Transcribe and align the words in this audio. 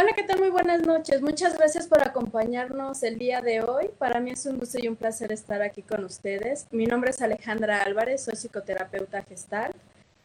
Hola, 0.00 0.14
¿qué 0.16 0.22
tal? 0.22 0.38
Muy 0.38 0.48
buenas 0.48 0.86
noches. 0.86 1.20
Muchas 1.20 1.58
gracias 1.58 1.86
por 1.86 2.02
acompañarnos 2.02 3.02
el 3.02 3.18
día 3.18 3.42
de 3.42 3.60
hoy. 3.60 3.90
Para 3.98 4.18
mí 4.18 4.30
es 4.30 4.46
un 4.46 4.58
gusto 4.58 4.78
y 4.80 4.88
un 4.88 4.96
placer 4.96 5.30
estar 5.30 5.60
aquí 5.60 5.82
con 5.82 6.06
ustedes. 6.06 6.66
Mi 6.70 6.86
nombre 6.86 7.10
es 7.10 7.20
Alejandra 7.20 7.82
Álvarez, 7.82 8.22
soy 8.22 8.34
psicoterapeuta 8.34 9.20
gestal. 9.24 9.74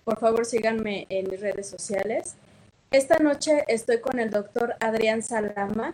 Por 0.06 0.18
favor, 0.18 0.46
síganme 0.46 1.08
en 1.10 1.30
mis 1.30 1.42
redes 1.42 1.68
sociales. 1.68 2.36
Esta 2.90 3.18
noche 3.18 3.66
estoy 3.68 4.00
con 4.00 4.18
el 4.18 4.30
doctor 4.30 4.76
Adrián 4.80 5.22
Salama. 5.22 5.94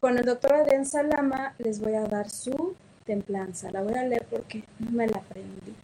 Con 0.00 0.18
el 0.18 0.26
doctor 0.26 0.52
Adrián 0.52 0.84
Salama 0.84 1.54
les 1.56 1.80
voy 1.80 1.94
a 1.94 2.04
dar 2.04 2.28
su 2.28 2.76
templanza. 3.06 3.70
La 3.70 3.80
voy 3.80 3.94
a 3.94 4.04
leer 4.04 4.26
porque 4.28 4.64
no 4.80 4.90
me 4.90 5.06
la 5.06 5.16
aprendí. 5.16 5.74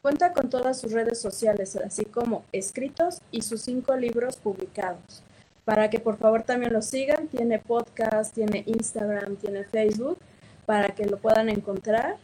Cuenta 0.00 0.32
con 0.32 0.48
todas 0.48 0.80
sus 0.80 0.92
redes 0.92 1.20
sociales, 1.20 1.76
así 1.76 2.04
como 2.04 2.44
escritos 2.52 3.20
y 3.30 3.42
sus 3.42 3.60
cinco 3.62 3.96
libros 3.96 4.36
publicados. 4.36 5.22
Para 5.64 5.90
que 5.90 5.98
por 5.98 6.18
favor 6.18 6.44
también 6.44 6.72
lo 6.72 6.82
sigan, 6.82 7.26
tiene 7.28 7.58
podcast, 7.58 8.34
tiene 8.34 8.62
Instagram, 8.66 9.36
tiene 9.36 9.64
Facebook, 9.64 10.18
para 10.66 10.94
que 10.94 11.06
lo 11.06 11.16
puedan 11.18 11.48
encontrar. 11.48 12.18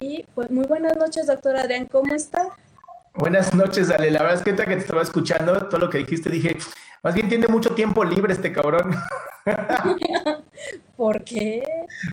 Y 0.00 0.24
pues 0.34 0.50
muy 0.50 0.66
buenas 0.66 0.96
noches, 0.96 1.26
doctor 1.26 1.56
Adrián, 1.56 1.86
¿cómo 1.86 2.14
está? 2.14 2.50
Buenas 3.18 3.52
noches, 3.52 3.90
Ale. 3.90 4.12
La 4.12 4.22
verdad 4.22 4.38
es 4.38 4.42
que 4.44 4.54
que 4.54 4.76
te 4.76 4.78
estaba 4.78 5.02
escuchando, 5.02 5.68
todo 5.68 5.80
lo 5.80 5.90
que 5.90 5.98
dijiste, 5.98 6.30
dije, 6.30 6.56
más 7.02 7.14
bien 7.14 7.28
tiene 7.28 7.48
mucho 7.48 7.74
tiempo 7.74 8.04
libre 8.04 8.32
este 8.32 8.52
cabrón. 8.52 8.94
¿Por 10.96 11.24
qué? 11.24 11.64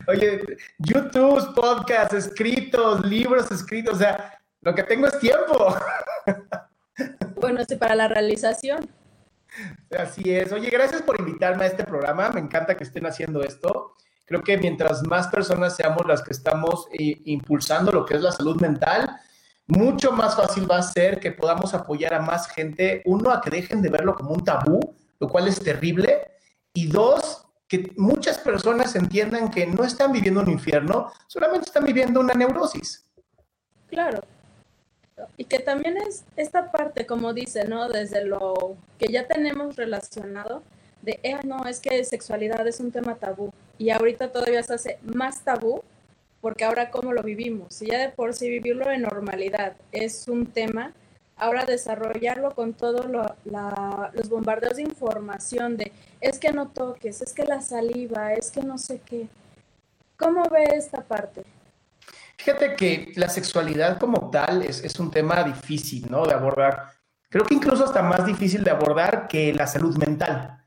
Oye, 0.08 0.42
YouTube, 0.80 1.54
podcasts, 1.54 2.16
escritos, 2.16 3.06
libros 3.06 3.52
escritos, 3.52 3.94
o 3.94 3.98
sea, 3.98 4.40
lo 4.62 4.74
que 4.74 4.82
tengo 4.84 5.08
es 5.08 5.20
tiempo. 5.20 5.76
Bueno, 7.36 7.60
sí, 7.68 7.76
para 7.76 7.94
la 7.94 8.08
realización. 8.08 8.90
Así 10.00 10.34
es. 10.34 10.54
Oye, 10.54 10.70
gracias 10.70 11.02
por 11.02 11.20
invitarme 11.20 11.66
a 11.66 11.68
este 11.68 11.84
programa. 11.84 12.30
Me 12.30 12.40
encanta 12.40 12.78
que 12.78 12.86
estén 12.86 13.06
haciendo 13.06 13.44
esto. 13.44 13.96
Creo 14.24 14.42
que 14.42 14.58
mientras 14.58 15.04
más 15.04 15.28
personas 15.28 15.76
seamos 15.76 16.06
las 16.08 16.22
que 16.22 16.32
estamos 16.32 16.88
eh, 16.94 17.22
impulsando 17.26 17.92
lo 17.92 18.06
que 18.06 18.16
es 18.16 18.22
la 18.22 18.32
salud 18.32 18.62
mental, 18.62 19.20
mucho 19.68 20.12
más 20.12 20.36
fácil 20.36 20.70
va 20.70 20.78
a 20.78 20.84
ser 20.84 21.20
que 21.20 21.32
podamos 21.32 21.74
apoyar 21.74 22.14
a 22.14 22.22
más 22.22 22.48
gente, 22.48 23.02
uno, 23.06 23.32
a 23.32 23.42
que 23.42 23.50
dejen 23.50 23.82
de 23.82 23.90
verlo 23.90 24.16
como 24.16 24.32
un 24.32 24.44
tabú, 24.44 24.80
lo 25.20 25.30
cual 25.30 25.48
es 25.48 25.60
terrible, 25.60 26.28
y 26.74 26.88
dos, 26.88 27.48
que 27.68 27.92
muchas 27.98 28.38
personas 28.38 28.96
entiendan 28.96 29.50
que 29.50 29.66
no 29.66 29.84
están 29.84 30.12
viviendo 30.12 30.42
un 30.42 30.52
infierno, 30.52 31.12
solamente 31.28 31.66
están 31.66 31.86
viviendo 31.86 32.20
una 32.20 32.34
neurosis. 32.34 33.06
Claro. 33.88 34.22
Y 35.38 35.46
que 35.46 35.60
también 35.60 35.98
es 35.98 36.26
esta 36.36 36.72
parte, 36.72 37.06
como 37.06 37.34
dice, 37.34 37.66
¿no? 37.66 37.88
Desde 37.88 38.26
lo 38.26 38.76
que 39.00 39.08
ya 39.08 39.28
tenemos 39.28 39.78
relacionado, 39.78 40.62
de, 41.02 41.20
eh, 41.24 41.38
no, 41.44 41.66
es 41.66 41.80
que 41.80 42.04
sexualidad 42.04 42.68
es 42.68 42.80
un 42.80 42.92
tema 42.92 43.16
tabú. 43.16 43.52
Y 43.78 43.90
ahorita 43.90 44.32
todavía 44.32 44.62
se 44.64 44.74
hace 44.74 45.00
más 45.04 45.42
tabú 45.44 45.82
porque 46.46 46.64
ahora 46.64 46.92
cómo 46.92 47.12
lo 47.12 47.24
vivimos. 47.24 47.82
Y 47.82 47.88
ya 47.88 47.98
de 47.98 48.10
por 48.10 48.36
sí 48.36 48.48
vivirlo 48.48 48.92
en 48.92 49.02
normalidad 49.02 49.78
es 49.92 50.28
un 50.28 50.46
tema, 50.46 50.94
ahora 51.38 51.66
desarrollarlo 51.66 52.54
con 52.54 52.76
todos 52.76 53.08
los 53.10 54.30
bombardeos 54.30 54.76
de 54.76 54.84
información 54.84 55.76
de 55.76 55.92
es 56.22 56.38
que 56.38 56.52
no 56.52 56.68
toques, 56.68 57.24
es 57.24 57.34
que 57.34 57.46
la 57.46 57.62
saliva, 57.62 58.34
es 58.34 58.52
que 58.52 58.62
no 58.62 58.78
sé 58.78 59.02
qué. 59.04 59.28
¿Cómo 60.18 60.48
ve 60.52 60.66
esta 60.76 61.02
parte? 61.02 61.42
Fíjate 62.38 62.76
que 62.76 63.14
la 63.16 63.30
sexualidad 63.30 63.98
como 63.98 64.30
tal 64.30 64.62
es, 64.62 64.84
es 64.84 65.00
un 65.00 65.10
tema 65.10 65.44
difícil, 65.44 66.06
¿no? 66.12 66.28
De 66.28 66.36
abordar. 66.36 66.92
Creo 67.28 67.44
que 67.44 67.56
incluso 67.56 67.86
hasta 67.86 68.04
más 68.04 68.24
difícil 68.24 68.64
de 68.64 68.70
abordar 68.70 69.28
que 69.28 69.52
la 69.52 69.66
salud 69.66 69.98
mental, 69.98 70.64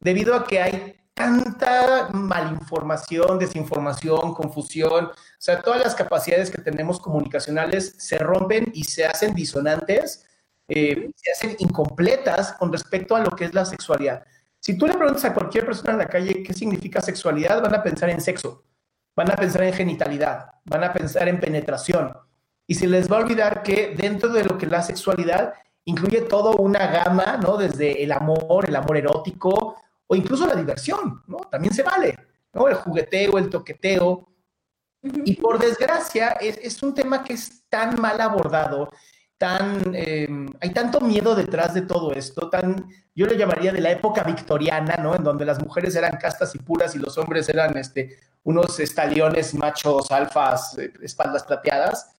debido 0.00 0.34
a 0.34 0.46
que 0.46 0.62
hay 0.62 0.96
tanta 1.18 2.10
malinformación, 2.12 3.40
desinformación, 3.40 4.34
confusión, 4.34 5.06
o 5.06 5.12
sea, 5.36 5.60
todas 5.60 5.82
las 5.82 5.96
capacidades 5.96 6.48
que 6.48 6.62
tenemos 6.62 7.00
comunicacionales 7.00 7.96
se 7.98 8.18
rompen 8.18 8.70
y 8.72 8.84
se 8.84 9.04
hacen 9.04 9.34
disonantes, 9.34 10.24
eh, 10.68 11.10
se 11.16 11.32
hacen 11.32 11.56
incompletas 11.58 12.52
con 12.52 12.72
respecto 12.72 13.16
a 13.16 13.20
lo 13.20 13.30
que 13.30 13.46
es 13.46 13.52
la 13.52 13.64
sexualidad. 13.64 14.24
Si 14.60 14.78
tú 14.78 14.86
le 14.86 14.94
preguntas 14.94 15.24
a 15.24 15.34
cualquier 15.34 15.66
persona 15.66 15.92
en 15.92 15.98
la 15.98 16.08
calle 16.08 16.44
qué 16.44 16.54
significa 16.54 17.00
sexualidad, 17.00 17.60
van 17.62 17.74
a 17.74 17.82
pensar 17.82 18.10
en 18.10 18.20
sexo, 18.20 18.64
van 19.16 19.32
a 19.32 19.36
pensar 19.36 19.64
en 19.64 19.72
genitalidad, 19.72 20.52
van 20.66 20.84
a 20.84 20.92
pensar 20.92 21.28
en 21.28 21.40
penetración. 21.40 22.12
Y 22.64 22.74
se 22.74 22.86
les 22.86 23.10
va 23.10 23.16
a 23.16 23.20
olvidar 23.20 23.64
que 23.64 23.96
dentro 23.96 24.28
de 24.28 24.44
lo 24.44 24.56
que 24.56 24.66
es 24.66 24.70
la 24.70 24.82
sexualidad 24.82 25.54
incluye 25.84 26.20
toda 26.20 26.52
una 26.52 26.86
gama, 26.86 27.38
¿no? 27.38 27.56
Desde 27.56 28.04
el 28.04 28.12
amor, 28.12 28.68
el 28.68 28.76
amor 28.76 28.96
erótico, 28.98 29.76
o 30.08 30.16
incluso 30.16 30.46
la 30.46 30.56
diversión, 30.56 31.22
¿no? 31.26 31.36
También 31.50 31.72
se 31.72 31.82
vale, 31.82 32.18
¿no? 32.52 32.66
El 32.66 32.74
jugueteo, 32.74 33.38
el 33.38 33.50
toqueteo. 33.50 34.28
Y 35.02 35.36
por 35.36 35.58
desgracia, 35.58 36.30
es, 36.40 36.82
un 36.82 36.92
tema 36.92 37.22
que 37.22 37.34
es 37.34 37.68
tan 37.68 38.00
mal 38.00 38.20
abordado, 38.20 38.90
tan, 39.36 39.94
em, 39.94 40.48
hay 40.60 40.70
tanto 40.70 41.00
miedo 41.00 41.36
detrás 41.36 41.74
de 41.74 41.82
todo 41.82 42.12
esto, 42.12 42.50
tan, 42.50 42.88
yo 43.14 43.26
lo 43.26 43.34
llamaría 43.34 43.70
de 43.70 43.80
la 43.80 43.92
época 43.92 44.24
victoriana, 44.24 44.96
¿no? 44.96 45.14
En 45.14 45.22
donde 45.22 45.44
las 45.44 45.62
mujeres 45.62 45.94
eran 45.94 46.16
castas 46.16 46.54
y 46.54 46.58
puras 46.58 46.96
y 46.96 46.98
los 46.98 47.16
hombres 47.16 47.48
eran 47.48 47.76
este, 47.76 48.18
unos 48.42 48.80
estaliones 48.80 49.54
machos, 49.54 50.10
alfas, 50.10 50.76
eh, 50.78 50.92
espaldas 51.02 51.44
plateadas. 51.44 52.10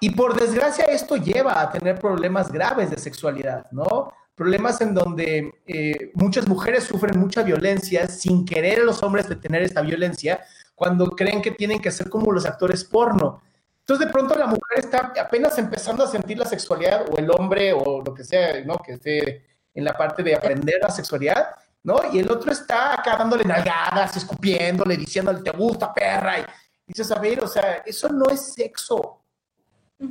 Y 0.00 0.10
por 0.10 0.38
desgracia 0.38 0.84
esto 0.84 1.16
lleva 1.16 1.60
a 1.60 1.70
tener 1.70 1.98
problemas 1.98 2.52
graves 2.52 2.90
de 2.90 2.98
sexualidad, 2.98 3.68
¿no? 3.72 4.12
Problemas 4.38 4.80
en 4.80 4.94
donde 4.94 5.52
eh, 5.66 6.12
muchas 6.14 6.48
mujeres 6.48 6.84
sufren 6.84 7.20
mucha 7.20 7.42
violencia 7.42 8.06
sin 8.06 8.46
querer 8.46 8.80
a 8.80 8.84
los 8.84 9.02
hombres 9.02 9.28
detener 9.28 9.62
esta 9.62 9.82
violencia 9.82 10.40
cuando 10.74 11.10
creen 11.10 11.42
que 11.42 11.50
tienen 11.50 11.80
que 11.80 11.90
ser 11.90 12.08
como 12.08 12.32
los 12.32 12.46
actores 12.46 12.84
porno. 12.84 13.42
Entonces 13.80 14.06
de 14.06 14.12
pronto 14.12 14.34
la 14.34 14.46
mujer 14.46 14.78
está 14.78 15.12
apenas 15.20 15.58
empezando 15.58 16.04
a 16.04 16.06
sentir 16.06 16.38
la 16.38 16.46
sexualidad 16.46 17.04
o 17.10 17.18
el 17.18 17.30
hombre 17.30 17.74
o 17.74 18.00
lo 18.02 18.14
que 18.14 18.24
sea, 18.24 18.64
¿no? 18.64 18.78
Que 18.78 18.92
esté 18.92 19.44
en 19.74 19.84
la 19.84 19.92
parte 19.92 20.22
de 20.22 20.34
aprender 20.34 20.78
la 20.80 20.90
sexualidad 20.90 21.48
¿no? 21.82 22.00
Y 22.12 22.18
el 22.18 22.30
otro 22.30 22.52
está 22.52 22.94
acá 22.94 23.16
dándole 23.16 23.44
nalgadas, 23.44 24.16
escupiéndole, 24.16 24.96
diciéndole, 24.96 25.40
te 25.42 25.50
gusta, 25.50 25.92
perra. 25.92 26.38
Y 26.40 26.44
dices, 26.86 27.10
a 27.10 27.18
ver, 27.18 27.42
o 27.42 27.48
sea, 27.48 27.82
eso 27.86 28.08
no 28.08 28.26
es 28.26 28.52
sexo. 28.52 29.22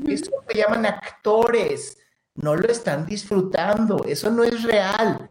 Eso 0.08 0.32
lo 0.32 0.54
llaman 0.54 0.86
actores. 0.86 1.98
No 2.38 2.56
lo 2.56 2.68
están 2.68 3.06
disfrutando. 3.06 4.04
Eso 4.06 4.32
no 4.32 4.44
es 4.44 4.64
real. 4.64 5.30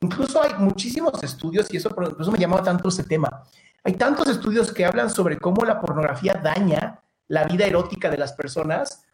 Incluso 0.00 0.42
hay 0.42 0.54
muchísimos 0.58 1.22
estudios, 1.22 1.72
y 1.72 1.76
eso 1.76 1.90
por 1.90 2.16
eso 2.20 2.32
me 2.32 2.38
llamaba 2.38 2.62
tanto 2.62 2.88
ese 2.88 3.04
tema. 3.04 3.44
Hay 3.84 3.94
tantos 3.94 4.28
estudios 4.28 4.72
que 4.72 4.84
hablan 4.84 5.10
sobre 5.10 5.38
cómo 5.38 5.64
la 5.64 5.80
pornografía 5.80 6.34
daña 6.34 7.00
la 7.28 7.44
vida 7.44 7.66
erótica 7.66 8.10
de 8.10 8.18
las 8.18 8.32
personas. 8.32 9.04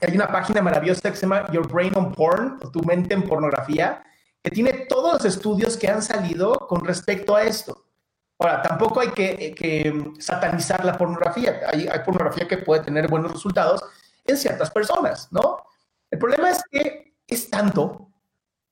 Hay 0.00 0.14
una 0.14 0.28
página 0.28 0.62
maravillosa 0.62 1.10
que 1.10 1.16
se 1.16 1.22
llama 1.22 1.50
Your 1.52 1.66
Brain 1.66 1.92
on 1.96 2.12
Porn, 2.12 2.58
tu 2.72 2.82
mente 2.82 3.14
en 3.14 3.22
pornografía, 3.22 4.02
que 4.42 4.50
tiene 4.50 4.86
todos 4.88 5.14
los 5.14 5.24
estudios 5.24 5.76
que 5.76 5.88
han 5.88 6.02
salido 6.02 6.54
con 6.68 6.84
respecto 6.84 7.34
a 7.34 7.42
esto. 7.42 7.84
Ahora, 8.38 8.62
tampoco 8.62 9.00
hay 9.00 9.10
que, 9.10 10.14
satanizar 10.18 10.84
la 10.84 10.98
pornografía. 10.98 11.60
Hay, 11.72 11.88
pornografía 12.04 12.46
que 12.46 12.58
puede 12.58 12.82
tener 12.82 13.08
buenos 13.08 13.32
resultados 13.32 13.82
en 14.24 14.36
ciertas 14.36 14.70
personas, 14.70 15.28
¿no? 15.30 15.62
El 16.14 16.20
problema 16.20 16.48
es 16.48 16.62
que 16.70 17.16
es 17.26 17.50
tanto 17.50 18.08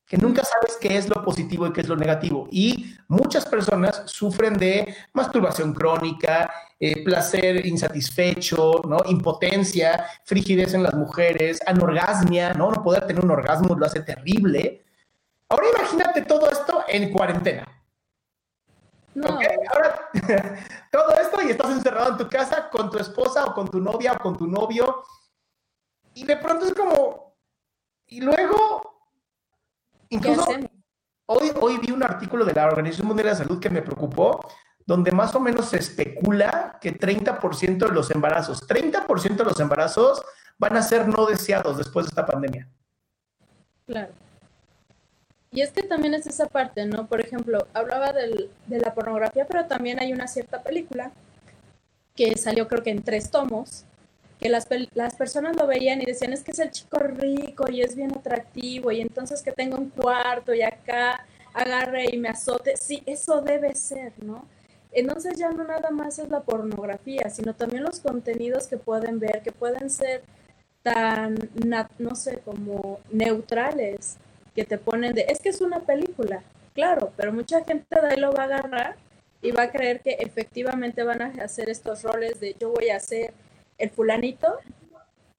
que 0.06 0.16
nunca 0.16 0.44
sabes 0.44 0.78
qué 0.80 0.96
es 0.96 1.08
lo 1.08 1.24
positivo 1.24 1.66
y 1.66 1.72
qué 1.72 1.80
es 1.80 1.88
lo 1.88 1.96
negativo. 1.96 2.46
Y 2.52 2.94
muchas 3.08 3.46
personas 3.46 4.04
sufren 4.06 4.54
de 4.54 4.94
masturbación 5.12 5.74
crónica, 5.74 6.52
eh, 6.78 7.02
placer 7.02 7.66
insatisfecho, 7.66 8.82
¿no? 8.86 8.98
impotencia, 9.06 10.06
frigidez 10.22 10.74
en 10.74 10.84
las 10.84 10.94
mujeres, 10.94 11.60
anorgasmia, 11.66 12.54
¿no? 12.54 12.70
no 12.70 12.80
poder 12.80 13.08
tener 13.08 13.24
un 13.24 13.32
orgasmo 13.32 13.74
lo 13.74 13.86
hace 13.86 14.02
terrible. 14.02 14.84
Ahora 15.48 15.66
imagínate 15.76 16.22
todo 16.22 16.48
esto 16.48 16.84
en 16.86 17.10
cuarentena. 17.10 17.66
No. 19.14 19.26
Ahora, 19.26 20.10
todo 20.92 21.10
esto 21.20 21.42
y 21.42 21.50
estás 21.50 21.72
encerrado 21.72 22.12
en 22.12 22.18
tu 22.18 22.28
casa 22.28 22.70
con 22.70 22.88
tu 22.88 22.98
esposa 22.98 23.46
o 23.46 23.52
con 23.52 23.68
tu 23.68 23.80
novia 23.80 24.12
o 24.12 24.18
con 24.18 24.38
tu 24.38 24.46
novio. 24.46 25.02
Y 26.14 26.24
de 26.24 26.36
pronto 26.36 26.66
es 26.66 26.74
como, 26.74 27.31
y 28.12 28.20
luego 28.20 28.92
Incluso 30.12 30.44
hoy, 31.24 31.50
hoy 31.58 31.78
vi 31.78 31.90
un 31.90 32.02
artículo 32.02 32.44
de 32.44 32.52
la 32.52 32.66
Organización 32.66 33.08
Mundial 33.08 33.26
de 33.26 33.32
la 33.32 33.38
Salud 33.38 33.58
que 33.58 33.70
me 33.70 33.80
preocupó, 33.80 34.46
donde 34.84 35.10
más 35.10 35.34
o 35.34 35.40
menos 35.40 35.70
se 35.70 35.78
especula 35.78 36.78
que 36.82 36.98
30% 36.98 37.78
de 37.78 37.92
los 37.92 38.10
embarazos, 38.10 38.68
30% 38.68 39.36
de 39.36 39.44
los 39.44 39.58
embarazos 39.58 40.22
van 40.58 40.76
a 40.76 40.82
ser 40.82 41.08
no 41.08 41.24
deseados 41.24 41.78
después 41.78 42.04
de 42.04 42.10
esta 42.10 42.26
pandemia. 42.26 42.68
Claro. 43.86 44.12
Y 45.50 45.62
es 45.62 45.70
que 45.70 45.82
también 45.82 46.12
es 46.12 46.26
esa 46.26 46.46
parte, 46.46 46.84
¿no? 46.84 47.06
Por 47.06 47.20
ejemplo, 47.22 47.66
hablaba 47.72 48.12
del, 48.12 48.50
de 48.66 48.80
la 48.80 48.92
pornografía, 48.92 49.46
pero 49.46 49.66
también 49.66 49.98
hay 49.98 50.12
una 50.12 50.26
cierta 50.26 50.62
película 50.62 51.10
que 52.14 52.36
salió 52.36 52.68
creo 52.68 52.82
que 52.82 52.90
en 52.90 53.02
tres 53.02 53.30
tomos, 53.30 53.86
que 54.42 54.48
las, 54.48 54.68
las 54.94 55.14
personas 55.14 55.56
lo 55.56 55.66
veían 55.66 56.02
y 56.02 56.04
decían, 56.04 56.32
es 56.32 56.42
que 56.42 56.50
es 56.50 56.58
el 56.58 56.70
chico 56.70 56.98
rico 56.98 57.70
y 57.70 57.80
es 57.80 57.94
bien 57.94 58.12
atractivo 58.12 58.90
y 58.90 59.00
entonces 59.00 59.40
que 59.40 59.52
tenga 59.52 59.78
un 59.78 59.88
cuarto 59.88 60.52
y 60.52 60.62
acá 60.62 61.24
agarre 61.54 62.06
y 62.12 62.18
me 62.18 62.28
azote. 62.28 62.76
Sí, 62.76 63.02
eso 63.06 63.40
debe 63.40 63.74
ser, 63.74 64.12
¿no? 64.22 64.44
Entonces 64.90 65.38
ya 65.38 65.50
no 65.50 65.64
nada 65.64 65.90
más 65.90 66.18
es 66.18 66.28
la 66.28 66.40
pornografía, 66.40 67.30
sino 67.30 67.54
también 67.54 67.84
los 67.84 68.00
contenidos 68.00 68.66
que 68.66 68.76
pueden 68.76 69.20
ver, 69.20 69.42
que 69.42 69.52
pueden 69.52 69.88
ser 69.88 70.22
tan, 70.82 71.36
no 71.98 72.14
sé, 72.16 72.38
como 72.38 72.98
neutrales, 73.10 74.18
que 74.54 74.64
te 74.64 74.76
ponen 74.76 75.14
de, 75.14 75.26
es 75.28 75.40
que 75.40 75.48
es 75.48 75.60
una 75.60 75.80
película, 75.80 76.42
claro, 76.74 77.12
pero 77.16 77.32
mucha 77.32 77.64
gente 77.64 77.86
de 77.88 78.06
ahí 78.08 78.20
lo 78.20 78.32
va 78.32 78.42
a 78.42 78.46
agarrar 78.46 78.96
y 79.40 79.52
va 79.52 79.62
a 79.62 79.70
creer 79.70 80.00
que 80.00 80.10
efectivamente 80.18 81.04
van 81.04 81.22
a 81.22 81.26
hacer 81.42 81.70
estos 81.70 82.02
roles 82.02 82.40
de 82.40 82.54
yo 82.58 82.70
voy 82.70 82.90
a 82.90 82.96
hacer 82.96 83.32
el 83.82 83.90
fulanito 83.90 84.58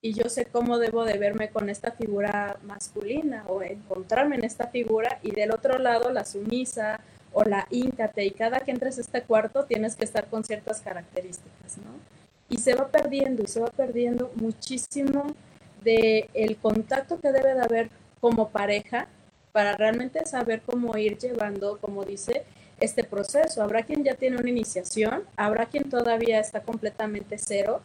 y 0.02 0.14
yo 0.14 0.28
sé 0.28 0.46
cómo 0.46 0.80
debo 0.80 1.06
de 1.06 1.18
verme 1.18 1.50
con 1.50 1.70
esta 1.70 1.92
figura 1.92 2.58
masculina 2.64 3.46
o 3.48 3.62
encontrarme 3.62 4.36
en 4.36 4.44
esta 4.44 4.68
figura 4.68 5.20
y 5.24 5.32
del 5.32 5.52
otro 5.52 5.80
lado 5.80 6.12
la 6.12 6.26
sumisa 6.26 7.00
o 7.32 7.46
la 7.46 7.66
íncate 7.70 8.26
y 8.26 8.32
cada 8.32 8.60
que 8.60 8.72
entres 8.72 8.98
a 8.98 9.02
este 9.02 9.22
cuarto 9.22 9.64
tienes 9.64 9.96
que 9.96 10.04
estar 10.04 10.28
con 10.28 10.44
ciertas 10.44 10.82
características, 10.82 11.78
¿no? 11.78 11.92
Y 12.50 12.58
se 12.58 12.76
va 12.76 12.90
perdiendo 12.90 13.44
y 13.44 13.48
se 13.48 13.62
va 13.62 13.68
perdiendo 13.68 14.30
muchísimo 14.36 15.34
de 15.86 16.30
contacto 16.62 17.20
que 17.22 17.32
debe 17.32 17.56
de 17.56 17.62
haber 17.62 17.90
como 18.20 18.50
pareja 18.50 19.08
para 19.54 19.78
realmente 19.78 20.26
saber 20.26 20.62
cómo 20.66 20.98
ir 20.98 21.18
llevando, 21.18 21.78
como 21.80 22.04
dice, 22.04 22.44
este 22.80 23.06
proceso. 23.06 23.64
Habrá 23.64 23.84
quien 23.84 24.04
ya 24.04 24.16
tiene 24.16 24.38
una 24.38 24.50
iniciación, 24.50 25.24
habrá 25.38 25.68
quien 25.68 25.90
todavía 25.90 26.40
está 26.40 26.62
completamente 26.62 27.38
cero, 27.38 27.82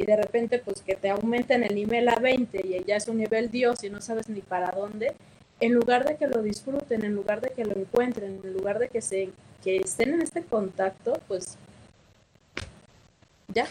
y 0.00 0.06
de 0.06 0.16
repente 0.16 0.58
pues 0.64 0.80
que 0.80 0.94
te 0.94 1.10
aumenten 1.10 1.62
el 1.62 1.74
nivel 1.74 2.08
a 2.08 2.16
20 2.16 2.66
y 2.66 2.84
ya 2.86 2.96
es 2.96 3.06
un 3.06 3.18
nivel 3.18 3.50
Dios 3.50 3.84
y 3.84 3.90
no 3.90 4.00
sabes 4.00 4.30
ni 4.30 4.40
para 4.40 4.70
dónde, 4.70 5.14
en 5.60 5.74
lugar 5.74 6.06
de 6.06 6.16
que 6.16 6.26
lo 6.26 6.42
disfruten, 6.42 7.04
en 7.04 7.14
lugar 7.14 7.42
de 7.42 7.50
que 7.50 7.66
lo 7.66 7.76
encuentren, 7.76 8.40
en 8.42 8.52
lugar 8.54 8.78
de 8.78 8.88
que, 8.88 9.02
se, 9.02 9.30
que 9.62 9.76
estén 9.76 10.14
en 10.14 10.22
este 10.22 10.42
contacto, 10.42 11.20
pues 11.28 11.58
ya. 13.48 13.66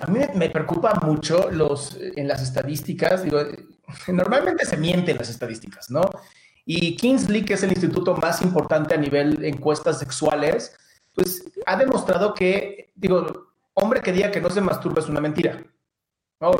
A 0.00 0.06
mí 0.06 0.20
me 0.36 0.48
preocupa 0.48 0.94
mucho 1.02 1.50
los, 1.50 1.98
en 2.00 2.28
las 2.28 2.40
estadísticas, 2.40 3.24
digo, 3.24 3.40
normalmente 4.06 4.64
se 4.64 4.76
mienten 4.76 5.16
las 5.16 5.28
estadísticas, 5.28 5.90
¿no? 5.90 6.02
Y 6.64 6.94
Kingsley, 6.94 7.44
que 7.44 7.54
es 7.54 7.64
el 7.64 7.70
instituto 7.70 8.14
más 8.14 8.42
importante 8.42 8.94
a 8.94 8.98
nivel 8.98 9.44
encuestas 9.44 9.98
sexuales, 9.98 10.76
pues 11.14 11.50
ha 11.66 11.76
demostrado 11.76 12.32
que, 12.32 12.92
digo, 12.94 13.47
hombre 13.78 14.00
que 14.00 14.12
diga 14.12 14.30
que 14.30 14.40
no 14.40 14.50
se 14.50 14.60
masturba 14.60 15.00
es 15.00 15.08
una 15.08 15.20
mentira. 15.20 15.62
¿no? 16.40 16.52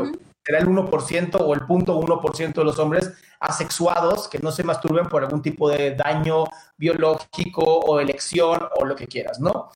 Será 0.44 0.58
el 0.58 0.66
1% 0.66 1.36
o 1.40 1.54
el 1.54 1.60
0.1% 1.60 2.52
de 2.54 2.64
los 2.64 2.78
hombres 2.78 3.12
asexuados 3.40 4.28
que 4.28 4.38
no 4.38 4.50
se 4.50 4.64
masturben 4.64 5.06
por 5.06 5.22
algún 5.22 5.42
tipo 5.42 5.68
de 5.68 5.94
daño 5.94 6.44
biológico 6.76 7.62
o 7.62 8.00
elección 8.00 8.68
o 8.76 8.84
lo 8.84 8.96
que 8.96 9.06
quieras, 9.06 9.38
¿no? 9.40 9.68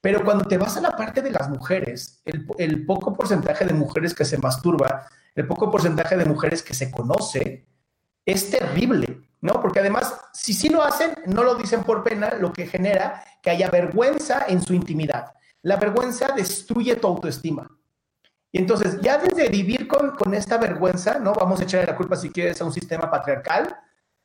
Pero 0.00 0.24
cuando 0.24 0.44
te 0.44 0.58
vas 0.58 0.76
a 0.76 0.80
la 0.80 0.90
parte 0.90 1.22
de 1.22 1.30
las 1.30 1.48
mujeres, 1.48 2.20
el, 2.24 2.46
el, 2.58 2.84
poco 2.84 3.14
porcentaje 3.14 3.64
de 3.64 3.72
mujeres 3.72 4.14
que 4.14 4.24
se 4.24 4.38
masturba, 4.38 5.06
el 5.34 5.46
poco 5.46 5.70
porcentaje 5.70 6.16
de 6.16 6.24
mujeres 6.24 6.62
que 6.62 6.74
se 6.74 6.90
conoce, 6.90 7.64
es 8.26 8.50
terrible, 8.50 9.22
¿no? 9.40 9.60
Porque 9.60 9.80
además, 9.80 10.14
si 10.32 10.52
sí 10.52 10.68
lo 10.68 10.82
hacen, 10.82 11.14
no 11.26 11.42
lo 11.42 11.54
dicen 11.54 11.84
por 11.84 12.02
pena, 12.02 12.34
lo 12.34 12.52
que 12.52 12.66
genera 12.66 13.24
que 13.42 13.50
haya 13.50 13.70
vergüenza 13.70 14.44
en 14.48 14.60
su 14.60 14.74
intimidad. 14.74 15.32
La 15.64 15.76
vergüenza 15.76 16.28
destruye 16.36 16.94
tu 16.96 17.06
autoestima. 17.06 17.66
Y 18.52 18.58
entonces, 18.58 19.00
ya 19.00 19.16
desde 19.16 19.48
vivir 19.48 19.88
con, 19.88 20.10
con 20.10 20.34
esta 20.34 20.58
vergüenza, 20.58 21.18
¿no? 21.18 21.32
Vamos 21.32 21.58
a 21.58 21.64
echarle 21.64 21.86
la 21.86 21.96
culpa, 21.96 22.16
si 22.16 22.28
quieres, 22.28 22.60
a 22.60 22.66
un 22.66 22.72
sistema 22.72 23.10
patriarcal, 23.10 23.74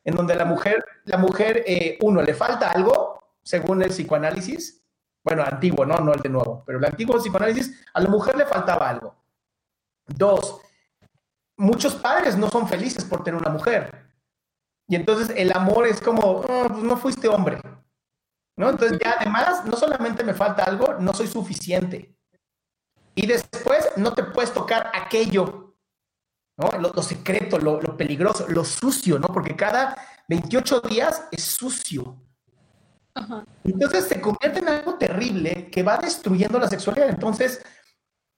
en 0.04 0.16
donde 0.16 0.36
la 0.36 0.44
mujer, 0.44 0.84
la 1.06 1.18
mujer, 1.18 1.64
eh, 1.66 1.98
uno, 2.02 2.22
le 2.22 2.34
falta 2.34 2.72
algo, 2.72 3.24
según 3.42 3.82
el 3.82 3.90
psicoanálisis, 3.90 4.84
bueno, 5.24 5.44
antiguo, 5.44 5.86
¿no? 5.86 5.96
No 5.96 6.14
el 6.14 6.20
de 6.20 6.28
nuevo, 6.28 6.62
pero 6.66 6.78
el 6.78 6.86
antiguo 6.86 7.18
psicoanálisis, 7.18 7.86
a 7.94 8.02
la 8.02 8.10
mujer 8.10 8.36
le 8.36 8.46
faltaba 8.46 8.90
algo. 8.90 9.16
Dos, 10.06 10.60
muchos 11.56 11.96
padres 11.96 12.38
no 12.38 12.50
son 12.50 12.68
felices 12.68 13.06
por 13.06 13.24
tener 13.24 13.40
una 13.40 13.50
mujer. 13.50 14.10
Y 14.90 14.98
entonces 14.98 15.34
el 15.38 15.56
amor 15.56 15.88
es 15.88 16.02
como, 16.02 16.22
oh, 16.22 16.68
no 16.68 16.98
fuiste 16.98 17.30
hombre, 17.30 17.62
¿no? 18.60 18.70
Entonces 18.70 19.00
ya 19.02 19.16
además, 19.18 19.64
no 19.64 19.78
solamente 19.78 20.22
me 20.22 20.34
falta 20.34 20.66
algo, 20.66 20.96
no 21.00 21.14
soy 21.14 21.28
suficiente. 21.28 22.14
Y 23.16 23.26
después 23.26 23.90
no 23.96 24.14
te 24.14 24.24
puedes 24.24 24.54
tocar 24.54 24.92
aquello, 24.94 25.78
¿no? 26.58 26.70
Lo, 26.78 27.02
secreto, 27.02 27.58
lo, 27.58 27.80
peligroso, 27.96 28.46
lo 28.50 28.66
sucio, 28.66 29.18
¿no? 29.18 29.28
Porque 29.28 29.56
cada 29.56 29.96
28 30.28 30.82
días 30.82 31.24
es 31.32 31.42
sucio. 31.42 32.18
Entonces 33.64 34.10
se 34.10 34.20
convierte 34.20 34.60
en 34.60 34.68
algo 34.68 34.96
terrible 34.96 35.70
que 35.72 35.82
va 35.82 35.98
destruyendo 35.98 36.60
la 36.60 36.68
sexualidad. 36.68 37.08
Entonces, 37.08 37.66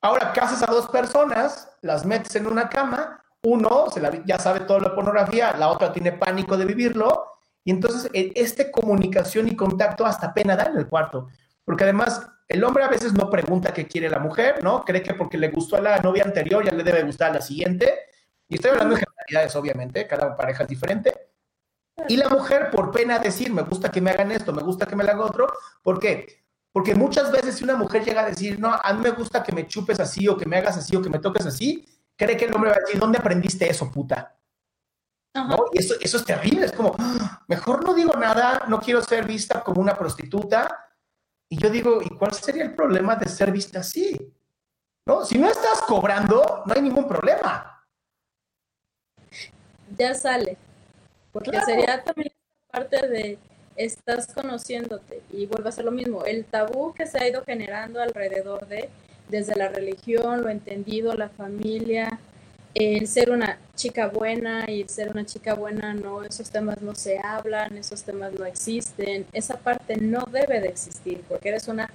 ahora 0.01 0.33
casas 0.33 0.61
a 0.61 0.71
dos 0.71 0.87
personas, 0.89 1.67
las 1.81 2.05
metes 2.05 2.35
en 2.35 2.45
una 2.45 2.69
cama, 2.69 3.23
uno 3.41 3.89
se 3.89 3.99
la, 3.99 4.23
ya 4.23 4.37
sabe 4.37 4.61
toda 4.61 4.81
la 4.81 4.93
pornografía, 4.93 5.53
la 5.57 5.69
otra 5.69 5.91
tiene 5.91 6.11
pánico 6.11 6.57
de 6.57 6.65
vivirlo, 6.65 7.30
y 7.63 7.71
entonces, 7.71 8.09
e, 8.13 8.31
este 8.35 8.71
comunicación 8.71 9.47
y 9.47 9.55
contacto 9.55 10.05
hasta 10.05 10.33
pena 10.33 10.55
da 10.55 10.65
en 10.65 10.77
el 10.77 10.87
cuarto. 10.87 11.27
Porque 11.63 11.83
además, 11.83 12.27
el 12.47 12.63
hombre 12.63 12.83
a 12.83 12.89
veces 12.89 13.13
no 13.13 13.29
pregunta 13.29 13.73
qué 13.73 13.87
quiere 13.87 14.09
la 14.09 14.19
mujer, 14.19 14.63
¿no? 14.63 14.83
Cree 14.83 15.03
que 15.03 15.13
porque 15.13 15.37
le 15.37 15.49
gustó 15.49 15.77
a 15.77 15.81
la 15.81 15.99
novia 15.99 16.23
anterior 16.23 16.63
ya 16.65 16.71
le 16.71 16.83
debe 16.83 17.03
gustar 17.03 17.31
a 17.31 17.35
la 17.35 17.41
siguiente. 17.41 17.93
Y 18.47 18.55
estoy 18.55 18.71
hablando 18.71 18.95
de 18.95 19.01
generalidades, 19.01 19.55
obviamente, 19.55 20.07
cada 20.07 20.35
pareja 20.35 20.63
es 20.63 20.69
diferente. 20.69 21.13
Y 22.07 22.17
la 22.17 22.29
mujer, 22.29 22.69
por 22.71 22.91
pena 22.91 23.19
decir, 23.19 23.53
me 23.53 23.61
gusta 23.61 23.91
que 23.91 24.01
me 24.01 24.11
hagan 24.11 24.31
esto, 24.31 24.51
me 24.53 24.63
gusta 24.63 24.85
que 24.85 24.95
me 24.95 25.03
hagan 25.03 25.19
otro, 25.19 25.47
¿por 25.83 25.99
qué? 25.99 26.41
Porque 26.71 26.95
muchas 26.95 27.31
veces 27.31 27.55
si 27.55 27.63
una 27.63 27.75
mujer 27.75 28.03
llega 28.03 28.21
a 28.21 28.25
decir, 28.25 28.59
no, 28.59 28.73
a 28.73 28.93
mí 28.93 29.01
me 29.01 29.11
gusta 29.11 29.43
que 29.43 29.51
me 29.51 29.67
chupes 29.67 29.99
así 29.99 30.27
o 30.27 30.37
que 30.37 30.45
me 30.45 30.57
hagas 30.57 30.77
así 30.77 30.95
o 30.95 31.01
que 31.01 31.09
me 31.09 31.19
toques 31.19 31.45
así, 31.45 31.85
cree 32.15 32.37
que 32.37 32.45
el 32.45 32.55
hombre 32.55 32.71
va 32.71 32.77
a 32.77 32.79
decir, 32.79 32.99
¿dónde 32.99 33.19
aprendiste 33.19 33.69
eso, 33.69 33.91
puta? 33.91 34.37
¿No? 35.33 35.65
Y 35.71 35.79
eso, 35.79 35.95
eso 36.01 36.17
es 36.17 36.25
terrible, 36.25 36.65
es 36.65 36.71
como, 36.71 36.95
¡ah! 36.97 37.43
mejor 37.47 37.83
no 37.85 37.93
digo 37.93 38.13
nada, 38.13 38.65
no 38.67 38.79
quiero 38.79 39.01
ser 39.01 39.25
vista 39.25 39.63
como 39.63 39.81
una 39.81 39.97
prostituta. 39.97 40.89
Y 41.50 41.57
yo 41.57 41.69
digo, 41.69 42.01
¿y 42.01 42.09
cuál 42.09 42.33
sería 42.33 42.63
el 42.63 42.75
problema 42.75 43.15
de 43.15 43.27
ser 43.27 43.51
vista 43.51 43.79
así? 43.79 44.33
¿No? 45.05 45.25
Si 45.25 45.38
no 45.38 45.50
estás 45.50 45.81
cobrando, 45.81 46.63
no 46.65 46.73
hay 46.73 46.81
ningún 46.81 47.07
problema. 47.07 47.85
Ya 49.97 50.13
sale, 50.13 50.57
porque 51.31 51.59
sería 51.61 52.01
también 52.03 52.31
parte 52.71 53.07
de 53.07 53.38
estás 53.75 54.33
conociéndote 54.33 55.21
y 55.31 55.45
vuelve 55.45 55.69
a 55.69 55.71
ser 55.71 55.85
lo 55.85 55.91
mismo, 55.91 56.23
el 56.25 56.45
tabú 56.45 56.93
que 56.93 57.07
se 57.07 57.17
ha 57.17 57.27
ido 57.27 57.43
generando 57.43 58.01
alrededor 58.01 58.67
de, 58.67 58.89
desde 59.29 59.55
la 59.55 59.69
religión, 59.69 60.43
lo 60.43 60.50
entendido, 60.50 61.13
la 61.13 61.29
familia, 61.29 62.19
el 62.73 63.07
ser 63.07 63.31
una 63.31 63.57
chica 63.75 64.07
buena 64.07 64.69
y 64.69 64.81
el 64.81 64.89
ser 64.89 65.11
una 65.11 65.25
chica 65.25 65.53
buena 65.55 65.93
no, 65.93 66.23
esos 66.23 66.49
temas 66.49 66.81
no 66.81 66.95
se 66.95 67.19
hablan, 67.19 67.77
esos 67.77 68.03
temas 68.03 68.33
no 68.33 68.45
existen, 68.45 69.25
esa 69.33 69.57
parte 69.57 69.97
no 69.97 70.25
debe 70.31 70.61
de 70.61 70.69
existir 70.69 71.21
porque 71.27 71.49
eres 71.49 71.67
una 71.67 71.89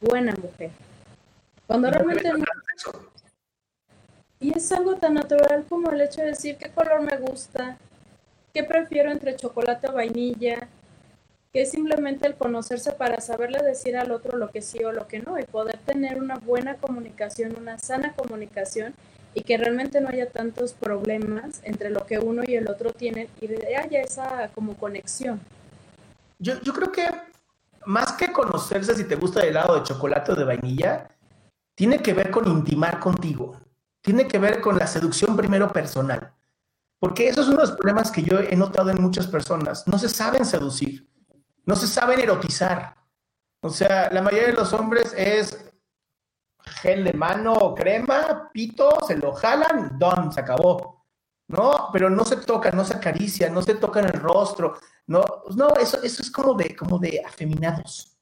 buena 0.00 0.34
mujer. 0.34 0.70
Cuando 1.66 1.90
realmente 1.90 2.32
no... 2.32 2.44
Y 4.38 4.56
es 4.56 4.70
algo 4.72 4.96
tan 4.96 5.14
natural 5.14 5.64
como 5.68 5.90
el 5.90 6.00
hecho 6.00 6.20
de 6.20 6.28
decir 6.28 6.56
qué 6.56 6.70
color 6.70 7.00
me 7.00 7.16
gusta, 7.16 7.78
qué 8.52 8.64
prefiero 8.64 9.10
entre 9.10 9.34
chocolate 9.34 9.88
o 9.88 9.92
vainilla, 9.94 10.68
que 11.52 11.62
es 11.62 11.70
simplemente 11.70 12.26
el 12.26 12.34
conocerse 12.34 12.92
para 12.92 13.20
saberle 13.22 13.62
decir 13.62 13.96
al 13.96 14.10
otro 14.10 14.36
lo 14.36 14.50
que 14.50 14.60
sí 14.60 14.84
o 14.84 14.92
lo 14.92 15.08
que 15.08 15.20
no 15.20 15.38
y 15.38 15.44
poder 15.44 15.78
tener 15.78 16.20
una 16.20 16.36
buena 16.36 16.76
comunicación, 16.76 17.56
una 17.56 17.78
sana 17.78 18.12
comunicación 18.12 18.94
y 19.36 19.42
que 19.42 19.58
realmente 19.58 20.00
no 20.00 20.08
haya 20.08 20.30
tantos 20.30 20.72
problemas 20.72 21.60
entre 21.62 21.90
lo 21.90 22.06
que 22.06 22.18
uno 22.18 22.42
y 22.46 22.54
el 22.54 22.70
otro 22.70 22.94
tienen 22.94 23.28
y 23.38 23.52
haya 23.74 24.00
esa 24.00 24.48
como 24.54 24.74
conexión. 24.78 25.38
Yo, 26.38 26.58
yo 26.62 26.72
creo 26.72 26.90
que 26.90 27.06
más 27.84 28.12
que 28.12 28.32
conocerse 28.32 28.94
si 28.94 29.04
te 29.04 29.14
gusta 29.14 29.42
el 29.42 29.48
helado 29.50 29.74
de 29.74 29.82
chocolate 29.82 30.32
o 30.32 30.36
de 30.36 30.44
vainilla, 30.44 31.10
tiene 31.74 31.98
que 31.98 32.14
ver 32.14 32.30
con 32.30 32.48
intimar 32.48 32.98
contigo, 32.98 33.60
tiene 34.00 34.26
que 34.26 34.38
ver 34.38 34.62
con 34.62 34.78
la 34.78 34.86
seducción 34.86 35.36
primero 35.36 35.70
personal, 35.70 36.32
porque 36.98 37.28
eso 37.28 37.42
es 37.42 37.48
uno 37.48 37.58
de 37.58 37.66
los 37.66 37.76
problemas 37.76 38.10
que 38.10 38.22
yo 38.22 38.40
he 38.40 38.56
notado 38.56 38.88
en 38.88 39.02
muchas 39.02 39.26
personas, 39.26 39.86
no 39.86 39.98
se 39.98 40.08
saben 40.08 40.46
seducir, 40.46 41.06
no 41.66 41.76
se 41.76 41.86
saben 41.86 42.20
erotizar. 42.20 42.96
O 43.60 43.68
sea, 43.68 44.08
la 44.10 44.22
mayoría 44.22 44.48
de 44.48 44.54
los 44.54 44.72
hombres 44.72 45.12
es 45.14 45.65
gel 46.66 47.04
de 47.04 47.12
mano, 47.12 47.74
crema, 47.74 48.50
pito, 48.52 48.98
se 49.06 49.16
lo 49.16 49.32
jalan, 49.32 49.98
don, 49.98 50.32
se 50.32 50.40
acabó. 50.40 51.04
No, 51.48 51.90
pero 51.92 52.10
no 52.10 52.24
se 52.24 52.36
toca, 52.36 52.70
no 52.72 52.84
se 52.84 52.96
acaricia, 52.96 53.48
no 53.48 53.62
se 53.62 53.76
toca 53.76 54.00
en 54.00 54.06
el 54.06 54.20
rostro. 54.20 54.76
No, 55.06 55.24
no, 55.54 55.68
eso, 55.76 56.02
eso 56.02 56.22
es 56.22 56.30
como 56.30 56.54
de, 56.54 56.74
como 56.74 56.98
de 56.98 57.22
afeminados. 57.24 58.12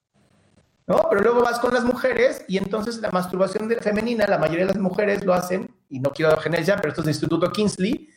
¿No? 0.86 1.06
Pero 1.08 1.22
luego 1.22 1.42
vas 1.42 1.58
con 1.58 1.72
las 1.72 1.84
mujeres 1.84 2.44
y 2.46 2.58
entonces 2.58 2.98
la 2.98 3.10
masturbación 3.10 3.70
femenina, 3.80 4.26
la 4.26 4.36
mayoría 4.36 4.66
de 4.66 4.74
las 4.74 4.82
mujeres 4.82 5.24
lo 5.24 5.32
hacen, 5.32 5.74
y 5.88 5.98
no 5.98 6.10
quiero 6.10 6.36
generalizar, 6.36 6.76
pero 6.76 6.90
esto 6.90 7.00
es 7.00 7.06
del 7.06 7.14
Instituto 7.14 7.50
Kingsley, 7.50 8.10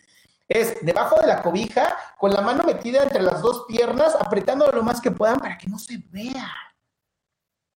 es 0.50 0.76
debajo 0.82 1.18
de 1.22 1.28
la 1.28 1.42
cobija, 1.42 1.96
con 2.18 2.32
la 2.32 2.42
mano 2.42 2.64
metida 2.64 3.04
entre 3.04 3.22
las 3.22 3.42
dos 3.42 3.64
piernas, 3.70 4.16
apretando 4.20 4.70
lo 4.70 4.84
más 4.84 5.00
que 5.00 5.12
puedan 5.12 5.40
para 5.40 5.58
que 5.58 5.68
no 5.68 5.80
se 5.80 5.98
vea. 6.12 6.52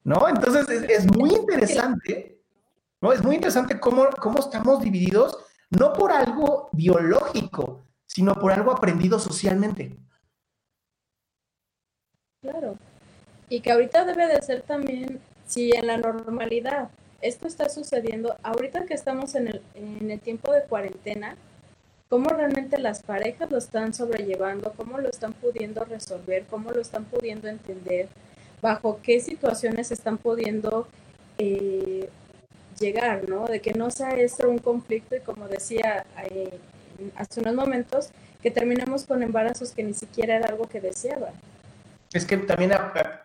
¿No? 0.04 0.28
Entonces 0.28 0.68
es, 0.68 0.84
es 0.90 1.16
muy 1.16 1.30
interesante 1.30 2.41
¿no? 3.02 3.12
Es 3.12 3.24
muy 3.24 3.36
interesante 3.36 3.80
cómo, 3.80 4.08
cómo 4.20 4.40
estamos 4.40 4.82
divididos, 4.82 5.38
no 5.70 5.94
por 5.94 6.12
algo 6.12 6.70
biológico, 6.72 7.86
sino 8.06 8.36
por 8.36 8.52
algo 8.52 8.72
aprendido 8.72 9.20
socialmente. 9.20 9.98
Claro. 12.42 12.78
Y 13.50 13.62
que 13.62 13.72
ahorita 13.72 14.06
debe 14.06 14.28
de 14.28 14.42
ser 14.42 14.62
también, 14.62 15.20
si 15.46 15.72
en 15.76 15.88
la 15.88 15.98
normalidad 15.98 16.90
esto 17.22 17.48
está 17.48 17.70
sucediendo, 17.70 18.36
ahorita 18.44 18.86
que 18.86 18.94
estamos 18.94 19.36
en 19.36 19.48
el, 19.48 19.62
en 19.76 20.10
el 20.10 20.20
tiempo 20.20 20.52
de 20.52 20.64
cuarentena, 20.64 21.36
cómo 22.10 22.30
realmente 22.30 22.78
las 22.78 23.04
parejas 23.04 23.50
lo 23.52 23.58
están 23.58 23.94
sobrellevando, 23.94 24.74
cómo 24.76 24.98
lo 24.98 25.10
están 25.10 25.34
pudiendo 25.34 25.84
resolver, 25.86 26.46
cómo 26.50 26.72
lo 26.72 26.82
están 26.82 27.06
pudiendo 27.06 27.48
entender, 27.48 28.10
bajo 28.62 29.00
qué 29.02 29.20
situaciones 29.20 29.92
están 29.92 30.18
pudiendo 30.18 30.88
eh, 31.38 32.10
llegar, 32.82 33.30
¿no? 33.30 33.46
De 33.46 33.62
que 33.62 33.74
no 33.74 33.90
sea 33.90 34.12
esto 34.16 34.50
un 34.50 34.58
conflicto 34.58 35.16
y 35.16 35.22
como 35.22 35.48
decía 35.48 36.06
eh, 36.30 36.60
hace 37.16 37.40
unos 37.40 37.56
momentos, 37.56 38.10
que 38.42 38.52
terminamos 38.52 39.06
con 39.06 39.24
embarazos 39.24 39.72
que 39.72 39.84
ni 39.84 39.94
siquiera 39.94 40.36
era 40.36 40.48
algo 40.48 40.68
que 40.68 40.82
deseaban. 40.82 41.34
Es 42.12 42.26
que 42.26 42.38
también 42.38 42.74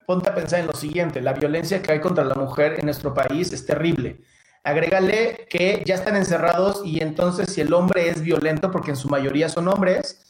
ponte 0.06 0.30
a 0.30 0.34
pensar 0.34 0.60
en 0.60 0.66
lo 0.66 0.72
siguiente, 0.72 1.20
la 1.20 1.32
violencia 1.32 1.82
que 1.82 1.92
hay 1.92 2.00
contra 2.00 2.24
la 2.24 2.36
mujer 2.36 2.76
en 2.78 2.84
nuestro 2.84 3.12
país 3.12 3.52
es 3.52 3.66
terrible. 3.66 4.20
Agrégale 4.62 5.46
que 5.48 5.82
ya 5.84 5.94
están 5.94 6.16
encerrados 6.16 6.82
y 6.84 7.00
entonces 7.00 7.52
si 7.52 7.60
el 7.60 7.72
hombre 7.72 8.08
es 8.08 8.20
violento, 8.20 8.70
porque 8.70 8.90
en 8.90 8.96
su 8.96 9.08
mayoría 9.08 9.48
son 9.48 9.68
hombres, 9.68 10.24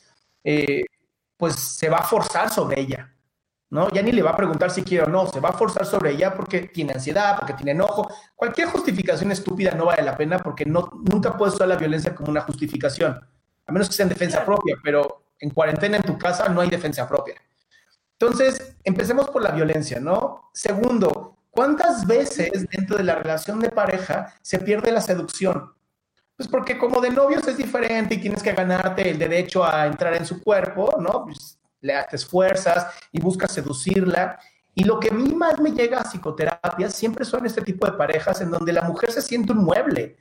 eh, 0.45 0.85
pues 1.37 1.54
se 1.54 1.88
va 1.88 1.99
a 1.99 2.02
forzar 2.04 2.50
sobre 2.50 2.80
ella. 2.80 3.15
¿No? 3.70 3.88
Ya 3.90 4.02
ni 4.02 4.12
le 4.12 4.23
va 4.23 4.30
a 4.30 4.37
preguntar 4.37 4.70
si 4.70 4.82
quiere 4.82 5.04
o 5.04 5.08
no, 5.08 5.26
se 5.26 5.40
va 5.40 5.50
a 5.50 5.52
forzar 5.52 5.87
sobre 5.87 6.12
ella 6.12 6.35
porque 6.35 6.62
tiene 6.68 6.92
ansiedad, 6.92 7.37
porque 7.38 7.54
tiene 7.54 7.73
enojo. 7.73 8.08
Cualquier 8.35 8.68
justificación 8.68 9.32
estúpida 9.32 9.73
no 9.73 9.87
vale 9.87 10.02
la 10.02 10.16
pena 10.16 10.38
porque 10.38 10.64
no, 10.64 10.90
nunca 11.11 11.37
puedes 11.37 11.54
usar 11.54 11.68
la 11.68 11.76
violencia 11.76 12.14
como 12.14 12.30
una 12.30 12.42
justificación, 12.42 13.20
a 13.66 13.73
menos 13.73 13.88
que 13.88 13.94
sea 13.94 14.04
en 14.04 14.11
defensa 14.11 14.44
propia, 14.44 14.76
pero 14.82 15.25
en 15.38 15.50
cuarentena 15.50 15.96
en 15.96 16.02
tu 16.02 16.16
casa 16.18 16.49
no 16.49 16.61
hay 16.61 16.70
defensa 16.70 17.08
propia. 17.08 17.35
Entonces, 18.18 18.76
empecemos 18.85 19.28
por 19.28 19.42
la 19.42 19.50
violencia, 19.50 20.00
¿no? 20.00 20.49
Segundo, 20.54 21.37
¿cuántas 21.50 22.06
veces 22.06 22.66
dentro 22.70 22.96
de 22.96 23.04
la 23.04 23.16
relación 23.16 23.61
de 23.61 23.70
pareja 23.70 24.35
se 24.40 24.58
pierde 24.58 24.90
la 24.90 25.02
seducción? 25.02 25.75
Pues 26.35 26.49
porque 26.49 26.78
como 26.78 27.00
de 27.00 27.11
novios 27.11 27.46
es 27.49 27.56
diferente 27.56 28.14
y 28.14 28.20
tienes 28.20 28.42
que 28.42 28.52
ganarte 28.52 29.11
el 29.11 29.18
derecho 29.18 29.64
a 29.64 29.87
entrar 29.87 30.14
en 30.14 30.25
su 30.25 30.42
cuerpo, 30.42 30.96
¿no? 30.99 31.25
Pues 31.25 31.55
te 31.87 32.16
esfuerzas 32.16 32.95
y 33.12 33.21
buscas 33.21 33.52
seducirla. 33.52 34.38
Y 34.75 34.85
lo 34.85 35.00
que 35.00 35.09
a 35.09 35.12
mí 35.12 35.35
más 35.35 35.59
me 35.59 35.71
llega 35.71 36.00
a 36.00 36.05
psicoterapia 36.05 36.90
siempre 36.90 37.25
son 37.25 37.47
este 37.47 37.62
tipo 37.62 37.87
de 37.87 37.93
parejas 37.93 38.40
en 38.43 38.50
donde 38.50 38.73
la 38.73 38.83
mujer 38.83 39.11
se 39.11 39.23
siente 39.23 39.52
un 39.52 39.64
mueble. 39.64 40.16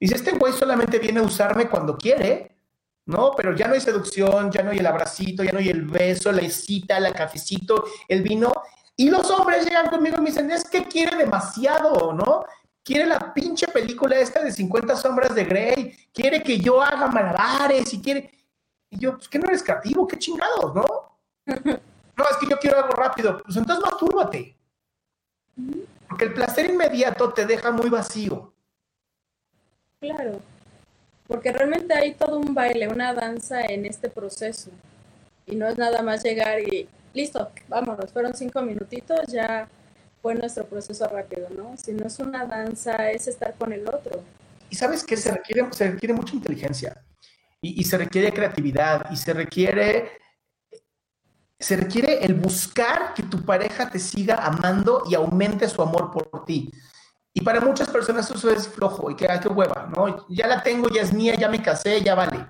Dice, 0.00 0.14
este 0.14 0.32
güey 0.32 0.54
solamente 0.54 0.98
viene 0.98 1.20
a 1.20 1.24
usarme 1.24 1.68
cuando 1.68 1.98
quiere, 1.98 2.56
¿no? 3.04 3.32
Pero 3.36 3.54
ya 3.54 3.68
no 3.68 3.74
hay 3.74 3.80
seducción, 3.80 4.50
ya 4.50 4.62
no 4.62 4.70
hay 4.70 4.78
el 4.78 4.86
abracito, 4.86 5.44
ya 5.44 5.52
no 5.52 5.58
hay 5.58 5.68
el 5.68 5.84
beso, 5.84 6.32
la 6.32 6.48
cita, 6.48 6.96
el 6.96 7.12
cafecito, 7.12 7.84
el 8.08 8.22
vino. 8.22 8.50
Y 8.96 9.10
los 9.10 9.30
hombres 9.30 9.64
llegan 9.64 9.88
conmigo 9.88 10.16
y 10.18 10.20
me 10.20 10.30
dicen, 10.30 10.50
es 10.50 10.64
que 10.64 10.84
quiere 10.84 11.16
demasiado, 11.16 12.14
¿no? 12.14 12.44
Quiere 12.82 13.06
la 13.06 13.34
pinche 13.34 13.68
película 13.68 14.18
esta 14.18 14.42
de 14.42 14.50
50 14.50 14.96
sombras 14.96 15.34
de 15.34 15.44
Grey, 15.44 15.94
quiere 16.12 16.42
que 16.42 16.58
yo 16.58 16.80
haga 16.80 17.06
malabares 17.08 17.92
y 17.92 18.00
quiere... 18.00 18.30
Y 18.90 18.98
yo, 18.98 19.16
pues 19.16 19.28
que 19.28 19.38
no 19.38 19.48
eres 19.48 19.62
creativo, 19.62 20.06
qué 20.06 20.18
chingados, 20.18 20.74
¿no? 20.74 20.84
No, 22.16 22.28
es 22.28 22.36
que 22.36 22.46
yo 22.48 22.58
quiero 22.58 22.76
algo 22.76 22.92
rápido. 22.92 23.42
Pues 23.42 23.56
entonces 23.56 23.82
mastúrbate. 23.82 24.54
Porque 26.06 26.26
el 26.26 26.34
placer 26.34 26.68
inmediato 26.68 27.32
te 27.32 27.46
deja 27.46 27.70
muy 27.70 27.88
vacío. 27.88 28.52
Claro. 30.00 30.38
Porque 31.26 31.50
realmente 31.50 31.94
hay 31.94 32.12
todo 32.12 32.38
un 32.38 32.52
baile, 32.52 32.88
una 32.88 33.14
danza 33.14 33.62
en 33.62 33.86
este 33.86 34.10
proceso. 34.10 34.70
Y 35.46 35.56
no 35.56 35.66
es 35.66 35.78
nada 35.78 36.02
más 36.02 36.22
llegar 36.22 36.60
y 36.60 36.86
listo, 37.14 37.50
vámonos, 37.68 38.12
fueron 38.12 38.34
cinco 38.34 38.60
minutitos, 38.60 39.20
ya 39.28 39.66
fue 40.20 40.34
nuestro 40.34 40.66
proceso 40.66 41.08
rápido, 41.08 41.48
¿no? 41.48 41.74
Si 41.78 41.92
no 41.92 42.06
es 42.06 42.18
una 42.18 42.44
danza, 42.44 43.10
es 43.10 43.28
estar 43.28 43.54
con 43.54 43.72
el 43.72 43.88
otro. 43.88 44.22
Y 44.68 44.76
sabes 44.76 45.04
que 45.04 45.16
se 45.16 45.30
requiere, 45.30 45.72
se 45.72 45.90
requiere 45.90 46.12
mucha 46.12 46.34
inteligencia 46.34 47.02
y, 47.62 47.84
se 47.84 47.98
requiere 47.98 48.32
creatividad 48.32 49.10
y 49.10 49.16
se 49.16 49.32
requiere, 49.34 50.12
se 51.58 51.76
requiere 51.76 52.24
el 52.24 52.34
buscar 52.34 53.14
que 53.14 53.22
tu 53.22 53.44
pareja 53.44 53.90
te 53.90 53.98
siga 53.98 54.36
amando 54.36 55.02
y 55.08 55.14
aumente 55.14 55.68
su 55.68 55.82
amor 55.82 56.10
por 56.10 56.44
ti. 56.44 56.72
Y 57.32 57.42
para 57.42 57.60
muchas 57.60 57.88
personas 57.88 58.30
eso 58.30 58.50
es 58.50 58.68
flojo 58.68 59.10
y 59.10 59.16
que, 59.16 59.30
ay, 59.30 59.40
qué 59.40 59.48
hueva, 59.48 59.88
¿no? 59.94 60.26
Ya 60.28 60.46
la 60.46 60.62
tengo, 60.62 60.88
ya 60.88 61.02
es 61.02 61.12
mía, 61.12 61.34
ya 61.34 61.48
me 61.48 61.62
casé, 61.62 62.02
ya 62.02 62.14
vale. 62.14 62.46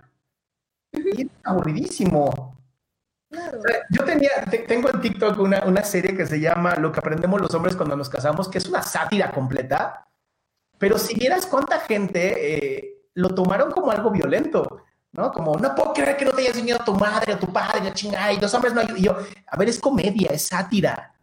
Y 0.93 1.23
es 1.23 1.29
aburridísimo. 1.45 2.57
yo 3.90 4.05
tenía, 4.05 4.31
tengo 4.67 4.90
en 4.90 5.00
TikTok 5.00 5.38
una, 5.38 5.64
una, 5.67 5.83
serie 5.85 6.17
que 6.17 6.26
se 6.26 6.40
llama 6.40 6.76
Lo 6.76 6.90
que 6.90 7.00
aprendemos 7.00 7.40
los 7.40 7.55
hombres 7.55 7.76
cuando 7.76 7.97
nos 7.97 8.09
casamos, 8.09 8.49
que 8.49 8.59
es 8.59 8.67
una 8.69 8.83
sátira 8.83 9.31
completa, 9.31 10.09
pero 10.79 10.99
si 10.99 11.14
vieras 11.14 11.47
cuánta 11.47 11.81
gente 11.81 12.79
eh, 12.79 13.00
lo 13.14 13.35
tomaron 13.35 13.71
como 13.71 13.90
algo 13.90 14.11
violento. 14.11 14.83
¿No? 15.20 15.30
Como, 15.30 15.56
no 15.56 15.74
puedo 15.74 15.92
creer 15.92 16.16
que 16.16 16.24
no 16.24 16.32
te 16.32 16.40
hayas 16.40 16.54
enseñado 16.54 16.80
a 16.80 16.84
tu 16.84 16.94
madre 16.94 17.34
o 17.34 17.38
tu 17.38 17.52
padre, 17.52 17.84
la 17.84 17.92
chingada, 17.92 18.32
y 18.32 18.40
los 18.40 18.52
hombres 18.54 18.72
no 18.72 18.80
Y 18.96 19.02
yo, 19.02 19.16
a 19.46 19.56
ver, 19.58 19.68
es 19.68 19.78
comedia, 19.78 20.30
es 20.30 20.46
sátira, 20.46 21.14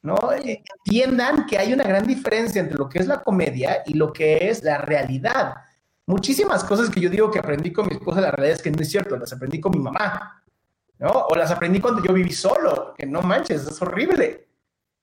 ¿no? 0.00 0.16
Entiendan 0.32 1.44
que 1.46 1.58
hay 1.58 1.74
una 1.74 1.84
gran 1.84 2.06
diferencia 2.06 2.62
entre 2.62 2.78
lo 2.78 2.88
que 2.88 3.00
es 3.00 3.06
la 3.06 3.22
comedia 3.22 3.82
y 3.84 3.92
lo 3.92 4.10
que 4.10 4.48
es 4.48 4.62
la 4.62 4.78
realidad. 4.78 5.54
Muchísimas 6.06 6.64
cosas 6.64 6.88
que 6.88 7.00
yo 7.00 7.10
digo 7.10 7.30
que 7.30 7.38
aprendí 7.38 7.72
con 7.72 7.86
mi 7.86 7.94
esposa, 7.94 8.22
la 8.22 8.30
realidad 8.30 8.56
es 8.56 8.62
que 8.62 8.70
no 8.70 8.80
es 8.80 8.90
cierto, 8.90 9.16
las 9.16 9.32
aprendí 9.32 9.60
con 9.60 9.72
mi 9.72 9.78
mamá, 9.78 10.42
¿no? 10.98 11.10
O 11.10 11.34
las 11.34 11.50
aprendí 11.50 11.80
cuando 11.80 12.02
yo 12.02 12.12
viví 12.14 12.32
solo, 12.32 12.94
que 12.96 13.06
no 13.06 13.20
manches, 13.20 13.66
es 13.66 13.82
horrible. 13.82 14.48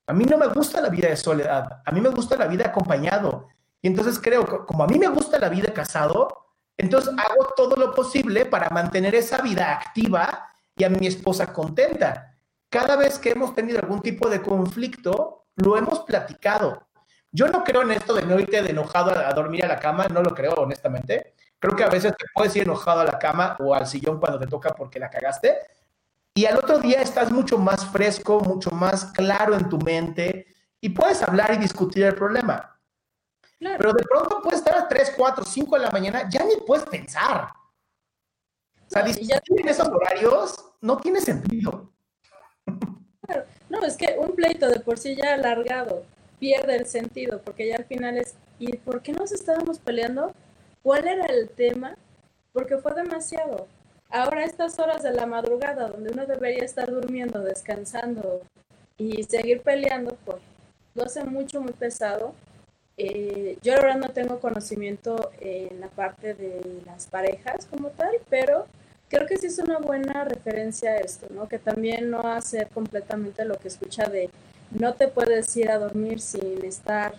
A 0.08 0.14
mí 0.14 0.26
no 0.26 0.40
me 0.40 0.48
gusta 0.48 0.82
la 0.82 0.90
vida 0.90 1.10
de 1.10 1.18
soledad, 1.18 1.84
a 1.86 1.92
mí 1.92 2.02
me 2.02 2.10
gusta 2.10 2.36
la 2.36 2.48
vida 2.48 2.66
acompañado. 2.66 3.48
Y 3.80 3.88
entonces 3.88 4.20
creo 4.20 4.44
que 4.46 4.66
como 4.66 4.84
a 4.84 4.88
mí 4.88 4.98
me 4.98 5.08
gusta 5.08 5.38
la 5.40 5.50
vida 5.50 5.72
casado, 5.72 6.41
entonces 6.82 7.14
hago 7.16 7.54
todo 7.56 7.76
lo 7.76 7.94
posible 7.94 8.46
para 8.46 8.70
mantener 8.70 9.14
esa 9.14 9.42
vida 9.42 9.72
activa 9.72 10.48
y 10.76 10.84
a 10.84 10.90
mi 10.90 11.06
esposa 11.06 11.54
contenta. 11.54 12.36
Cada 12.70 12.96
vez 12.96 13.20
que 13.20 13.32
hemos 13.32 13.54
tenido 13.54 13.80
algún 13.80 14.02
tipo 14.02 14.30
de 14.30 14.42
conflicto, 14.42 15.46
lo 15.56 15.78
hemos 15.78 16.00
platicado. 16.00 16.88
Yo 17.32 17.48
no 17.48 17.64
creo 17.64 17.84
en 17.84 17.92
esto 17.92 18.16
de 18.16 18.24
no 18.24 18.40
irte 18.40 18.64
de 18.64 18.72
enojado 18.72 19.12
a, 19.12 19.32
dormir 19.34 19.64
a 19.64 19.68
la 19.68 19.80
cama, 19.80 20.08
no 20.08 20.24
lo 20.24 20.34
creo 20.34 20.54
honestamente. 20.54 21.36
Creo 21.60 21.76
que 21.76 21.84
a 21.84 21.90
veces 21.90 22.14
te 22.18 22.26
puedes 22.34 22.56
ir 22.56 22.64
enojado 22.64 23.02
a 23.02 23.06
la 23.06 23.20
cama 23.20 23.56
o 23.60 23.76
al 23.76 23.86
sillón 23.86 24.20
cuando 24.20 24.40
te 24.40 24.48
toca 24.48 24.74
porque 24.74 25.00
la 25.00 25.10
cagaste. 25.10 25.60
Y 26.34 26.46
al 26.46 26.58
otro 26.58 26.80
día 26.80 27.02
estás 27.02 27.32
mucho 27.32 27.60
más 27.60 27.86
fresco, 27.86 28.40
mucho 28.40 28.72
más 28.72 29.06
claro 29.06 29.54
en 29.56 29.70
tu 29.70 29.78
mente 29.78 30.48
y 30.80 30.90
puedes 30.90 31.22
hablar 31.22 31.54
y 31.54 31.58
discutir 31.58 32.06
el 32.06 32.16
problema. 32.16 32.80
Pero 33.62 33.94
de 33.94 34.04
pronto 34.04 34.42
puedes 34.42 34.60
estar 34.60 34.76
a 34.76 34.88
3, 34.88 35.14
4, 35.16 35.46
5 35.46 35.76
de 35.76 35.82
la 35.82 35.92
mañana, 35.92 36.28
ya 36.30 36.44
ni 36.44 36.56
puedes 36.66 36.86
pensar. 36.86 37.50
O 38.88 38.90
sea, 38.90 39.04
discutir 39.04 39.62
en 39.62 39.68
esos 39.68 39.88
horarios 39.88 40.56
no 40.82 40.98
tiene 40.98 41.22
sentido. 41.22 41.92
No, 43.70 43.86
es 43.86 43.96
que 43.96 44.18
un 44.18 44.36
pleito 44.36 44.68
de 44.68 44.80
por 44.80 44.98
sí 44.98 45.16
ya 45.16 45.36
alargado 45.36 46.04
pierde 46.40 46.76
el 46.76 46.88
sentido, 46.88 47.40
porque 47.42 47.68
ya 47.68 47.76
al 47.76 47.86
final 47.86 48.18
es, 48.18 48.36
¿y 48.58 48.76
por 48.78 49.02
qué 49.02 49.14
nos 49.14 49.32
estábamos 49.32 49.78
peleando? 49.78 50.34
¿Cuál 50.82 51.08
era 51.08 51.28
el 51.28 51.48
tema? 51.50 51.96
Porque 52.52 52.80
fue 52.80 52.94
demasiado. 52.96 53.68
Ahora 54.10 54.44
estas 54.44 54.78
horas 54.80 55.04
de 55.04 55.14
la 55.14 55.28
madrugada, 55.28 55.88
donde 55.88 56.12
uno 56.12 56.26
debería 56.26 56.66
estar 56.66 56.92
durmiendo, 56.92 57.40
descansando 57.40 58.42
y 58.98 59.24
seguir 59.24 59.62
peleando, 59.62 60.18
pues 60.26 60.42
lo 60.96 61.04
hace 61.04 61.24
mucho, 61.24 61.62
muy 61.62 61.74
pesado. 61.74 62.34
Eh, 62.98 63.58
yo 63.64 63.76
la 63.76 63.82
verdad 63.82 63.98
no 63.98 64.10
tengo 64.10 64.40
conocimiento 64.40 65.32
en 65.40 65.80
la 65.80 65.88
parte 65.88 66.34
de 66.34 66.82
las 66.86 67.08
parejas 67.08 67.66
como 67.66 67.90
tal, 67.90 68.12
pero 68.30 68.66
creo 69.10 69.28
que 69.28 69.38
sí 69.38 69.48
es 69.48 69.60
una 69.60 69.80
buena 69.80 70.24
referencia 70.24 70.92
a 70.92 70.98
esto, 71.00 71.28
¿no? 71.34 71.48
Que 71.48 71.60
también 71.60 72.10
no 72.10 72.22
hacer 72.22 72.68
completamente 72.70 73.46
lo 73.46 73.58
que 73.58 73.68
escucha 73.68 74.06
de 74.08 74.30
no 74.72 74.94
te 74.94 75.08
puedes 75.08 75.56
ir 75.58 75.70
a 75.70 75.80
dormir 75.80 76.22
sin 76.22 76.64
estar 76.64 77.14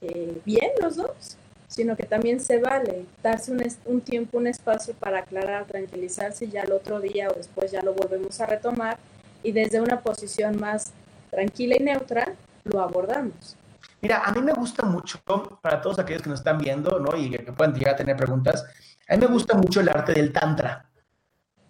eh, 0.00 0.40
bien 0.44 0.70
los 0.80 0.96
dos, 0.96 1.36
sino 1.68 1.96
que 1.96 2.04
también 2.04 2.40
se 2.40 2.58
vale 2.58 3.06
darse 3.22 3.52
un, 3.52 3.62
un, 3.84 4.00
tiempo, 4.00 4.38
un 4.38 4.48
espacio 4.48 4.94
para 4.94 5.20
aclarar, 5.20 5.64
tranquilizarse 5.66 6.46
y 6.46 6.50
ya 6.50 6.62
el 6.62 6.72
otro 6.72 7.00
día 7.00 7.28
o 7.28 7.34
después 7.34 7.70
ya 7.70 7.82
lo 7.82 7.94
volvemos 7.94 8.40
a 8.40 8.46
retomar 8.46 8.98
y 9.42 9.52
desde 9.52 9.80
una 9.80 10.00
posición 10.00 10.58
más 10.58 10.92
tranquila 11.30 11.76
y 11.76 11.82
neutra 11.82 12.34
lo 12.64 12.80
abordamos. 12.80 13.56
Mira, 14.02 14.22
a 14.24 14.32
mí 14.32 14.42
me 14.42 14.52
gusta 14.52 14.84
mucho, 14.84 15.20
para 15.62 15.80
todos 15.80 15.98
aquellos 15.98 16.22
que 16.22 16.28
nos 16.28 16.40
están 16.40 16.58
viendo, 16.58 16.98
¿no? 16.98 17.16
Y 17.16 17.30
que 17.30 17.52
pueden 17.52 17.72
llegar 17.74 17.94
a 17.94 17.96
tener 17.96 18.16
preguntas, 18.16 18.64
a 19.08 19.14
mí 19.14 19.20
me 19.20 19.26
gusta 19.26 19.56
mucho 19.56 19.80
el 19.80 19.88
arte 19.88 20.12
del 20.12 20.32
tantra. 20.32 20.90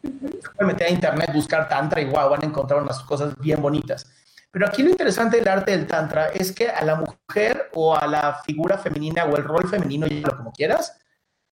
Pueden 0.01 0.67
meter 0.67 0.89
a 0.89 0.91
internet, 0.91 1.31
buscar 1.33 1.69
tantra 1.69 2.01
y 2.01 2.07
wow, 2.07 2.31
van 2.31 2.43
a 2.43 2.47
encontrar 2.47 2.83
unas 2.83 3.01
cosas 3.01 3.39
bien 3.39 3.63
bonitas. 3.63 4.07
Pero 4.53 4.67
aquí 4.67 4.83
lo 4.83 4.91
interesante 4.91 5.39
del 5.39 5.49
arte 5.49 5.71
del 5.71 5.87
Tantra 5.87 6.29
es 6.29 6.53
que 6.53 6.69
a 6.69 6.85
la 6.85 6.97
mujer 6.97 7.71
o 7.73 7.97
a 7.97 8.07
la 8.07 8.43
figura 8.45 8.77
femenina 8.77 9.25
o 9.25 9.35
el 9.37 9.45
rol 9.45 9.67
femenino, 9.67 10.07
llámalo 10.07 10.37
como 10.37 10.53
quieras, 10.53 11.01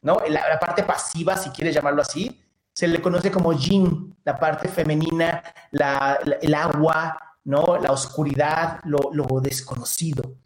¿no? 0.03 0.19
La, 0.29 0.61
parte 0.61 0.83
pasiva, 0.83 1.35
si 1.37 1.49
quieres 1.49 1.75
llamarlo 1.75 2.03
así, 2.03 2.43
se 2.75 2.87
le 2.87 3.01
conoce 3.01 3.31
como 3.31 3.55
yin, 3.55 4.15
la 4.23 4.39
parte 4.39 4.69
femenina, 4.69 5.43
el 5.73 6.55
agua, 6.55 7.19
¿no? 7.45 7.79
La 7.79 7.91
oscuridad, 7.91 8.81
lo, 8.85 9.41
desconocido. 9.41 10.37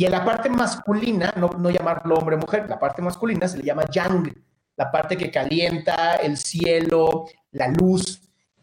Y 0.00 0.06
a 0.06 0.10
la 0.10 0.24
parte 0.24 0.48
masculina, 0.48 1.32
no, 1.36 1.50
no 1.58 1.70
llamarlo 1.70 2.14
hombre 2.16 2.36
o 2.36 2.38
mujer, 2.38 2.66
la 2.68 2.78
parte 2.78 3.02
masculina 3.02 3.46
se 3.46 3.58
le 3.58 3.64
llama 3.64 3.84
yang, 3.90 4.32
la 4.76 4.90
parte 4.90 5.16
que 5.16 5.30
calienta 5.30 6.16
el 6.16 6.38
cielo, 6.38 7.26
la 7.50 7.68
luz. 7.68 8.22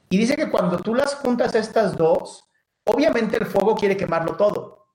Y 0.10 0.18
dice 0.18 0.36
que 0.36 0.50
cuando 0.50 0.78
tú 0.80 0.96
las 0.96 1.14
juntas 1.16 1.54
estas 1.54 1.96
dos, 1.96 2.48
Obviamente 2.88 3.36
el 3.36 3.46
fuego 3.46 3.76
quiere 3.76 3.98
quemarlo 3.98 4.36
todo, 4.38 4.88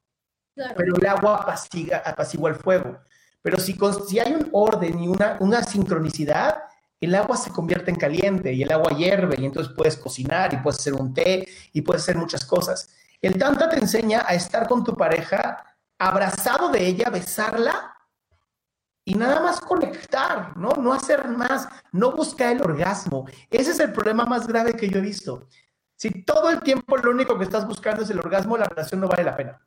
pero 0.55 0.97
el 0.97 1.07
agua 1.07 1.47
apacigua, 2.05 2.49
el 2.49 2.57
fuego. 2.57 2.99
Pero 3.43 3.59
si, 3.59 3.77
si 4.09 4.19
hay 4.19 4.33
un 4.33 4.49
orden 4.53 4.99
y 5.03 5.09
una, 5.09 5.37
una 5.41 5.63
sincronicidad, 5.63 6.57
el 7.01 7.15
agua 7.15 7.37
se 7.37 7.51
convierte 7.51 7.91
en 7.91 7.99
caliente 7.99 8.53
y 8.53 8.63
el 8.63 8.73
agua 8.73 8.97
hierve 8.97 9.37
y 9.39 9.45
entonces 9.45 9.75
puedes 9.77 9.99
cocinar 9.99 10.55
y 10.55 10.57
puedes 10.59 10.79
hacer 10.79 10.95
un 10.95 11.13
té 11.13 11.47
y 11.73 11.83
puedes 11.83 12.03
hacer 12.03 12.17
muchas 12.17 12.47
cosas. 12.47 12.89
El 13.21 13.39
Tantra 13.39 13.69
te 13.69 13.79
enseña 13.79 14.25
a 14.27 14.35
estar 14.35 14.67
con 14.67 14.83
tu 14.85 14.97
pareja 14.97 15.63
abrazado 16.09 16.69
de 16.71 16.87
ella, 16.87 17.11
besarla 17.11 17.97
y 19.05 19.15
nada 19.15 19.41
más 19.41 19.61
conectar, 19.61 20.57
¿no? 20.57 20.71
No 20.71 20.93
hacer 20.93 21.29
más, 21.29 21.69
no 21.93 22.13
buscar 22.13 22.53
el 22.53 22.63
orgasmo. 22.63 23.27
Ese 23.51 23.73
es 23.73 23.81
el 23.81 23.93
problema 23.93 24.25
más 24.25 24.47
grave 24.47 24.75
que 24.75 24.89
yo 24.89 24.99
he 24.99 25.03
visto. 25.03 25.49
Si 25.97 26.25
todo 26.25 26.51
el 26.51 26.61
tiempo 26.63 26.97
lo 26.97 27.11
único 27.11 27.39
que 27.39 27.45
estás 27.45 27.67
buscando 27.67 28.03
es 28.03 28.11
el 28.11 28.19
orgasmo, 28.19 28.57
la 28.57 28.67
relación 28.67 29.01
no 29.01 29.09
vale 29.09 29.25
la 29.25 29.37
pena. 29.37 29.61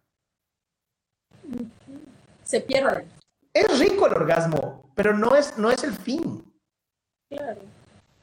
Se 2.44 2.62
pierde. 2.62 3.08
Es 3.54 3.80
rico 3.80 4.08
el 4.08 4.14
orgasmo, 4.14 4.92
pero 4.96 5.14
no 5.18 5.36
es, 5.36 5.58
no 5.58 5.72
es 5.72 5.84
el 5.84 5.94
fin. 5.94 6.44
Claro. 7.30 7.62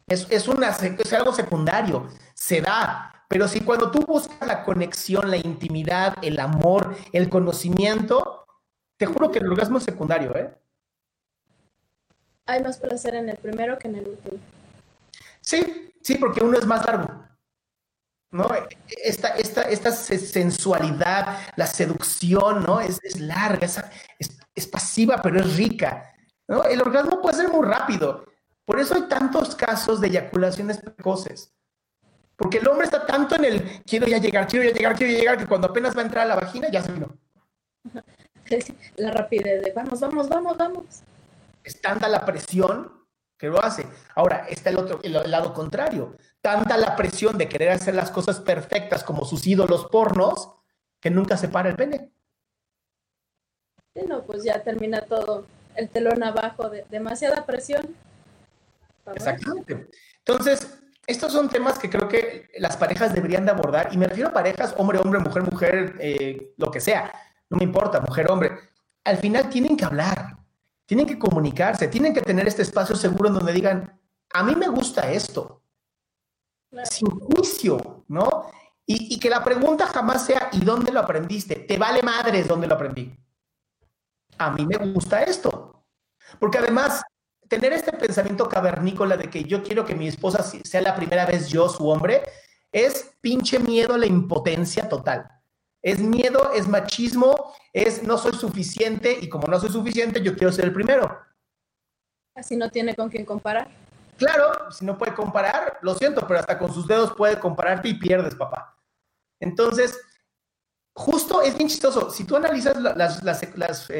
Es, 0.07 0.27
es, 0.31 0.47
una, 0.49 0.69
es 0.69 1.13
algo 1.13 1.33
secundario, 1.33 2.09
se 2.35 2.61
da. 2.61 3.22
Pero 3.33 3.49
si 3.49 3.63
cuando 3.63 3.91
tú 3.91 4.05
buscas 4.05 4.47
la 4.47 4.63
conexión, 4.63 5.31
la 5.31 5.39
intimidad, 5.39 6.17
el 6.21 6.39
amor, 6.39 6.95
el 7.15 7.31
conocimiento, 7.31 8.45
te 8.99 9.07
juro 9.07 9.31
que 9.31 9.39
el 9.39 9.49
orgasmo 9.49 9.79
es 9.79 9.85
secundario, 9.85 10.37
¿eh? 10.37 10.55
Hay 12.45 12.63
más 12.63 12.77
placer 12.77 13.15
en 13.15 13.31
el 13.31 13.39
primero 13.39 13.79
que 13.79 13.89
en 13.89 13.97
el 13.97 14.09
último. 14.09 14.37
Sí, 15.41 15.95
sí, 16.03 16.17
porque 16.17 16.45
uno 16.45 16.59
es 16.59 16.67
más 16.67 16.85
largo. 16.85 17.09
¿no? 18.33 18.51
Esta, 19.03 19.29
esta, 19.29 19.63
esta 19.63 19.93
sensualidad, 19.93 21.39
la 21.57 21.67
seducción, 21.67 22.63
¿no? 22.63 22.83
Es, 22.83 23.01
es 23.03 23.19
larga, 23.19 23.67
es, 23.67 23.81
es, 24.55 24.67
pasiva, 24.67 25.23
pero 25.23 25.41
es 25.41 25.57
rica, 25.57 26.15
¿no? 26.49 26.65
El 26.65 26.83
orgasmo 26.83 27.23
puede 27.23 27.39
ser 27.39 27.49
muy 27.49 27.67
rápido. 27.67 28.27
Por 28.67 28.79
eso 28.79 28.95
hay 28.95 29.09
tantos 29.09 29.55
casos 29.55 30.03
de 30.03 30.09
eyaculaciones 30.09 30.83
precoces. 30.83 31.55
Porque 32.43 32.59
el 32.59 32.69
hombre 32.69 32.85
está 32.85 33.07
tanto 33.07 33.37
en 33.37 33.45
el 33.45 33.83
quiero 33.87 34.07
ya 34.07 34.19
llegar, 34.19 34.47
quiero 34.49 34.69
ya 34.69 34.75
llegar, 34.75 34.97
quiero 34.97 35.13
ya 35.13 35.19
llegar, 35.21 35.39
que 35.39 35.47
cuando 35.47 35.69
apenas 35.69 35.97
va 35.97 36.01
a 36.01 36.05
entrar 36.05 36.25
a 36.25 36.29
la 36.29 36.35
vagina 36.35 36.69
ya 36.71 36.83
se 36.83 36.93
vino. 36.93 37.17
La 38.97 39.11
rapidez 39.11 39.63
de 39.63 39.73
vamos, 39.73 39.99
vamos, 40.01 40.29
vamos, 40.29 40.59
vamos. 40.59 40.85
Es 41.65 41.81
tanta 41.81 42.07
la 42.07 42.27
presión 42.27 42.93
que 43.39 43.47
lo 43.47 43.65
hace. 43.65 43.87
Ahora, 44.15 44.47
está 44.51 44.69
el 44.69 44.77
otro, 44.77 45.01
el 45.03 45.31
lado 45.31 45.55
contrario 45.55 46.15
tanta 46.43 46.77
la 46.77 46.97
presión 46.97 47.39
de 47.39 47.49
querer 47.49 47.71
hacer 47.71 47.95
las 47.95 48.11
cosas 48.11 48.41
perfectas 48.41 49.05
como 49.05 49.25
sus 49.25 49.47
ídolos 49.47 49.87
pornos, 49.87 50.53
que 51.01 51.09
nunca 51.09 51.37
se 51.37 51.49
para 51.49 51.71
el 51.71 51.77
pene. 51.77 52.11
Sí, 53.95 54.03
no, 54.07 54.25
pues 54.25 54.43
ya 54.45 54.63
termina 54.63 55.01
todo 55.03 55.47
el 55.77 55.89
telón 55.89 56.23
abajo 56.23 56.69
de 56.69 56.85
demasiada 56.91 57.47
presión. 57.47 57.97
Exactamente. 59.15 59.89
Entonces, 60.19 60.82
estos 61.07 61.33
son 61.33 61.49
temas 61.49 61.79
que 61.79 61.91
creo 61.91 62.09
que 62.09 62.51
las 62.59 62.77
parejas 62.77 63.13
deberían 63.13 63.45
de 63.45 63.51
abordar, 63.51 63.89
y 63.93 63.97
me 63.97 64.07
refiero 64.07 64.31
a 64.31 64.33
parejas, 64.33 64.75
hombre, 64.77 64.99
hombre, 64.99 65.19
mujer, 65.19 65.43
mujer, 65.43 65.97
eh, 66.01 66.55
lo 66.57 66.71
que 66.71 66.81
sea, 66.81 67.13
no 67.51 67.57
me 67.59 67.65
importa, 67.65 68.01
mujer, 68.01 68.31
hombre. 68.31 68.53
Al 69.05 69.17
final 69.19 69.49
tienen 69.49 69.77
que 69.77 69.85
hablar, 69.85 70.39
tienen 70.87 71.07
que 71.07 71.19
comunicarse, 71.19 71.89
tienen 71.89 72.15
que 72.15 72.23
tener 72.23 72.47
este 72.47 72.63
espacio 72.63 72.95
seguro 72.95 73.29
en 73.29 73.35
donde 73.35 73.53
digan, 73.53 74.01
a 74.33 74.43
mí 74.43 74.55
me 74.55 74.69
gusta 74.69 75.11
esto, 75.11 75.63
sin 76.85 77.09
juicio, 77.09 78.05
¿no? 78.09 78.47
Y, 78.85 79.19
que 79.21 79.31
la 79.31 79.45
pregunta 79.45 79.87
jamás 79.87 80.27
sea, 80.27 80.51
¿y 80.53 80.65
dónde 80.65 80.93
lo 80.93 81.01
aprendiste? 81.01 81.55
Te 81.57 81.79
vale 81.79 82.03
madres 82.03 82.49
dónde 82.49 82.67
lo 82.67 82.75
aprendí. 82.75 83.15
A 84.39 84.51
mí 84.51 84.67
me 84.67 84.77
gusta 84.77 85.23
esto. 85.23 85.85
Porque 86.39 86.59
además, 86.59 87.03
tener 87.53 87.75
este 87.75 87.93
pensamiento 87.93 88.49
cavernícola 88.49 89.19
de 89.19 89.29
que 89.29 89.45
yo 89.45 89.63
quiero 89.63 89.85
que 89.85 89.95
mi 89.95 90.09
esposa 90.09 90.43
sea 90.43 90.81
la 90.81 90.97
primera 90.97 91.27
vez 91.27 91.49
yo 91.49 91.69
su 91.69 91.87
hombre, 91.87 92.23
es 92.73 93.13
pinche 93.21 93.59
miedo 93.59 93.93
a 93.93 93.99
la 93.99 94.07
impotencia 94.07 94.89
total. 94.89 95.29
Es 95.83 95.99
miedo, 95.99 96.55
es 96.55 96.67
machismo, 96.67 97.53
es 97.75 98.05
no 98.05 98.17
soy 98.17 98.33
suficiente 98.33 99.19
y 99.21 99.29
como 99.29 99.49
no 99.49 99.61
soy 99.61 99.69
suficiente, 99.69 100.23
yo 100.23 100.35
quiero 100.35 100.51
ser 100.51 100.65
el 100.65 100.73
primero. 100.73 101.15
Así 102.35 102.57
no 102.57 102.71
tiene 102.71 102.95
con 102.95 103.11
quién 103.11 103.27
comparar. 103.27 103.69
Claro, 104.17 104.73
si 104.73 104.87
no 104.87 104.97
puede 104.97 105.13
comparar, 105.13 105.79
lo 105.83 105.95
siento, 105.95 106.27
pero 106.27 106.41
hasta 106.41 106.59
con 106.59 106.73
sus 106.73 106.87
dedos 106.87 107.13
puede 107.13 107.39
compararte 107.39 107.91
y 107.91 107.95
pierdes, 107.95 108.35
papá. 108.35 108.79
Entonces, 109.41 110.01
justo 110.95 111.43
es 111.43 111.55
bien 111.55 111.69
chistoso. 111.69 112.09
Si 112.09 112.25
tú 112.25 112.35
analizas 112.35 112.81
las, 112.81 113.23
las, 113.23 113.91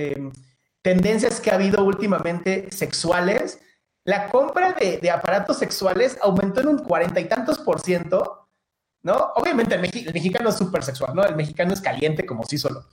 tendencias 0.83 1.41
que 1.41 1.51
ha 1.51 1.55
habido 1.55 1.85
últimamente 1.85 2.71
sexuales, 2.71 3.61
la 4.05 4.29
compra 4.29 4.73
de, 4.73 5.11
aparatos 5.11 5.59
sexuales 5.59 6.19
aumentó 6.21 6.61
en 6.61 6.69
un 6.69 6.79
cuarenta 6.79 7.21
y 7.21 7.29
tantos 7.29 7.61
por 7.61 7.81
ciento, 7.81 8.49
¿no? 9.03 9.33
Obviamente 9.37 9.77
el, 9.77 9.81
mexicano 9.81 10.51
es 10.51 10.57
súper 10.57 10.83
sexual, 10.83 11.15
¿no? 11.15 11.25
El 11.25 11.37
mexicano 11.37 11.73
es 11.73 11.81
caliente 11.81 12.27
como 12.27 12.45
sí 12.45 12.59
solo. 12.59 12.89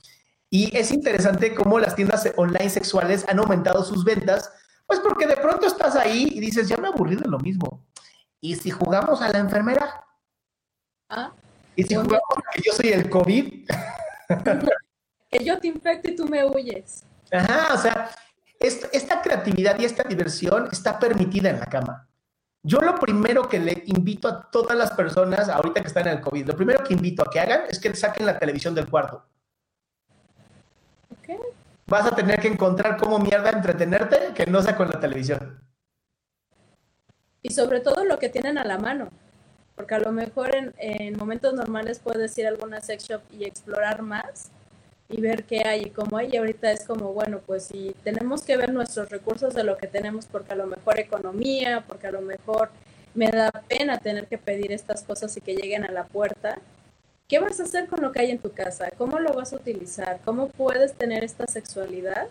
Y 0.48 0.76
es 0.76 0.92
interesante 0.92 1.54
cómo 1.54 1.78
las 1.78 1.96
tiendas 1.96 2.28
online 2.36 2.70
sexuales 2.70 3.24
han 3.28 3.40
aumentado 3.40 3.84
sus 3.84 4.04
ventas, 4.04 4.52
pues 4.86 5.00
porque 5.00 5.26
de 5.26 5.36
pronto 5.36 5.66
estás 5.66 5.96
ahí 5.96 6.28
y 6.32 6.40
dices, 6.40 6.68
ya 6.68 6.76
me 6.76 6.88
aburrí 6.88 7.16
de 7.16 7.28
lo 7.28 7.38
mismo. 7.38 7.84
¿Y 8.40 8.56
si 8.56 8.70
jugamos 8.70 9.20
a 9.20 9.30
la 9.30 9.38
enfermera? 9.38 10.04
¿Ah? 11.08 11.32
¿Y 11.74 11.82
si 11.82 11.94
jugamos 11.94 12.22
a 12.36 12.50
que 12.52 12.62
yo 12.64 12.72
soy 12.72 12.88
el 12.90 13.10
COVID? 13.10 13.68
que 15.30 15.44
yo 15.44 15.58
te 15.58 15.68
infecto 15.68 16.10
y 16.10 16.16
tú 16.16 16.26
me 16.26 16.44
huyes. 16.44 17.04
Ajá, 17.32 17.74
o 17.74 17.78
sea, 17.78 18.10
esta, 18.60 19.22
creatividad 19.22 19.78
y 19.78 19.84
esta 19.84 20.02
diversión 20.02 20.68
está 20.70 20.98
permitida 20.98 21.50
en 21.50 21.60
la 21.60 21.66
cama. 21.66 22.06
Yo 22.62 22.80
lo 22.80 22.96
primero 22.96 23.48
que 23.48 23.58
le 23.58 23.82
invito 23.86 24.28
a 24.28 24.50
todas 24.50 24.76
las 24.76 24.90
personas, 24.90 25.48
ahorita 25.48 25.80
que 25.80 25.86
están 25.86 26.06
en 26.08 26.18
el 26.18 26.20
COVID, 26.20 26.46
lo 26.46 26.56
primero 26.56 26.84
que 26.84 26.92
invito 26.92 27.22
a 27.22 27.30
que 27.30 27.40
hagan 27.40 27.62
es 27.70 27.78
que 27.78 27.94
saquen 27.94 28.26
la 28.26 28.38
televisión 28.38 28.74
del 28.74 28.88
cuarto. 28.88 29.24
Okay. 31.20 31.38
Vas 31.86 32.06
a 32.06 32.14
tener 32.14 32.38
que 32.38 32.48
encontrar 32.48 32.98
cómo 32.98 33.18
mierda 33.18 33.50
entretenerte 33.50 34.34
que 34.34 34.44
no 34.44 34.60
sea 34.60 34.76
con 34.76 34.90
la 34.90 35.00
televisión. 35.00 35.58
Y 37.40 37.50
sobre 37.52 37.80
todo 37.80 38.04
lo 38.04 38.18
que 38.18 38.28
tienen 38.28 38.58
a 38.58 38.64
la 38.64 38.76
mano. 38.76 39.08
Porque 39.74 39.94
a 39.94 39.98
lo 39.98 40.12
mejor 40.12 40.54
en, 40.54 40.74
en 40.76 41.16
momentos 41.16 41.54
normales 41.54 41.98
puedes 41.98 42.36
ir 42.36 42.44
a 42.44 42.50
alguna 42.50 42.82
sex 42.82 43.08
shop 43.08 43.22
y 43.32 43.44
explorar 43.44 44.02
más 44.02 44.50
y 45.10 45.20
ver 45.20 45.44
qué 45.44 45.62
hay 45.66 45.82
y 45.82 45.90
cómo 45.90 46.16
hay. 46.16 46.30
Y 46.32 46.36
ahorita 46.36 46.70
es 46.70 46.84
como, 46.84 47.12
bueno, 47.12 47.40
pues 47.46 47.64
si 47.64 47.94
tenemos 48.04 48.42
que 48.42 48.56
ver 48.56 48.72
nuestros 48.72 49.10
recursos 49.10 49.54
de 49.54 49.64
lo 49.64 49.76
que 49.76 49.86
tenemos, 49.86 50.26
porque 50.26 50.52
a 50.52 50.56
lo 50.56 50.66
mejor 50.66 50.98
economía, 50.98 51.84
porque 51.86 52.06
a 52.06 52.12
lo 52.12 52.20
mejor 52.20 52.70
me 53.14 53.30
da 53.30 53.50
pena 53.68 53.98
tener 53.98 54.26
que 54.26 54.38
pedir 54.38 54.72
estas 54.72 55.02
cosas 55.02 55.36
y 55.36 55.40
que 55.40 55.54
lleguen 55.54 55.84
a 55.84 55.90
la 55.90 56.04
puerta. 56.04 56.58
¿Qué 57.28 57.38
vas 57.38 57.60
a 57.60 57.64
hacer 57.64 57.86
con 57.86 58.00
lo 58.00 58.12
que 58.12 58.20
hay 58.20 58.30
en 58.30 58.38
tu 58.38 58.52
casa? 58.52 58.90
¿Cómo 58.96 59.18
lo 59.18 59.32
vas 59.32 59.52
a 59.52 59.56
utilizar? 59.56 60.20
¿Cómo 60.24 60.48
puedes 60.48 60.94
tener 60.94 61.24
esta 61.24 61.46
sexualidad 61.46 62.28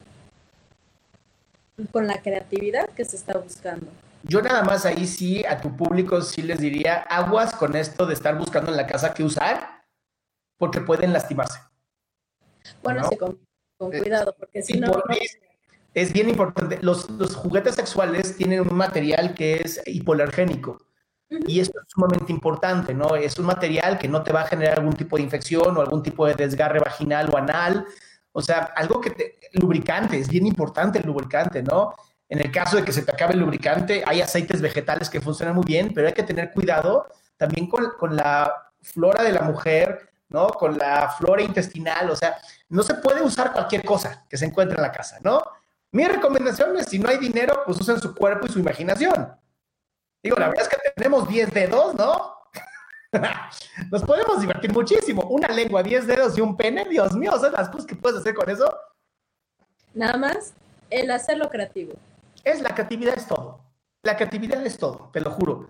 con 1.92 2.08
la 2.08 2.22
creatividad 2.22 2.90
que 2.90 3.06
se 3.06 3.16
está 3.16 3.38
buscando? 3.38 3.88
Yo 4.24 4.42
nada 4.42 4.64
más 4.64 4.86
ahí 4.86 5.08
sí 5.08 5.46
a 5.46 5.62
tu 5.62 5.76
público 5.78 6.22
sí 6.22 6.42
les 6.42 6.60
diría 6.60 6.96
aguas 6.96 7.54
con 7.56 7.76
esto 7.76 8.06
de 8.06 8.14
estar 8.14 8.38
buscando 8.38 8.72
en 8.72 8.78
la 8.78 8.86
casa 8.86 9.14
qué 9.14 9.24
usar, 9.24 9.84
porque 10.58 10.82
pueden 10.82 11.14
lastimarse. 11.14 11.60
Bueno, 12.84 13.08
sí, 13.10 13.18
con, 13.18 13.40
eh, 13.80 14.00
cuidado, 14.00 14.36
porque 14.38 14.62
si 14.62 14.80
no, 14.80 14.92
Es 15.94 16.14
bien 16.14 16.30
importante. 16.30 16.80
Los, 16.82 17.08
juguetes 17.36 17.76
sexuales 17.76 18.36
tienen 18.38 18.62
un 18.62 18.76
material 18.76 19.34
que 19.34 19.62
es 19.64 19.82
hipoalergénico. 19.86 20.78
Y 21.30 21.60
esto 21.60 21.80
es 21.80 21.86
sumamente 21.90 22.32
importante, 22.32 22.94
¿no? 22.94 23.16
Es 23.16 23.38
un 23.38 23.46
material 23.46 24.00
que 24.00 24.08
no 24.08 24.24
te 24.24 24.34
va 24.34 24.42
a 24.42 24.48
generar 24.48 24.80
algún 24.80 24.96
tipo 24.96 25.16
de 25.18 25.24
infección 25.24 25.78
o 25.78 25.82
algún 25.82 26.02
tipo 26.02 26.26
de 26.26 26.34
desgarre 26.34 26.80
vaginal 26.80 27.30
o 27.32 27.38
anal. 27.38 27.86
O 28.32 28.42
sea, 28.42 28.72
algo 28.76 29.00
que 29.00 29.12
te... 29.12 29.40
Lubricante, 29.54 30.18
es 30.18 30.28
bien 30.28 30.46
importante 30.46 31.00
el 31.00 31.06
lubricante, 31.06 31.64
¿no? 31.64 31.96
En 32.28 32.40
el 32.40 32.52
caso 32.52 32.78
de 32.78 32.84
que 32.84 32.92
se 32.92 33.02
te 33.02 33.12
acabe 33.12 33.34
el 33.34 33.40
lubricante, 33.40 34.04
hay 34.06 34.22
aceites 34.22 34.62
vegetales 34.62 35.10
que 35.10 35.22
funcionan 35.22 35.56
muy 35.56 35.66
bien, 35.66 35.92
pero 35.94 36.08
hay 36.08 36.14
que 36.14 36.24
tener 36.24 36.52
cuidado 36.52 37.08
también 37.38 37.68
con, 37.68 37.92
con 37.98 38.16
la 38.16 38.72
flora 38.82 39.24
de 39.24 39.32
la 39.32 39.42
mujer, 39.42 40.10
¿no? 40.30 40.48
Con 40.50 40.78
la 40.78 41.10
flora 41.18 41.42
intestinal, 41.42 42.10
o 42.12 42.16
sea, 42.16 42.38
no 42.70 42.84
se 42.84 42.94
puede 42.96 43.22
usar 43.22 43.52
cualquier 43.52 43.84
cosa 43.84 44.26
que 44.30 44.38
se 44.38 44.46
encuentre 44.46 44.78
en 44.78 44.84
la 44.84 44.92
casa, 44.92 45.20
¿no? 45.24 45.42
Mi 45.92 46.06
recomendación 46.06 46.78
es, 46.78 46.86
si 46.86 47.00
no 47.00 47.10
hay 47.10 47.18
dinero, 47.18 47.64
pues 47.66 47.80
usen 47.82 48.00
su 48.00 48.14
cuerpo 48.14 48.46
y 48.46 48.50
su 48.50 48.60
imaginación. 48.60 49.36
Digo, 50.22 50.38
la 50.38 50.50
verdad 50.50 50.64
es 50.64 50.70
que 50.70 50.78
tenemos 50.96 51.28
10 51.28 51.52
dedos, 51.52 51.96
¿no? 51.96 52.36
Nos 53.92 54.04
podemos 54.04 54.40
divertir 54.40 54.72
muchísimo. 54.72 55.24
Una 55.24 55.48
lengua, 55.48 55.82
10 55.82 56.06
dedos 56.06 56.38
y 56.38 56.42
un 56.42 56.56
pene, 56.56 56.86
Dios 56.86 57.16
mío, 57.16 57.32
¿sabes 57.32 57.54
las 57.54 57.70
cosas 57.70 57.88
que 57.88 57.96
puedes 57.96 58.20
hacer 58.20 58.36
con 58.36 58.50
eso? 58.50 58.72
Nada 59.96 60.18
más 60.18 60.54
el 60.92 61.10
hacerlo 61.10 61.50
creativo. 61.50 61.94
Es 62.44 62.62
la 62.62 62.70
creatividad 62.70 63.18
es 63.18 63.26
todo. 63.26 63.60
La 64.04 64.16
creatividad 64.16 64.64
es 64.66 64.78
todo, 64.78 65.10
te 65.12 65.22
lo 65.22 65.32
juro. 65.32 65.70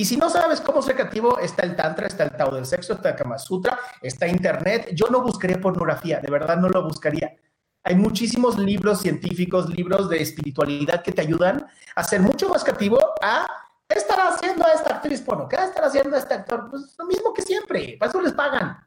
Y 0.00 0.06
si 0.06 0.16
no 0.16 0.30
sabes 0.30 0.62
cómo 0.62 0.80
ser 0.80 0.94
creativo, 0.94 1.38
está 1.40 1.62
el 1.62 1.76
Tantra, 1.76 2.06
está 2.06 2.24
el 2.24 2.30
Tao 2.30 2.54
del 2.54 2.64
Sexo, 2.64 2.94
está 2.94 3.10
el 3.10 3.16
Kama 3.16 3.38
Sutra, 3.38 3.78
está 4.00 4.26
Internet. 4.26 4.88
Yo 4.94 5.08
no 5.10 5.20
buscaría 5.20 5.60
pornografía, 5.60 6.20
de 6.20 6.30
verdad 6.30 6.56
no 6.56 6.70
lo 6.70 6.82
buscaría. 6.84 7.36
Hay 7.82 7.96
muchísimos 7.96 8.58
libros 8.58 9.02
científicos, 9.02 9.68
libros 9.68 10.08
de 10.08 10.22
espiritualidad 10.22 11.02
que 11.02 11.12
te 11.12 11.20
ayudan 11.20 11.66
a 11.94 12.02
ser 12.02 12.22
mucho 12.22 12.48
más 12.48 12.64
creativo 12.64 12.98
a 13.20 13.46
¿qué 13.86 13.98
estará 13.98 14.28
haciendo 14.28 14.64
esta 14.74 14.94
actriz 14.94 15.20
porno? 15.20 15.46
¿Qué 15.46 15.56
estará 15.56 15.88
haciendo 15.88 16.16
este 16.16 16.32
actor? 16.32 16.70
Pues 16.70 16.94
lo 16.98 17.04
mismo 17.04 17.34
que 17.34 17.42
siempre, 17.42 17.98
para 18.00 18.08
eso 18.08 18.22
les 18.22 18.32
pagan. 18.32 18.78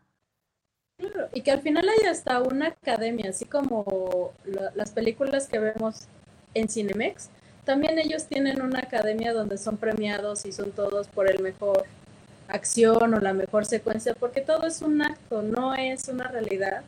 Claro, 0.97 1.29
y 1.31 1.41
que 1.41 1.51
al 1.51 1.61
final 1.61 1.87
hay 1.89 2.07
hasta 2.07 2.41
una 2.41 2.69
academia, 2.69 3.29
así 3.29 3.45
como 3.45 4.31
las 4.73 4.89
películas 4.89 5.47
que 5.47 5.59
vemos 5.59 6.07
en 6.55 6.67
Cinemex, 6.67 7.29
también 7.65 7.97
ellos 7.97 8.25
tienen 8.27 8.61
una 8.61 8.79
academia 8.79 9.33
donde 9.33 9.57
son 9.57 9.77
premiados 9.77 10.45
y 10.45 10.51
son 10.51 10.71
todos 10.71 11.07
por 11.07 11.29
el 11.29 11.41
mejor 11.41 11.85
acción 12.47 13.13
o 13.13 13.19
la 13.19 13.33
mejor 13.33 13.65
secuencia, 13.65 14.13
porque 14.13 14.41
todo 14.41 14.67
es 14.67 14.81
un 14.81 15.01
acto, 15.01 15.41
no 15.41 15.73
es 15.73 16.07
una 16.07 16.27
realidad, 16.27 16.83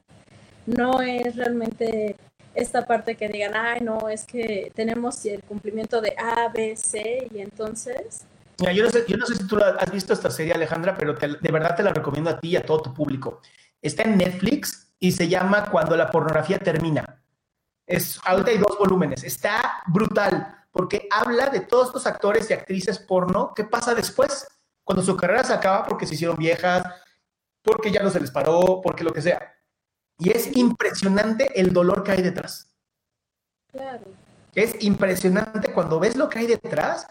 no 0.65 1.01
es 1.01 1.35
realmente 1.35 2.15
esta 2.53 2.85
parte 2.85 3.15
que 3.15 3.27
digan, 3.29 3.53
ay, 3.55 3.81
no, 3.81 4.09
es 4.09 4.25
que 4.25 4.71
tenemos 4.75 5.25
el 5.25 5.41
cumplimiento 5.43 6.01
de 6.01 6.15
A, 6.17 6.49
B, 6.49 6.75
C, 6.75 7.27
y 7.33 7.39
entonces... 7.39 8.25
yo, 8.57 8.83
no 8.83 8.89
sé, 8.89 9.05
yo 9.07 9.17
no 9.17 9.25
sé 9.25 9.35
si 9.35 9.47
tú 9.47 9.57
has 9.57 9.91
visto 9.91 10.13
esta 10.13 10.29
serie, 10.29 10.53
Alejandra, 10.53 10.95
pero 10.97 11.13
de 11.13 11.51
verdad 11.51 11.75
te 11.75 11.83
la 11.83 11.93
recomiendo 11.93 12.29
a 12.29 12.39
ti 12.39 12.49
y 12.49 12.55
a 12.55 12.65
todo 12.65 12.81
tu 12.81 12.93
público. 12.93 13.41
Está 13.81 14.03
en 14.03 14.17
Netflix 14.17 14.93
y 14.99 15.11
se 15.11 15.27
llama 15.27 15.69
Cuando 15.69 15.95
la 15.95 16.09
pornografía 16.09 16.59
termina. 16.59 17.21
Es, 17.85 18.19
ahorita 18.25 18.51
hay 18.51 18.57
dos 18.57 18.77
volúmenes. 18.79 19.23
Está 19.23 19.83
brutal 19.87 20.64
porque 20.75 21.07
habla 21.09 21.47
de 21.47 21.61
todos 21.61 21.87
estos 21.87 22.05
actores 22.05 22.49
y 22.49 22.53
actrices 22.53 22.99
porno, 22.99 23.53
¿qué 23.55 23.63
pasa 23.63 23.95
después? 23.95 24.45
Cuando 24.83 25.01
su 25.01 25.15
carrera 25.15 25.41
se 25.45 25.53
acaba 25.53 25.85
porque 25.85 26.05
se 26.05 26.15
hicieron 26.15 26.35
viejas, 26.35 26.83
porque 27.61 27.91
ya 27.91 28.03
no 28.03 28.09
se 28.09 28.19
les 28.19 28.29
paró, 28.29 28.81
porque 28.83 29.05
lo 29.05 29.13
que 29.13 29.21
sea. 29.21 29.55
Y 30.19 30.31
es 30.31 30.53
impresionante 30.57 31.57
el 31.61 31.71
dolor 31.71 32.03
que 32.03 32.11
hay 32.11 32.21
detrás. 32.21 32.75
Claro. 33.71 34.03
Es 34.53 34.83
impresionante 34.83 35.71
cuando 35.71 35.97
ves 35.97 36.17
lo 36.17 36.27
que 36.27 36.39
hay 36.39 36.47
detrás. 36.47 37.07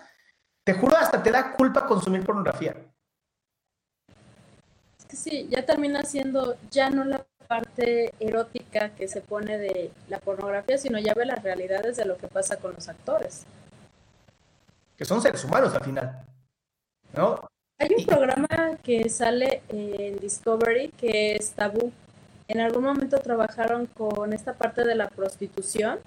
Te 0.62 0.74
juro, 0.74 0.98
hasta 0.98 1.22
te 1.22 1.30
da 1.30 1.54
culpa 1.54 1.86
consumir 1.86 2.22
pornografía. 2.22 2.76
Es 4.98 5.06
que 5.06 5.16
sí, 5.16 5.48
ya 5.48 5.64
termina 5.64 6.02
siendo 6.02 6.58
ya 6.70 6.90
no 6.90 7.02
la 7.02 7.26
parte 7.46 8.12
erótica 8.20 8.90
que 8.90 9.08
se 9.08 9.20
pone 9.20 9.58
de 9.58 9.90
la 10.08 10.18
pornografía, 10.18 10.78
sino 10.78 10.98
ya 10.98 11.14
ve 11.14 11.26
las 11.26 11.42
realidades 11.42 11.96
de 11.96 12.04
lo 12.04 12.16
que 12.16 12.28
pasa 12.28 12.56
con 12.56 12.74
los 12.74 12.88
actores. 12.88 13.44
Que 14.96 15.04
son 15.04 15.20
seres 15.20 15.44
humanos 15.44 15.74
al 15.74 15.82
final, 15.82 16.24
¿no? 17.16 17.40
Hay 17.78 17.90
un 17.98 18.06
programa 18.06 18.78
que 18.82 19.08
sale 19.08 19.62
en 19.68 20.16
Discovery 20.18 20.88
que 20.90 21.34
es 21.36 21.50
tabú. 21.50 21.92
En 22.46 22.60
algún 22.60 22.84
momento 22.84 23.18
trabajaron 23.18 23.86
con 23.86 24.32
esta 24.32 24.54
parte 24.54 24.84
de 24.84 24.94
la 24.94 25.08
prostitución, 25.08 25.98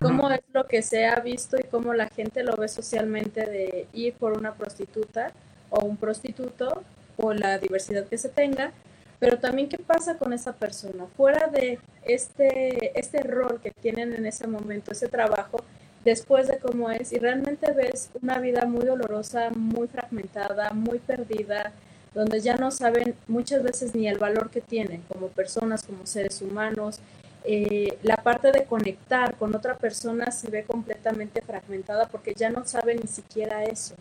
cómo 0.00 0.30
es 0.30 0.42
lo 0.52 0.66
que 0.66 0.82
se 0.82 1.06
ha 1.06 1.20
visto 1.20 1.56
y 1.56 1.62
cómo 1.62 1.94
la 1.94 2.08
gente 2.08 2.42
lo 2.42 2.56
ve 2.56 2.68
socialmente 2.68 3.46
de 3.46 3.88
ir 3.94 4.14
por 4.14 4.36
una 4.36 4.52
prostituta 4.54 5.32
o 5.70 5.84
un 5.84 5.96
prostituto 5.96 6.82
o 7.16 7.32
la 7.32 7.58
diversidad 7.58 8.06
que 8.06 8.18
se 8.18 8.28
tenga 8.28 8.72
pero 9.18 9.38
también 9.38 9.68
qué 9.68 9.78
pasa 9.78 10.16
con 10.16 10.32
esa 10.32 10.52
persona, 10.52 11.06
fuera 11.16 11.46
de 11.48 11.78
este, 12.04 12.98
este 12.98 13.22
rol 13.22 13.60
que 13.62 13.70
tienen 13.70 14.14
en 14.14 14.26
ese 14.26 14.46
momento, 14.46 14.92
ese 14.92 15.08
trabajo, 15.08 15.64
después 16.04 16.48
de 16.48 16.58
cómo 16.58 16.90
es, 16.90 17.12
y 17.12 17.18
realmente 17.18 17.72
ves 17.72 18.10
una 18.22 18.38
vida 18.38 18.66
muy 18.66 18.84
dolorosa, 18.84 19.50
muy 19.50 19.88
fragmentada, 19.88 20.70
muy 20.72 20.98
perdida, 20.98 21.72
donde 22.14 22.40
ya 22.40 22.56
no 22.56 22.70
saben 22.70 23.14
muchas 23.26 23.62
veces 23.62 23.94
ni 23.94 24.06
el 24.06 24.18
valor 24.18 24.50
que 24.50 24.60
tienen 24.60 25.02
como 25.08 25.28
personas, 25.28 25.82
como 25.82 26.06
seres 26.06 26.40
humanos. 26.42 27.00
Eh, 27.44 27.98
la 28.02 28.16
parte 28.16 28.52
de 28.52 28.64
conectar 28.64 29.36
con 29.36 29.54
otra 29.54 29.76
persona 29.76 30.30
se 30.30 30.48
ve 30.48 30.64
completamente 30.64 31.42
fragmentada 31.42 32.06
porque 32.06 32.34
ya 32.34 32.50
no 32.50 32.64
saben 32.64 33.00
ni 33.02 33.08
siquiera 33.08 33.64
eso. 33.64 33.94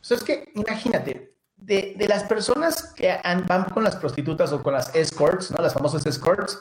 Sea, 0.00 0.16
es 0.16 0.24
que 0.24 0.50
imagínate, 0.54 1.32
de, 1.64 1.94
de, 1.96 2.08
las 2.08 2.24
personas 2.24 2.92
que 2.94 3.18
van 3.48 3.64
con 3.64 3.84
las 3.84 3.96
prostitutas 3.96 4.52
o 4.52 4.62
con 4.62 4.74
las 4.74 4.94
escorts, 4.94 5.50
¿no? 5.50 5.62
Las 5.62 5.74
famosas 5.74 6.04
escorts, 6.06 6.58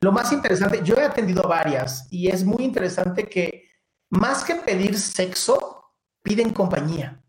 lo 0.00 0.12
más 0.12 0.32
interesante, 0.32 0.80
yo 0.84 0.96
he 0.96 1.04
atendido 1.04 1.42
varias 1.42 2.06
y 2.10 2.28
es 2.28 2.44
muy 2.44 2.64
interesante 2.64 3.26
que 3.26 3.70
más 4.10 4.44
que 4.44 4.56
pedir 4.56 4.98
sexo, 4.98 5.92
piden 6.22 6.50
compañía. 6.50 7.20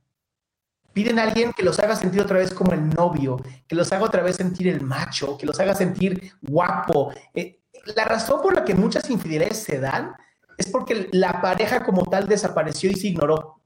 Piden 0.94 1.20
a 1.20 1.24
alguien 1.24 1.52
que 1.52 1.64
los 1.64 1.80
haga 1.80 1.96
sentir 1.96 2.22
otra 2.22 2.38
vez 2.38 2.54
como 2.54 2.74
el 2.74 2.90
novio, 2.90 3.42
que 3.68 3.76
los 3.76 3.92
haga 3.92 4.06
otra 4.06 4.24
vez 4.24 4.38
sentir 4.38 4.68
el 4.68 4.82
macho, 4.82 5.38
que 5.38 5.46
los 5.46 5.60
haga 5.60 5.74
sentir 5.76 6.34
guapo. 6.42 7.14
Eh, 7.34 7.62
la 7.96 8.06
razón 8.06 8.42
por 8.42 8.54
la 8.54 8.64
que 8.64 8.76
muchas 8.76 9.10
infidelidades 9.10 9.64
se 9.64 9.80
dan 9.80 10.14
es 10.58 10.70
porque 10.70 11.10
la 11.12 11.42
pareja 11.42 11.84
como 11.84 12.04
tal 12.06 12.28
desapareció 12.28 12.90
y 12.90 12.96
se 12.96 13.08
ignoró. 13.08 13.62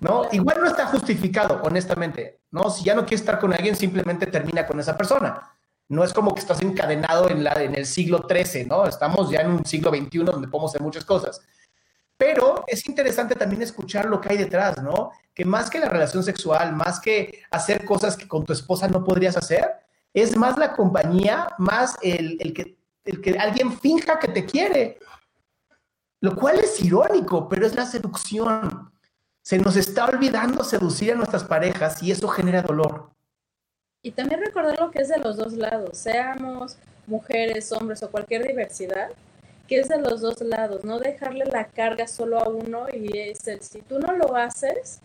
¿No? 0.00 0.26
Igual 0.32 0.60
no 0.60 0.66
está 0.66 0.86
justificado, 0.86 1.60
honestamente. 1.62 2.40
¿No? 2.50 2.70
Si 2.70 2.84
ya 2.84 2.94
no 2.94 3.02
quieres 3.02 3.20
estar 3.20 3.38
con 3.38 3.52
alguien, 3.52 3.76
simplemente 3.76 4.26
termina 4.26 4.66
con 4.66 4.80
esa 4.80 4.96
persona. 4.96 5.54
No 5.88 6.04
es 6.04 6.12
como 6.12 6.34
que 6.34 6.40
estás 6.40 6.62
encadenado 6.62 7.28
en, 7.28 7.44
la, 7.44 7.52
en 7.52 7.74
el 7.74 7.84
siglo 7.84 8.26
XIII, 8.28 8.64
¿no? 8.66 8.86
Estamos 8.86 9.30
ya 9.30 9.40
en 9.40 9.50
un 9.50 9.64
siglo 9.64 9.90
XXI 9.90 10.18
donde 10.18 10.48
podemos 10.48 10.70
hacer 10.70 10.82
muchas 10.82 11.04
cosas. 11.04 11.40
Pero 12.16 12.64
es 12.66 12.86
interesante 12.88 13.34
también 13.34 13.62
escuchar 13.62 14.06
lo 14.06 14.20
que 14.20 14.30
hay 14.30 14.36
detrás, 14.36 14.82
¿no? 14.82 15.10
Que 15.34 15.44
más 15.44 15.68
que 15.68 15.80
la 15.80 15.88
relación 15.88 16.22
sexual, 16.22 16.76
más 16.76 17.00
que 17.00 17.42
hacer 17.50 17.84
cosas 17.84 18.16
que 18.16 18.28
con 18.28 18.44
tu 18.44 18.52
esposa 18.52 18.88
no 18.88 19.02
podrías 19.02 19.36
hacer, 19.36 19.68
es 20.14 20.36
más 20.36 20.58
la 20.58 20.74
compañía, 20.74 21.48
más 21.58 21.96
el, 22.02 22.36
el 22.40 22.52
que, 22.52 22.76
el 23.04 23.20
que 23.20 23.38
alguien 23.38 23.72
finja 23.78 24.18
que 24.18 24.28
te 24.28 24.44
quiere. 24.44 24.98
Lo 26.20 26.36
cual 26.36 26.60
es 26.60 26.80
irónico, 26.84 27.48
pero 27.48 27.66
es 27.66 27.74
la 27.74 27.86
seducción. 27.86 28.89
Se 29.50 29.58
nos 29.58 29.74
está 29.74 30.04
olvidando 30.04 30.62
seducir 30.62 31.10
a 31.10 31.16
nuestras 31.16 31.42
parejas 31.42 32.00
y 32.04 32.12
eso 32.12 32.28
genera 32.28 32.62
dolor. 32.62 33.10
Y 34.00 34.12
también 34.12 34.40
recordar 34.42 34.78
lo 34.78 34.92
que 34.92 35.00
es 35.00 35.08
de 35.08 35.18
los 35.18 35.36
dos 35.36 35.54
lados, 35.54 35.98
seamos 35.98 36.76
mujeres, 37.08 37.72
hombres 37.72 38.00
o 38.04 38.12
cualquier 38.12 38.46
diversidad, 38.46 39.08
que 39.66 39.80
es 39.80 39.88
de 39.88 39.98
los 39.98 40.20
dos 40.20 40.40
lados, 40.42 40.84
no 40.84 41.00
dejarle 41.00 41.46
la 41.46 41.66
carga 41.66 42.06
solo 42.06 42.38
a 42.38 42.48
uno 42.48 42.86
y 42.92 43.18
es 43.18 43.44
el, 43.48 43.60
si 43.60 43.82
tú 43.82 43.98
no 43.98 44.12
lo 44.12 44.36
haces, 44.36 45.00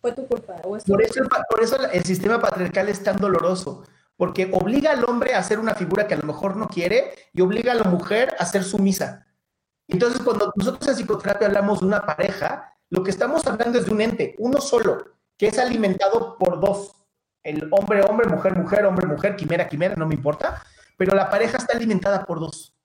fue 0.00 0.12
tu 0.12 0.28
culpa. 0.28 0.54
por, 0.62 1.02
eso, 1.02 1.24
por 1.50 1.60
eso 1.60 1.90
el 1.90 2.04
sistema 2.04 2.40
patriarcal 2.40 2.88
es 2.88 3.02
tan 3.02 3.16
doloroso, 3.16 3.82
porque 4.16 4.48
obliga 4.52 4.92
al 4.92 5.04
hombre 5.06 5.34
a 5.34 5.40
hacer 5.40 5.58
una 5.58 5.74
figura 5.74 6.06
que 6.06 6.14
a 6.14 6.18
lo 6.18 6.24
mejor 6.28 6.56
no 6.56 6.68
quiere 6.68 7.14
y 7.32 7.40
obliga 7.40 7.72
a 7.72 7.74
la 7.74 7.90
mujer 7.90 8.32
a 8.38 8.46
ser 8.46 8.62
sumisa. 8.62 9.26
Entonces, 9.88 10.22
cuando 10.22 10.52
nosotros 10.54 10.86
en 10.86 10.94
psicoterapia 10.94 11.48
hablamos 11.48 11.80
de 11.80 11.86
una 11.86 12.06
pareja, 12.06 12.76
lo 12.90 13.02
que 13.02 13.10
estamos 13.10 13.46
hablando 13.46 13.78
es 13.78 13.86
de 13.86 13.92
un 13.92 14.00
ente, 14.00 14.36
uno 14.38 14.60
solo, 14.60 15.04
que 15.36 15.48
es 15.48 15.58
alimentado 15.58 16.36
por 16.38 16.60
dos. 16.60 16.94
El 17.42 17.68
hombre, 17.72 18.02
hombre, 18.02 18.28
mujer, 18.28 18.56
mujer, 18.56 18.84
hombre, 18.84 19.06
mujer, 19.06 19.36
quimera, 19.36 19.68
quimera, 19.68 19.96
no 19.96 20.06
me 20.06 20.14
importa, 20.14 20.62
pero 20.96 21.16
la 21.16 21.30
pareja 21.30 21.56
está 21.56 21.76
alimentada 21.76 22.24
por 22.26 22.40
dos. 22.40 22.76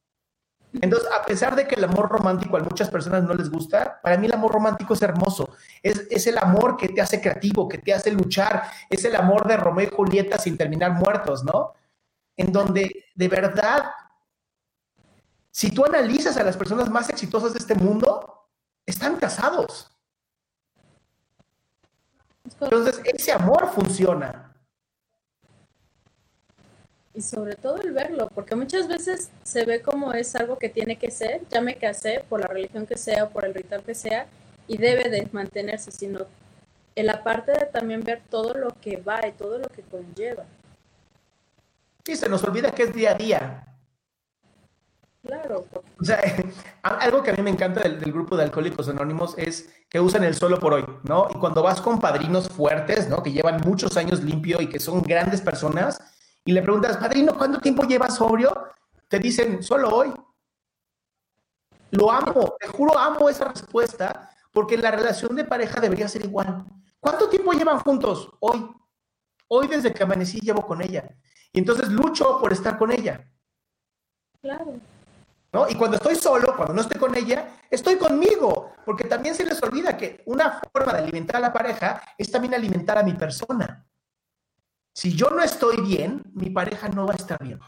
Entonces, 0.74 1.10
a 1.12 1.26
pesar 1.26 1.56
de 1.56 1.68
que 1.68 1.76
el 1.76 1.84
amor 1.84 2.10
romántico 2.10 2.58
a 2.58 2.62
muchas 2.62 2.90
personas 2.90 3.24
no 3.24 3.34
les 3.34 3.50
gusta, 3.50 4.00
para 4.02 4.18
mí 4.18 4.26
el 4.28 4.34
amor 4.34 4.52
romántico 4.52 4.94
es 4.94 5.02
hermoso. 5.02 5.50
Es, 5.82 6.06
es, 6.10 6.28
el 6.28 6.38
amor 6.38 6.76
que 6.76 6.90
te 6.90 7.02
hace 7.02 7.22
creativo, 7.22 7.68
que 7.70 7.78
te 7.78 7.94
hace 7.94 8.12
luchar. 8.12 8.64
Es 8.90 9.06
el 9.06 9.16
amor 9.16 9.48
de 9.48 9.56
Romeo 9.56 9.88
y 9.88 9.96
Julieta 9.96 10.38
sin 10.38 10.58
terminar 10.58 10.92
muertos, 10.92 11.46
¿no? 11.46 11.74
En 12.36 12.52
donde 12.52 13.06
de 13.16 13.28
verdad 13.30 13.86
si 15.56 15.72
tú 15.72 15.86
analizas 15.86 16.36
a 16.36 16.44
las 16.44 16.58
personas 16.58 16.90
más 16.90 17.10
exitosas 17.10 17.54
de 17.54 17.60
este 17.60 17.76
mundo, 17.76 18.50
están 18.86 19.16
casados. 19.16 19.95
Entonces, 22.62 23.02
ese 23.06 23.32
amor 23.32 23.70
funciona. 23.74 24.52
Y 27.14 27.22
sobre 27.22 27.56
todo 27.56 27.78
el 27.82 27.94
verlo, 27.94 28.28
porque 28.36 28.56
muchas 28.56 28.88
veces 28.88 29.30
se 29.44 29.66
ve 29.66 29.82
como 29.82 30.14
es 30.14 30.36
algo 30.36 30.58
que 30.58 30.68
tiene 30.68 30.98
que 30.98 31.12
ser, 31.12 31.42
ya 31.50 31.62
me 31.62 31.76
casé 31.76 32.26
por 32.28 32.42
la 32.42 32.48
religión 32.48 32.86
que 32.86 32.98
sea 32.98 33.26
o 33.26 33.30
por 33.30 33.46
el 33.46 33.54
ritual 33.54 33.84
que 33.84 33.96
sea, 33.96 34.28
y 34.68 34.78
debe 34.78 35.10
de 35.10 35.28
mantenerse, 35.32 35.92
sino 35.92 36.26
en 36.96 37.06
la 37.06 37.24
parte 37.24 37.52
de 37.52 37.66
también 37.68 38.04
ver 38.04 38.22
todo 38.30 38.54
lo 38.54 38.70
que 38.82 38.98
va 38.98 39.26
y 39.28 39.32
todo 39.32 39.60
lo 39.60 39.68
que 39.70 39.82
conlleva. 39.84 40.44
Sí, 42.06 42.16
se 42.16 42.30
nos 42.30 42.44
olvida 42.44 42.72
que 42.72 42.84
es 42.84 42.94
día 42.94 43.12
a 43.12 43.16
día. 43.16 43.75
Claro. 45.26 45.66
O 46.00 46.04
sea, 46.04 46.20
algo 46.84 47.24
que 47.24 47.32
a 47.32 47.34
mí 47.34 47.42
me 47.42 47.50
encanta 47.50 47.82
del, 47.82 48.00
grupo 48.12 48.38
de 48.38 48.44
Alcohólicos 48.44 48.88
Anónimos 48.90 49.34
es 49.38 49.70
que 49.90 50.00
usan 50.00 50.24
el 50.24 50.36
solo 50.36 50.60
por 50.60 50.74
hoy, 50.74 50.86
¿no? 51.04 51.28
Y 51.34 51.40
cuando 51.40 51.64
vas 51.64 51.82
con 51.82 52.00
padrinos 52.00 52.48
fuertes, 52.50 53.10
¿no? 53.10 53.24
Que 53.24 53.32
llevan 53.32 53.62
muchos 53.66 53.98
años 53.98 54.24
limpio 54.24 54.62
y 54.62 54.70
que 54.70 54.80
son 54.80 55.02
grandes 55.02 55.42
personas, 55.42 56.00
y 56.46 56.52
le 56.52 56.62
preguntas, 56.62 56.98
padrino, 56.98 57.36
¿cuánto 57.36 57.60
tiempo 57.60 57.84
llevas 57.84 58.18
sobrio? 58.18 58.70
Te 59.08 59.18
dicen, 59.18 59.64
solo 59.64 59.90
hoy. 59.90 60.14
Lo 61.90 62.12
amo, 62.12 62.56
te 62.60 62.68
juro, 62.68 62.98
amo 62.98 63.30
esa 63.30 63.46
respuesta, 63.46 64.30
porque 64.52 64.78
la 64.78 64.92
relación 64.92 65.36
de 65.36 65.44
pareja 65.44 65.82
debería 65.82 66.08
ser 66.08 66.24
igual. 66.24 66.66
¿Cuánto 67.00 67.30
tiempo 67.30 67.52
llevan 67.52 67.80
juntos? 67.80 68.30
Hoy. 68.40 68.70
Hoy 69.48 69.68
desde 69.68 69.92
que 69.92 70.04
amanecí 70.04 70.40
llevo 70.40 70.66
con 70.66 70.82
ella. 70.84 71.10
Y 71.52 71.60
entonces 71.60 71.90
lucho 71.90 72.40
por 72.40 72.54
estar 72.54 72.78
con 72.78 72.92
ella. 72.92 73.28
Claro. 74.42 74.80
Y 75.70 75.76
cuando 75.76 75.98
estoy 75.98 76.16
solo, 76.16 76.56
cuando 76.56 76.74
no 76.74 76.82
estoy 76.82 77.00
con 77.00 77.16
ella, 77.16 77.48
estoy 77.70 77.96
conmigo, 77.96 78.74
porque 78.86 79.06
también 79.06 79.36
se 79.36 79.46
les 79.46 79.62
olvida 79.64 79.96
que 79.96 80.22
una 80.26 80.60
forma 80.72 80.94
de 80.94 81.00
alimentar 81.00 81.38
a 81.38 81.40
la 81.40 81.54
pareja 81.54 82.02
es 82.18 82.30
también 82.30 82.54
alimentar 82.54 82.98
a 82.98 83.04
mi 83.04 83.14
persona. 83.14 83.86
Si 84.94 85.16
yo 85.16 85.30
no 85.30 85.42
estoy 85.42 85.82
bien, 85.82 86.22
mi 86.34 86.50
pareja 86.50 86.90
no 86.90 87.06
va 87.06 87.14
a 87.14 87.18
estar 87.18 87.42
bien. 87.42 87.60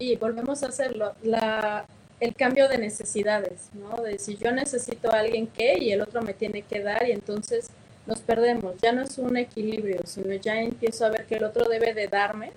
Y 0.00 0.16
volvemos 0.16 0.62
a 0.62 0.68
hacerlo, 0.68 1.14
la, 1.22 1.86
el 2.20 2.34
cambio 2.34 2.68
de 2.68 2.78
necesidades, 2.78 3.70
¿no? 3.74 4.02
De 4.02 4.18
si 4.18 4.36
yo 4.36 4.52
necesito 4.52 5.10
a 5.10 5.20
alguien 5.20 5.46
que 5.46 5.78
y 5.78 5.92
el 5.92 6.02
otro 6.02 6.22
me 6.22 6.34
tiene 6.34 6.62
que 6.62 6.82
dar 6.82 7.08
y 7.08 7.12
entonces 7.12 7.70
nos 8.06 8.20
perdemos. 8.20 8.76
Ya 8.82 8.92
no 8.92 9.02
es 9.02 9.18
un 9.18 9.36
equilibrio, 9.36 10.00
sino 10.04 10.34
ya 10.34 10.60
empiezo 10.60 11.06
a 11.06 11.10
ver 11.10 11.26
que 11.26 11.36
el 11.36 11.44
otro 11.44 11.68
debe 11.68 11.94
de 11.94 12.08
darme 12.08 12.52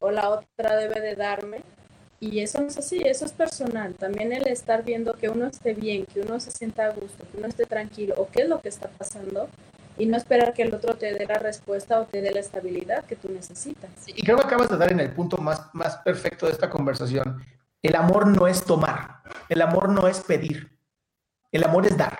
o 0.00 0.10
la 0.10 0.28
otra 0.30 0.76
debe 0.76 1.00
de 1.00 1.16
darme 1.16 1.62
y 2.30 2.40
eso 2.40 2.60
no 2.60 2.68
es 2.68 2.78
así, 2.78 3.02
eso 3.04 3.26
es 3.26 3.32
personal. 3.32 3.94
También 3.94 4.32
el 4.32 4.46
estar 4.48 4.82
viendo 4.82 5.14
que 5.14 5.28
uno 5.28 5.46
esté 5.46 5.74
bien, 5.74 6.06
que 6.06 6.20
uno 6.20 6.40
se 6.40 6.50
sienta 6.50 6.86
a 6.86 6.90
gusto, 6.90 7.24
que 7.30 7.36
uno 7.38 7.46
esté 7.46 7.66
tranquilo 7.66 8.14
o 8.16 8.28
qué 8.30 8.42
es 8.42 8.48
lo 8.48 8.60
que 8.60 8.70
está 8.70 8.88
pasando 8.88 9.48
y 9.98 10.06
no 10.06 10.16
esperar 10.16 10.54
que 10.54 10.62
el 10.62 10.74
otro 10.74 10.94
te 10.96 11.12
dé 11.12 11.26
la 11.26 11.38
respuesta 11.38 12.00
o 12.00 12.06
te 12.06 12.22
dé 12.22 12.32
la 12.32 12.40
estabilidad 12.40 13.04
que 13.04 13.16
tú 13.16 13.28
necesitas. 13.28 13.90
Y 14.06 14.22
creo 14.22 14.38
que 14.38 14.46
acabas 14.46 14.70
de 14.70 14.78
dar 14.78 14.90
en 14.90 15.00
el 15.00 15.10
punto 15.12 15.36
más, 15.36 15.68
más 15.74 15.96
perfecto 15.98 16.46
de 16.46 16.52
esta 16.52 16.70
conversación. 16.70 17.44
El 17.82 17.94
amor 17.94 18.26
no 18.26 18.46
es 18.46 18.64
tomar, 18.64 19.22
el 19.50 19.60
amor 19.60 19.90
no 19.90 20.08
es 20.08 20.20
pedir, 20.20 20.70
el 21.52 21.64
amor 21.64 21.86
es 21.86 21.96
dar. 21.96 22.18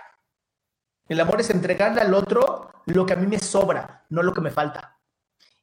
El 1.09 1.21
amor 1.21 1.41
es 1.41 1.49
entregarle 1.51 2.03
al 2.03 2.13
otro 2.13 2.71
lo 2.87 3.07
que 3.07 3.15
a 3.15 3.17
mí 3.17 3.27
me 3.27 3.39
sobra, 3.39 4.05
no 4.11 4.23
lo 4.23 4.35
que 4.35 4.43
me 4.43 4.51
falta. 4.51 4.99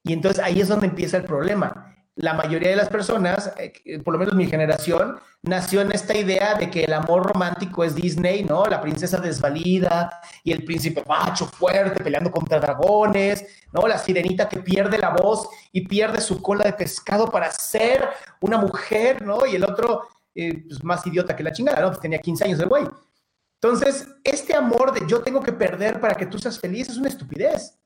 Y 0.03 0.13
entonces 0.13 0.43
ahí 0.43 0.61
es 0.61 0.67
donde 0.67 0.87
empieza 0.87 1.17
el 1.17 1.23
problema 1.23 1.90
la 2.15 2.33
mayoría 2.33 2.69
de 2.69 2.75
las 2.75 2.89
personas, 2.89 3.53
eh, 3.57 3.99
por 4.03 4.13
lo 4.13 4.19
menos 4.19 4.35
mi 4.35 4.45
generación, 4.45 5.17
nació 5.43 5.81
en 5.81 5.91
esta 5.91 6.15
idea 6.15 6.55
de 6.55 6.69
que 6.69 6.83
el 6.83 6.93
amor 6.93 7.23
romántico 7.23 7.83
es 7.83 7.95
Disney, 7.95 8.43
¿no? 8.43 8.65
La 8.65 8.81
princesa 8.81 9.17
desvalida 9.19 10.09
y 10.43 10.51
el 10.51 10.63
príncipe 10.65 11.03
macho 11.07 11.45
fuerte 11.45 12.03
peleando 12.03 12.29
contra 12.29 12.59
dragones, 12.59 13.45
¿no? 13.71 13.87
La 13.87 13.97
sirenita 13.97 14.49
que 14.49 14.59
pierde 14.59 14.97
la 14.97 15.09
voz 15.09 15.47
y 15.71 15.87
pierde 15.87 16.19
su 16.19 16.41
cola 16.41 16.65
de 16.65 16.73
pescado 16.73 17.27
para 17.27 17.49
ser 17.51 18.09
una 18.41 18.57
mujer, 18.57 19.21
¿no? 19.21 19.45
Y 19.45 19.55
el 19.55 19.63
otro, 19.63 20.07
eh, 20.35 20.63
pues 20.67 20.83
más 20.83 21.05
idiota 21.07 21.35
que 21.35 21.43
la 21.43 21.53
chingada, 21.53 21.81
¿no? 21.81 21.87
Pues 21.87 22.01
tenía 22.01 22.19
15 22.19 22.43
años 22.43 22.59
el 22.59 22.67
güey. 22.67 22.83
Entonces, 23.61 24.07
este 24.23 24.55
amor 24.55 24.91
de 24.91 25.07
yo 25.07 25.21
tengo 25.21 25.41
que 25.41 25.53
perder 25.53 26.01
para 26.01 26.15
que 26.15 26.25
tú 26.25 26.39
seas 26.39 26.59
feliz 26.59 26.89
es 26.89 26.97
una 26.97 27.09
estupidez. 27.09 27.80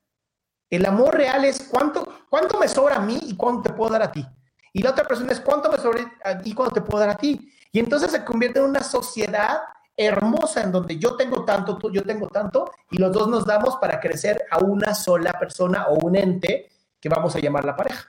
El 0.70 0.84
amor 0.86 1.14
real 1.14 1.44
es 1.44 1.68
cuánto, 1.70 2.06
cuánto 2.28 2.58
me 2.58 2.68
sobra 2.68 2.96
a 2.96 3.00
mí 3.00 3.18
y 3.22 3.36
cuánto 3.36 3.62
te 3.62 3.72
puedo 3.72 3.92
dar 3.92 4.02
a 4.02 4.12
ti. 4.12 4.26
Y 4.72 4.82
la 4.82 4.90
otra 4.90 5.04
persona 5.04 5.32
es 5.32 5.40
cuánto 5.40 5.70
me 5.70 5.78
sobra 5.78 6.12
a 6.24 6.38
ti 6.38 6.50
y 6.50 6.54
cuánto 6.54 6.74
te 6.74 6.80
puedo 6.80 7.00
dar 7.00 7.10
a 7.10 7.16
ti. 7.16 7.50
Y 7.72 7.78
entonces 7.78 8.10
se 8.10 8.24
convierte 8.24 8.58
en 8.58 8.66
una 8.66 8.82
sociedad 8.82 9.60
hermosa 9.96 10.62
en 10.62 10.72
donde 10.72 10.98
yo 10.98 11.16
tengo 11.16 11.44
tanto, 11.44 11.78
tú, 11.78 11.90
yo 11.90 12.02
tengo 12.02 12.28
tanto, 12.28 12.70
y 12.90 12.98
los 12.98 13.12
dos 13.12 13.28
nos 13.28 13.46
damos 13.46 13.76
para 13.76 13.98
crecer 13.98 14.44
a 14.50 14.58
una 14.58 14.94
sola 14.94 15.32
persona 15.32 15.86
o 15.88 15.94
un 16.04 16.16
ente 16.16 16.70
que 17.00 17.08
vamos 17.08 17.34
a 17.34 17.38
llamar 17.38 17.64
la 17.64 17.76
pareja. 17.76 18.08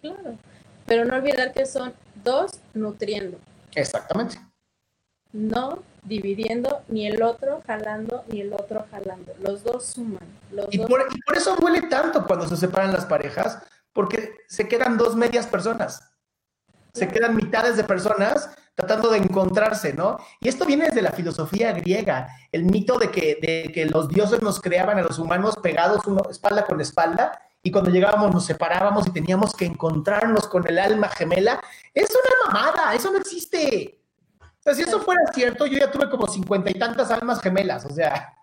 Claro, 0.00 0.36
pero 0.86 1.04
no 1.04 1.16
olvidar 1.16 1.52
que 1.52 1.66
son 1.66 1.92
dos 2.24 2.52
nutriendo. 2.72 3.38
Exactamente. 3.74 4.38
No 5.32 5.82
dividiendo, 6.02 6.82
ni 6.88 7.06
el 7.06 7.22
otro 7.22 7.62
jalando, 7.66 8.24
ni 8.28 8.40
el 8.40 8.52
otro 8.52 8.86
jalando. 8.90 9.34
Los 9.40 9.62
dos 9.62 9.84
suman. 9.84 10.26
y, 10.70 10.78
Por, 10.78 11.06
eso 11.36 11.56
duele 11.56 11.82
tanto 11.82 12.26
cuando 12.26 12.48
se 12.48 12.56
separan 12.56 12.92
las 12.92 13.06
parejas, 13.06 13.62
porque 13.92 14.34
se 14.48 14.68
quedan 14.68 14.96
dos 14.96 15.14
medias 15.16 15.46
personas. 15.46 16.02
Se 16.94 17.08
quedan 17.08 17.36
mitades 17.36 17.76
de 17.76 17.84
personas 17.84 18.50
tratando 18.74 19.10
de 19.10 19.18
encontrarse, 19.18 19.92
¿no? 19.92 20.18
Y 20.40 20.48
esto 20.48 20.64
viene 20.64 20.86
desde 20.86 21.02
la 21.02 21.12
filosofía 21.12 21.72
griega, 21.72 22.28
el 22.52 22.64
mito 22.64 22.98
de 22.98 23.10
que, 23.10 23.38
de 23.42 23.72
que 23.72 23.86
los 23.86 24.08
dioses 24.08 24.40
nos 24.40 24.60
creaban 24.60 24.98
a 24.98 25.02
los 25.02 25.18
humanos 25.18 25.56
pegados 25.62 26.06
uno, 26.06 26.22
espalda 26.30 26.64
con 26.64 26.80
espalda, 26.80 27.40
y 27.62 27.72
cuando 27.72 27.90
llegábamos 27.90 28.32
nos 28.32 28.46
separábamos 28.46 29.06
y 29.06 29.10
teníamos 29.10 29.52
que 29.52 29.66
encontrarnos 29.66 30.46
con 30.46 30.66
el 30.68 30.78
alma 30.78 31.08
gemela. 31.08 31.60
Es 31.92 32.08
una 32.10 32.52
mamada, 32.52 32.94
eso 32.94 33.10
no 33.10 33.18
existe 33.18 33.97
si 34.74 34.82
eso 34.82 35.00
fuera 35.00 35.20
cierto, 35.32 35.66
yo 35.66 35.78
ya 35.78 35.90
tuve 35.90 36.08
como 36.08 36.26
cincuenta 36.26 36.70
y 36.70 36.74
tantas 36.74 37.10
almas 37.10 37.40
gemelas, 37.40 37.84
o 37.84 37.90
sea. 37.90 38.34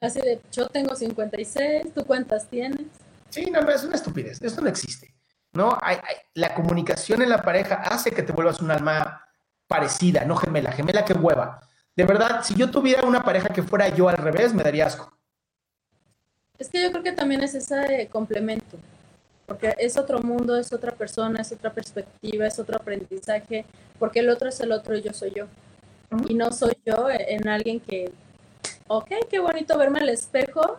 Así 0.00 0.20
de, 0.20 0.40
yo 0.50 0.68
tengo 0.68 0.94
56, 0.94 1.94
¿tú 1.94 2.04
cuántas 2.04 2.48
tienes? 2.48 2.86
Sí, 3.28 3.50
no, 3.50 3.60
no, 3.60 3.70
es 3.70 3.84
una 3.84 3.96
estupidez, 3.96 4.40
esto 4.42 4.60
no 4.60 4.68
existe. 4.68 5.14
¿no? 5.52 5.76
Hay, 5.82 5.98
la 6.34 6.54
comunicación 6.54 7.22
en 7.22 7.28
la 7.28 7.42
pareja 7.42 7.76
hace 7.76 8.10
que 8.10 8.22
te 8.22 8.32
vuelvas 8.32 8.60
un 8.60 8.70
alma 8.70 9.24
parecida, 9.66 10.24
no 10.24 10.36
gemela, 10.36 10.72
gemela 10.72 11.04
que 11.04 11.12
hueva. 11.12 11.60
De 11.96 12.04
verdad, 12.04 12.42
si 12.42 12.54
yo 12.54 12.70
tuviera 12.70 13.02
una 13.02 13.22
pareja 13.22 13.48
que 13.48 13.62
fuera 13.62 13.88
yo 13.88 14.08
al 14.08 14.16
revés, 14.16 14.54
me 14.54 14.62
daría 14.62 14.86
asco. 14.86 15.12
Es 16.58 16.68
que 16.68 16.82
yo 16.82 16.90
creo 16.90 17.02
que 17.02 17.12
también 17.12 17.42
es 17.42 17.54
ese 17.54 18.08
complemento, 18.10 18.78
porque 19.50 19.74
es 19.78 19.96
otro 19.96 20.20
mundo, 20.20 20.56
es 20.56 20.72
otra 20.72 20.92
persona, 20.92 21.40
es 21.40 21.50
otra 21.50 21.72
perspectiva, 21.72 22.46
es 22.46 22.56
otro 22.60 22.76
aprendizaje, 22.76 23.64
porque 23.98 24.20
el 24.20 24.30
otro 24.30 24.48
es 24.48 24.60
el 24.60 24.70
otro 24.70 24.96
y 24.96 25.02
yo 25.02 25.12
soy 25.12 25.32
yo. 25.34 25.46
Y 26.28 26.34
no 26.34 26.52
soy 26.52 26.74
yo 26.86 27.08
en 27.10 27.48
alguien 27.48 27.80
que, 27.80 28.12
ok, 28.86 29.10
qué 29.28 29.40
bonito 29.40 29.76
verme 29.76 29.98
al 29.98 30.08
espejo 30.08 30.78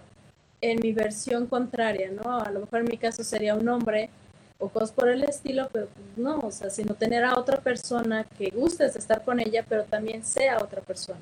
en 0.62 0.80
mi 0.82 0.94
versión 0.94 1.48
contraria, 1.48 2.12
¿no? 2.12 2.40
A 2.40 2.50
lo 2.50 2.62
mejor 2.62 2.80
en 2.80 2.86
mi 2.86 2.98
caso 2.98 3.26
sería 3.26 3.56
un 3.56 3.68
hombre 3.68 4.10
o 4.58 4.70
cosas 4.70 4.94
por 4.94 5.10
el 5.10 5.26
estilo, 5.26 5.68
pero 5.74 5.88
pues 5.88 6.06
no, 6.16 6.40
o 6.40 6.52
sea, 6.52 6.70
sino 6.70 6.94
tener 6.94 7.26
a 7.26 7.38
otra 7.38 7.60
persona 7.60 8.24
que 8.38 8.52
gustes 8.52 8.96
estar 8.96 9.26
con 9.26 9.42
ella, 9.42 9.66
pero 9.68 9.84
también 9.84 10.24
sea 10.24 10.60
otra 10.60 10.80
persona. 10.80 11.20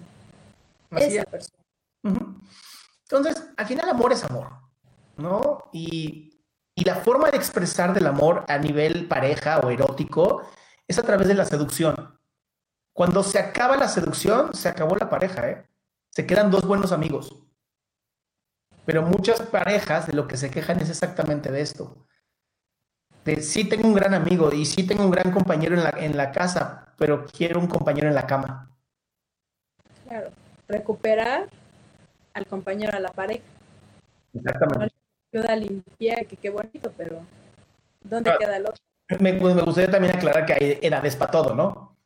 esa 0.92 1.24
persona. 1.24 1.64
Entonces, 3.10 3.44
al 3.58 3.66
final 3.66 3.90
amor 3.90 4.14
es 4.14 4.24
amor, 4.24 4.50
¿no? 5.18 5.64
Y, 5.74 6.29
y 6.80 6.86
la 6.86 6.96
forma 6.96 7.30
de 7.30 7.36
expresar 7.36 7.94
del 7.94 8.08
amor 8.08 8.46
a 8.48 8.58
nivel 8.58 9.06
pareja 9.06 9.60
o 9.60 9.70
erótico 9.70 10.50
es 10.88 10.98
a 10.98 11.04
través 11.04 11.28
de 11.28 11.34
la 11.34 11.44
seducción. 11.44 12.18
Cuando 12.94 13.22
se 13.22 13.38
acaba 13.38 13.76
la 13.76 13.90
seducción, 13.90 14.54
se 14.54 14.70
acabó 14.70 14.96
la 14.96 15.10
pareja, 15.10 15.50
¿eh? 15.50 15.68
Se 16.10 16.26
quedan 16.26 16.50
dos 16.50 16.66
buenos 16.66 16.94
amigos. 16.94 17.36
Pero 18.86 19.02
muchas 19.02 19.42
parejas 19.42 20.08
de 20.08 20.14
lo 20.14 20.26
que 20.26 20.38
se 20.38 20.50
quejan 20.50 20.80
es 20.80 20.90
exactamente 20.90 21.52
de 21.52 21.60
esto. 21.60 22.08
De 23.26 23.42
sí 23.42 23.66
tengo 23.66 23.86
un 23.86 23.94
gran 23.94 24.14
amigo 24.14 24.54
y 24.54 24.66
sí 24.66 24.88
tengo 24.88 25.04
un 25.04 25.12
gran 25.12 25.34
compañero 25.34 25.76
en 25.76 25.84
la, 25.84 25.90
en 25.90 26.16
la 26.16 26.32
casa, 26.32 26.94
pero 26.98 27.26
quiero 27.26 27.60
un 27.60 27.68
compañero 27.68 28.08
en 28.08 28.16
la 28.16 28.26
cama. 28.26 28.72
Claro, 30.08 30.30
recuperar 30.70 31.50
al 32.34 32.46
compañero, 32.48 32.96
a 32.96 33.02
la 33.02 33.12
pareja. 33.12 33.44
Exactamente. 34.34 34.99
Ayuda 35.32 35.54
a 35.54 35.56
limpiar, 35.56 36.26
que 36.26 36.38
qué 36.38 36.50
bonito, 36.50 36.92
pero 36.98 37.22
¿dónde 38.02 38.32
queda 38.40 38.58
el 38.58 38.66
otro? 38.66 38.84
Me, 39.20 39.34
me, 39.34 39.54
gustaría 39.62 39.92
también 39.92 40.16
aclarar 40.16 40.46
que 40.46 40.54
hay 40.54 40.80
edades 40.82 41.16
para 41.16 41.32
todo, 41.32 41.56
¿no? 41.56 41.98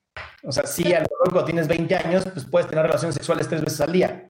O 0.43 0.51
sea, 0.51 0.65
sí, 0.65 0.93
a 0.93 0.99
lo 0.99 1.07
mejor 1.09 1.31
cuando 1.31 1.45
tienes 1.45 1.67
20 1.67 1.95
años, 1.95 2.25
pues 2.25 2.45
puedes 2.45 2.67
tener 2.67 2.85
relaciones 2.85 3.15
sexuales 3.15 3.47
tres 3.47 3.61
veces 3.61 3.81
al 3.81 3.91
día. 3.91 4.29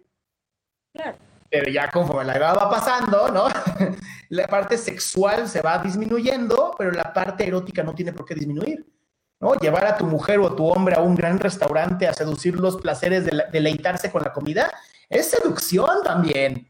Claro. 0.94 1.18
Pero 1.50 1.72
ya 1.72 1.90
conforme 1.90 2.26
la 2.26 2.38
edad 2.38 2.56
va 2.56 2.70
pasando, 2.70 3.30
¿no? 3.30 3.48
la 4.30 4.48
parte 4.48 4.78
sexual 4.78 5.48
se 5.48 5.62
va 5.62 5.80
disminuyendo, 5.80 6.76
pero 6.78 6.92
la 6.92 7.14
parte 7.14 7.48
erótica 7.48 7.84
no 7.84 7.94
tiene 7.94 8.14
por 8.14 8.26
qué 8.26 8.36
disminuir. 8.36 8.86
¿no? 9.40 9.56
Llevar 9.56 9.86
a 9.86 9.98
tu 9.98 10.06
mujer 10.06 10.40
o 10.40 10.48
a 10.48 10.56
tu 10.56 10.66
hombre 10.68 10.96
a 10.96 11.02
un 11.02 11.16
gran 11.16 11.40
restaurante 11.40 12.08
a 12.08 12.14
seducir 12.14 12.60
los 12.60 12.78
placeres 12.78 13.26
de 13.26 13.44
deleitarse 13.52 14.12
con 14.12 14.24
la 14.24 14.34
comida 14.34 14.72
es 15.10 15.30
seducción 15.30 16.04
también. 16.04 16.68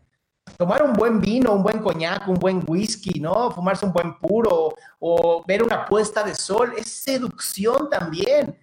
Tomar 0.57 0.83
un 0.83 0.93
buen 0.93 1.19
vino, 1.19 1.53
un 1.53 1.63
buen 1.63 1.79
coñac, 1.79 2.27
un 2.27 2.35
buen 2.35 2.63
whisky, 2.67 3.19
¿no? 3.19 3.51
Fumarse 3.51 3.85
un 3.85 3.93
buen 3.93 4.17
puro 4.19 4.73
o 4.99 5.43
ver 5.45 5.63
una 5.63 5.85
puesta 5.85 6.23
de 6.23 6.35
sol 6.35 6.73
es 6.77 6.87
seducción 6.87 7.89
también. 7.89 8.57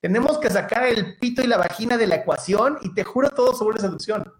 Tenemos 0.00 0.38
que 0.38 0.50
sacar 0.50 0.84
el 0.84 1.16
pito 1.18 1.42
y 1.42 1.46
la 1.46 1.56
vagina 1.56 1.96
de 1.96 2.06
la 2.06 2.16
ecuación 2.16 2.78
y 2.82 2.94
te 2.94 3.04
juro 3.04 3.30
todo 3.30 3.54
sobre 3.54 3.80
seducción. 3.80 4.32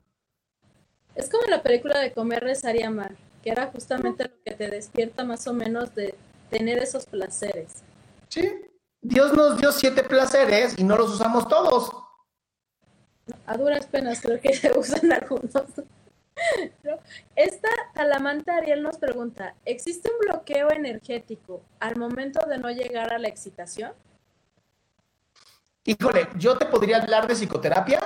Es 1.15 1.29
como 1.29 1.45
la 1.47 1.63
película 1.63 1.99
de 1.99 2.13
Comer, 2.13 2.43
Rezar 2.43 2.77
y 2.77 2.83
Amar, 2.83 3.15
que 3.43 3.51
era 3.51 3.67
justamente 3.67 4.25
lo 4.25 4.43
que 4.45 4.53
te 4.53 4.71
despierta 4.71 5.25
más 5.25 5.47
o 5.47 5.53
menos 5.53 5.95
de 5.95 6.15
tener 6.51 6.79
esos 6.79 7.07
placeres. 7.07 7.83
Sí, 8.29 8.49
Dios 9.03 9.33
nos 9.33 9.59
dio 9.59 9.73
siete 9.73 10.03
placeres 10.03 10.79
y 10.79 10.85
no 10.85 10.97
los 10.97 11.11
usamos 11.11 11.49
todos 11.49 11.91
a 13.47 13.57
duras 13.57 13.87
penas 13.87 14.21
creo 14.21 14.41
que 14.41 14.55
se 14.55 14.73
usan 14.79 15.13
algunos. 15.13 15.65
Esta 17.37 17.69
Talamanta 17.95 18.57
Ariel 18.57 18.83
nos 18.83 18.99
pregunta, 18.99 19.55
¿existe 19.65 20.11
un 20.11 20.19
bloqueo 20.29 20.71
energético 20.71 21.63
al 21.79 21.97
momento 21.97 22.41
de 22.47 22.59
no 22.59 22.71
llegar 22.71 23.13
a 23.13 23.19
la 23.19 23.29
excitación? 23.29 23.93
Híjole, 25.85 26.29
yo 26.37 26.57
te 26.59 26.67
podría 26.67 26.99
hablar 26.99 27.27
de 27.27 27.35
psicoterapia, 27.35 28.01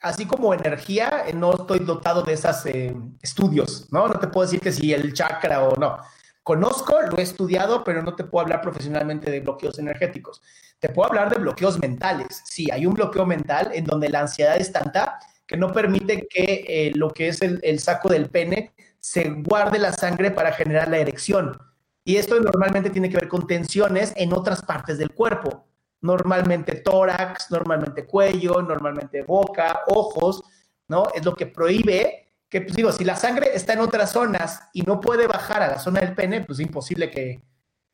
así 0.00 0.26
como 0.26 0.54
energía, 0.54 1.24
eh, 1.26 1.34
no 1.34 1.54
estoy 1.54 1.80
dotado 1.80 2.22
de 2.22 2.32
esos 2.32 2.64
eh, 2.66 2.96
estudios, 3.22 3.92
¿no? 3.92 4.08
No 4.08 4.18
te 4.18 4.28
puedo 4.28 4.46
decir 4.46 4.60
que 4.60 4.72
si 4.72 4.92
el 4.92 5.12
chakra 5.12 5.62
o 5.62 5.76
no. 5.76 5.98
Conozco, 6.42 6.98
lo 7.02 7.18
he 7.18 7.22
estudiado, 7.22 7.84
pero 7.84 8.02
no 8.02 8.14
te 8.16 8.24
puedo 8.24 8.42
hablar 8.42 8.62
profesionalmente 8.62 9.30
de 9.30 9.40
bloqueos 9.40 9.78
energéticos. 9.78 10.40
Te 10.78 10.88
puedo 10.88 11.10
hablar 11.10 11.28
de 11.28 11.38
bloqueos 11.38 11.78
mentales. 11.78 12.42
Sí, 12.46 12.70
hay 12.72 12.86
un 12.86 12.94
bloqueo 12.94 13.26
mental 13.26 13.70
en 13.74 13.84
donde 13.84 14.08
la 14.08 14.20
ansiedad 14.20 14.56
es 14.56 14.72
tanta 14.72 15.18
que 15.48 15.56
no 15.56 15.72
permite 15.72 16.28
que 16.28 16.64
eh, 16.68 16.92
lo 16.94 17.10
que 17.10 17.28
es 17.28 17.40
el, 17.40 17.80
saco 17.80 18.10
del 18.10 18.28
pene 18.28 18.74
se 19.00 19.30
guarde 19.30 19.78
la 19.78 19.92
sangre 19.92 20.30
para 20.30 20.52
generar 20.52 20.88
la 20.88 20.98
erección. 20.98 21.58
Y 22.04 22.16
esto 22.16 22.38
normalmente 22.38 22.90
tiene 22.90 23.08
que 23.08 23.16
ver 23.16 23.28
con 23.28 23.46
tensiones 23.46 24.12
en 24.16 24.34
otras 24.34 24.62
partes 24.62 24.98
del 24.98 25.10
cuerpo. 25.12 25.66
Normalmente 26.02 26.76
tórax, 26.76 27.50
normalmente 27.50 28.04
cuello, 28.04 28.60
normalmente 28.60 29.22
boca, 29.22 29.80
ojos, 29.88 30.42
¿no? 30.86 31.08
Es 31.14 31.24
lo 31.24 31.34
que 31.34 31.46
prohíbe 31.46 32.28
que, 32.50 32.60
pues 32.60 32.76
digo, 32.76 32.92
si 32.92 33.04
la 33.04 33.16
sangre 33.16 33.50
está 33.54 33.72
en 33.72 33.80
otras 33.80 34.12
zonas 34.12 34.60
y 34.74 34.82
no 34.82 35.00
puede 35.00 35.26
bajar 35.26 35.62
a 35.62 35.68
la 35.68 35.78
zona 35.78 36.00
del 36.00 36.14
pene, 36.14 36.42
pues 36.42 36.58
es 36.58 36.66
imposible 36.66 37.10
que, 37.10 37.40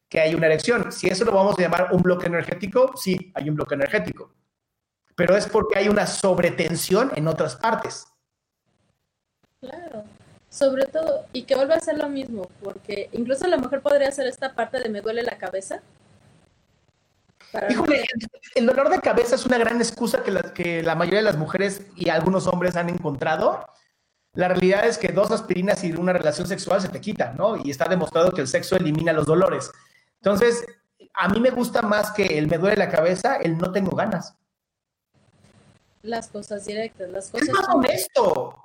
que 0.08 0.20
haya 0.20 0.36
una 0.36 0.46
erección. 0.46 0.90
Si 0.90 1.06
eso 1.06 1.24
lo 1.24 1.32
vamos 1.32 1.56
a 1.56 1.62
llamar 1.62 1.88
un 1.92 2.02
bloque 2.02 2.26
energético, 2.26 2.92
sí, 2.96 3.32
hay 3.34 3.48
un 3.48 3.54
bloque 3.54 3.74
energético. 3.74 4.32
Pero 5.16 5.37
es 5.37 5.46
porque 5.46 5.79
hay 5.79 5.88
una 5.88 6.07
sobretensión 6.07 7.12
en 7.14 7.29
otras 7.29 7.57
partes. 7.57 8.07
Claro, 9.61 10.05
sobre 10.48 10.87
todo, 10.87 11.27
y 11.33 11.44
que 11.44 11.55
vuelva 11.55 11.77
a 11.77 11.81
ser 11.81 11.98
lo 11.98 12.09
mismo, 12.09 12.48
porque 12.62 13.09
incluso 13.12 13.44
a 13.44 13.48
lo 13.48 13.59
mejor 13.59 13.81
podría 13.81 14.11
ser 14.11 14.27
esta 14.27 14.55
parte 14.55 14.81
de 14.81 14.88
me 14.88 15.00
duele 15.00 15.22
la 15.22 15.38
cabeza. 15.38 15.81
Híjole, 17.70 18.05
el 18.57 18.66
dolor 18.66 18.88
de 18.90 19.00
cabeza 19.00 19.37
es 19.37 19.46
una 19.46 19.59
gran 19.59 19.77
excusa 19.77 20.22
que 20.24 20.33
la, 20.33 20.42
que 20.53 20.83
la 20.83 20.96
mayoría 20.96 21.20
de 21.20 21.24
las 21.24 21.37
mujeres 21.37 21.83
y 21.94 22.09
algunos 22.09 22.48
hombres 22.48 22.74
han 22.74 22.88
encontrado 22.88 23.64
la 24.35 24.48
realidad 24.48 24.87
es 24.87 24.98
que 24.98 25.09
dos 25.12 25.31
aspirinas 25.31 25.85
y 25.85 25.92
una 25.92 26.12
relación 26.12 26.46
sexual 26.46 26.81
se 26.81 26.88
te 26.88 27.00
quitan, 27.00 27.37
¿no? 27.37 27.57
Y 27.57 27.70
está 27.70 27.88
demostrado 27.88 28.33
que 28.33 28.40
el 28.40 28.48
sexo 28.48 28.77
elimina 28.77 29.12
los 29.12 29.27
dolores. 29.27 29.70
Entonces, 30.20 30.64
a 31.14 31.29
mí 31.29 31.40
me 31.40 31.50
gusta 31.50 31.83
más 31.83 32.11
que 32.11 32.24
el 32.38 32.48
me 32.48 32.59
duele 32.59 32.77
la 32.77 32.88
cabeza, 32.88 33.37
el 33.37 33.57
no 33.57 33.70
tengo 33.70 33.94
ganas. 33.94 34.35
Las 36.04 36.28
cosas 36.28 36.64
directas, 36.64 37.10
las 37.10 37.28
cosas. 37.28 37.48
Es 37.48 37.52
más 37.52 37.68
honesto. 37.74 38.56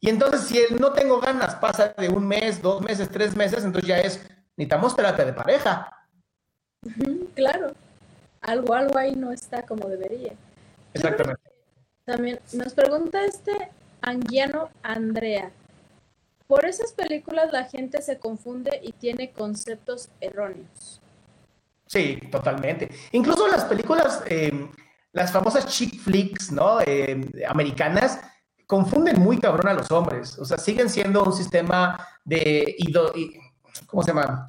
Y 0.00 0.08
entonces, 0.08 0.40
si 0.42 0.74
no 0.74 0.92
tengo 0.92 1.20
ganas 1.20 1.56
pasa 1.56 1.94
de 1.98 2.08
un 2.08 2.26
mes, 2.26 2.62
dos 2.62 2.80
meses, 2.80 3.10
tres 3.10 3.36
meses, 3.36 3.64
entonces 3.64 3.88
ya 3.88 3.98
es, 3.98 4.20
necesitamos 4.56 4.96
terapia 4.96 5.24
de 5.26 5.32
pareja. 5.34 5.92
Claro. 7.34 7.72
Algo, 8.40 8.74
algo 8.74 8.98
ahí 8.98 9.14
no 9.14 9.32
está 9.32 9.62
como 9.62 9.88
debería. 9.88 10.32
Exactamente. 10.94 11.42
También 12.04 12.40
nos 12.52 12.72
pregunta 12.72 13.24
este 13.24 13.70
Anguiano 14.00 14.70
Andrea. 14.82 15.50
Por 16.46 16.64
esas 16.64 16.92
películas 16.92 17.52
la 17.52 17.64
gente 17.64 18.00
se 18.02 18.18
confunde 18.18 18.80
y 18.82 18.92
tiene 18.92 19.32
conceptos 19.32 20.08
erróneos. 20.20 21.00
Sí, 21.86 22.20
totalmente. 22.30 22.88
Incluso 23.12 23.48
las 23.48 23.64
películas, 23.64 24.22
eh, 24.26 24.68
las 25.16 25.32
famosas 25.32 25.66
chick 25.66 25.98
flicks, 26.00 26.52
¿no? 26.52 26.80
Eh, 26.80 27.20
americanas, 27.48 28.20
confunden 28.66 29.20
muy 29.20 29.38
cabrón 29.38 29.68
a 29.68 29.74
los 29.74 29.90
hombres. 29.90 30.38
O 30.38 30.44
sea, 30.44 30.58
siguen 30.58 30.88
siendo 30.88 31.24
un 31.24 31.32
sistema 31.32 31.98
de, 32.24 32.76
¿cómo 33.86 34.02
se 34.02 34.12
llama? 34.12 34.46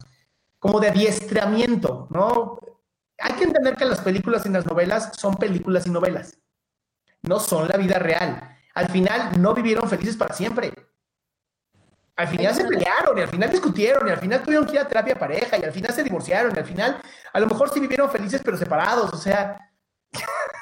Como 0.59 0.79
de 0.79 0.89
adiestramiento, 0.89 2.07
¿no? 2.11 2.59
Hay 3.19 3.33
que 3.33 3.45
entender 3.45 3.75
que 3.75 3.85
las 3.85 4.01
películas 4.01 4.45
y 4.45 4.49
las 4.49 4.65
novelas 4.65 5.11
son 5.17 5.35
películas 5.35 5.87
y 5.87 5.89
novelas. 5.89 6.37
No 7.23 7.39
son 7.39 7.67
la 7.67 7.77
vida 7.77 7.97
real 7.97 8.57
al 8.77 8.89
final 8.89 9.41
no 9.41 9.55
vivieron 9.55 9.89
felices 9.89 10.15
para 10.15 10.35
siempre. 10.35 10.71
Al 12.15 12.27
final 12.27 12.53
se 12.53 12.63
pelearon 12.63 13.17
y 13.17 13.21
al 13.21 13.27
final 13.27 13.49
discutieron 13.49 14.07
y 14.07 14.11
al 14.11 14.19
final 14.19 14.43
tuvieron 14.43 14.67
que 14.67 14.73
ir 14.73 14.79
a 14.79 14.87
terapia 14.87 15.17
pareja 15.17 15.57
y 15.57 15.63
al 15.63 15.71
final 15.71 15.91
se 15.95 16.03
divorciaron 16.03 16.53
y 16.55 16.59
al 16.59 16.65
final 16.65 17.01
a 17.33 17.39
lo 17.39 17.47
mejor 17.47 17.71
sí 17.71 17.79
vivieron 17.79 18.11
felices 18.11 18.39
pero 18.45 18.55
separados. 18.55 19.11
O 19.11 19.17
sea, 19.17 19.66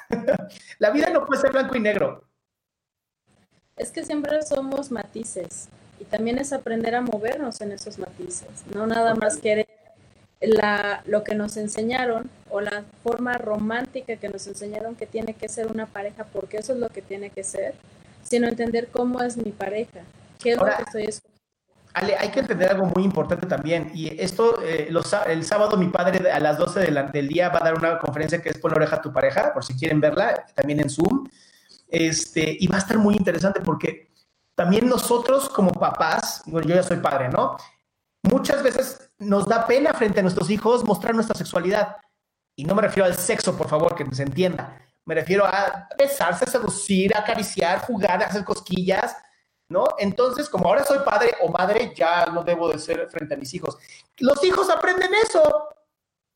la 0.80 0.89
vida 0.91 1.10
no 1.12 1.26
puede 1.26 1.41
ser 1.41 1.51
blanco 1.51 1.76
y 1.76 1.80
negro. 1.80 2.24
Es 3.78 3.91
que 3.91 4.06
siempre 4.06 4.41
somos 4.43 4.91
matices 4.91 5.68
y 5.99 6.06
también 6.06 6.38
es 6.38 6.53
aprender 6.53 6.95
a 6.95 7.01
movernos 7.01 7.62
en 7.62 7.72
esos 7.72 7.99
matices, 7.99 8.66
no 8.74 8.88
nada 8.88 9.16
más 9.16 9.38
querer 9.38 9.68
la, 10.41 11.01
lo 11.06 11.24
que 11.24 11.36
nos 11.36 11.58
enseñaron 11.58 12.30
o 12.49 12.62
la 12.62 12.84
forma 13.03 13.34
romántica 13.34 14.18
que 14.18 14.30
nos 14.30 14.47
enseñaron 14.47 14.95
que 14.95 15.06
tiene 15.06 15.34
que 15.34 15.49
ser 15.49 15.68
una 15.68 15.86
pareja 15.86 16.26
porque 16.26 16.58
eso 16.58 16.74
es 16.74 16.80
lo 16.80 16.89
que 16.89 17.01
tiene 17.01 17.30
que 17.30 17.43
ser 17.43 17.76
sino 18.26 18.47
entender 18.47 18.88
cómo 18.88 19.22
es 19.22 19.38
mi 19.38 19.51
pareja, 19.51 20.01
qué 20.39 20.53
es 20.53 20.58
lo 20.58 20.66
que 20.66 20.84
estoy 20.84 21.03
escuchando. 21.03 21.35
Ale, 21.96 22.18
hay 22.18 22.30
que 22.30 22.41
entender 22.41 22.70
algo 22.70 22.86
muy 22.88 23.06
importante 23.06 23.48
también. 23.48 23.89
Y 23.93 24.22
esto, 24.22 24.62
eh, 24.62 24.89
el 25.28 25.46
sábado 25.46 25.78
mi 25.78 25.88
padre 25.88 26.30
a 26.30 26.41
las 26.41 26.58
12 26.58 26.91
del 27.14 27.28
día 27.30 27.48
va 27.48 27.60
a 27.62 27.64
dar 27.64 27.76
una 27.76 27.98
conferencia 28.00 28.41
que 28.41 28.50
es 28.50 28.58
Pon 28.58 28.72
la 28.72 28.78
oreja 28.78 28.98
a 28.98 29.02
tu 29.02 29.14
pareja, 29.14 29.54
por 29.54 29.64
si 29.64 29.76
quieren 29.76 30.02
verla, 30.02 30.46
también 30.54 30.82
en 30.82 30.89
Zoom. 30.89 31.26
Este, 31.88 32.58
y 32.60 32.68
va 32.68 32.76
a 32.76 32.80
estar 32.80 32.98
muy 32.98 33.16
interesante 33.16 33.62
porque 33.62 34.12
también 34.56 34.89
nosotros 34.89 35.48
como 35.48 35.72
papás, 35.72 36.43
bueno, 36.48 36.68
yo 36.68 36.76
ya 36.76 36.84
soy 36.84 36.98
padre, 36.98 37.30
¿no? 37.30 37.56
Muchas 38.24 38.62
veces 38.62 39.12
nos 39.18 39.46
da 39.46 39.66
pena 39.66 39.93
frente 39.93 40.20
a 40.20 40.24
nuestros 40.24 40.50
hijos 40.50 40.84
mostrar 40.84 41.16
nuestra 41.16 41.36
sexualidad. 41.36 41.96
Y 42.58 42.66
no 42.66 42.76
me 42.76 42.82
refiero 42.82 43.06
al 43.06 43.16
sexo, 43.16 43.56
por 43.56 43.70
favor, 43.70 43.96
que 43.96 44.06
se 44.14 44.24
entienda. 44.24 44.82
Me 45.06 45.16
refiero 45.16 45.46
a 45.46 45.88
besarse, 45.98 46.46
seducir, 46.46 47.16
acariciar, 47.16 47.80
jugar, 47.80 48.22
hacer 48.24 48.43
cosquillas, 48.43 49.16
¿no? 49.70 49.86
Entonces, 49.97 50.49
como 50.49 50.68
ahora 50.68 50.84
soy 50.84 50.99
padre 50.99 51.32
o 51.41 51.49
madre, 51.49 51.93
ya 51.95 52.28
no 52.28 52.43
debo 52.43 52.70
de 52.70 52.80
ser 52.80 53.09
frente 53.09 53.34
a 53.34 53.38
mis 53.38 53.53
hijos. 53.53 53.78
Los 54.18 54.43
hijos 54.43 54.70
aprenden 54.70 55.13
eso. 55.16 55.70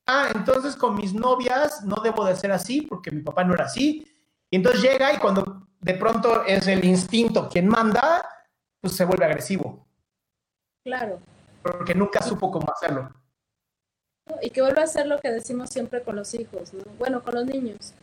Ah, 0.06 0.30
entonces 0.34 0.76
con 0.76 0.96
mis 0.96 1.14
novias 1.14 1.84
no 1.84 1.98
debo 1.98 2.26
de 2.26 2.36
ser 2.36 2.52
así 2.52 2.82
porque 2.82 3.12
mi 3.12 3.22
papá 3.22 3.44
no 3.44 3.54
era 3.54 3.66
así. 3.66 4.08
Y 4.50 4.56
entonces 4.56 4.82
llega 4.82 5.14
y 5.14 5.18
cuando 5.18 5.68
de 5.80 5.94
pronto 5.94 6.44
es 6.46 6.68
el 6.68 6.84
instinto 6.84 7.48
quien 7.48 7.68
manda, 7.68 8.28
pues 8.82 8.96
se 8.96 9.06
vuelve 9.06 9.26
agresivo. 9.26 9.86
Claro. 10.84 11.20
Porque 11.62 11.94
nunca 11.94 12.24
supo 12.24 12.50
cómo 12.50 12.72
hacerlo. 12.72 13.12
Y 14.42 14.50
que 14.50 14.62
vuelva 14.62 14.82
a 14.82 14.86
hacer 14.86 15.06
lo 15.06 15.20
que 15.20 15.30
decimos 15.30 15.70
siempre 15.70 16.02
con 16.02 16.16
los 16.16 16.34
hijos, 16.34 16.74
¿no? 16.74 16.84
Bueno, 16.98 17.22
con 17.24 17.36
los 17.36 17.46
niños. 17.46 17.94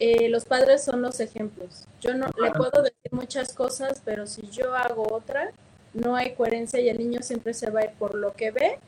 Eh, 0.00 0.30
los 0.30 0.46
padres 0.46 0.82
son 0.82 1.02
los 1.02 1.20
ejemplos. 1.20 1.84
Yo 2.00 2.14
no 2.14 2.26
le 2.42 2.50
puedo 2.52 2.82
decir 2.82 3.12
muchas 3.12 3.52
cosas, 3.52 4.00
pero 4.02 4.26
si 4.26 4.48
yo 4.48 4.74
hago 4.74 5.06
otra, 5.14 5.52
no 5.92 6.16
hay 6.16 6.32
coherencia 6.32 6.80
y 6.80 6.88
el 6.88 6.96
niño 6.98 7.20
siempre 7.22 7.52
se 7.52 7.70
va 7.70 7.80
a 7.80 7.84
ir 7.84 7.90
por 7.98 8.14
lo 8.14 8.32
que 8.32 8.50
ve, 8.50 8.78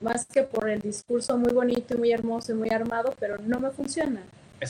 más 0.00 0.26
que 0.26 0.42
por 0.42 0.68
el 0.68 0.80
discurso 0.80 1.38
muy 1.38 1.52
bonito 1.52 1.94
y 1.94 1.96
muy 1.96 2.12
hermoso 2.12 2.52
y 2.52 2.56
muy 2.56 2.68
armado, 2.68 3.14
pero 3.18 3.38
no 3.38 3.58
me 3.58 3.70
funciona. 3.70 4.22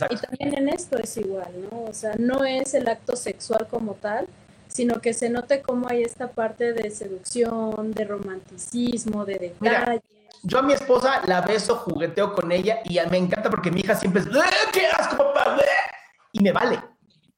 Y 0.09 0.17
también 0.17 0.57
en 0.57 0.69
esto 0.69 0.97
es 0.97 1.17
igual, 1.17 1.51
¿no? 1.69 1.83
O 1.83 1.93
sea, 1.93 2.15
no 2.17 2.45
es 2.45 2.75
el 2.75 2.89
acto 2.89 3.17
sexual 3.17 3.67
como 3.69 3.95
tal, 3.95 4.29
sino 4.69 5.01
que 5.01 5.13
se 5.13 5.29
note 5.29 5.61
cómo 5.61 5.89
hay 5.89 6.03
esta 6.03 6.29
parte 6.29 6.73
de 6.73 6.91
seducción, 6.93 7.93
de 7.93 8.05
romanticismo, 8.05 9.25
de 9.25 9.39
detalle. 9.39 10.03
Yo 10.43 10.59
a 10.59 10.63
mi 10.63 10.73
esposa 10.73 11.23
la 11.27 11.41
beso, 11.41 11.77
jugueteo 11.77 12.35
con 12.35 12.51
ella 12.53 12.81
y 12.85 12.99
me 13.11 13.19
encanta 13.19 13.51
porque 13.51 13.71
mi 13.71 13.81
hija 13.81 13.95
siempre 13.95 14.23
es, 14.23 14.29
¡qué 14.73 14.87
asco, 14.87 15.17
papá! 15.17 15.57
Y 16.33 16.43
me 16.43 16.53
vale. 16.53 16.81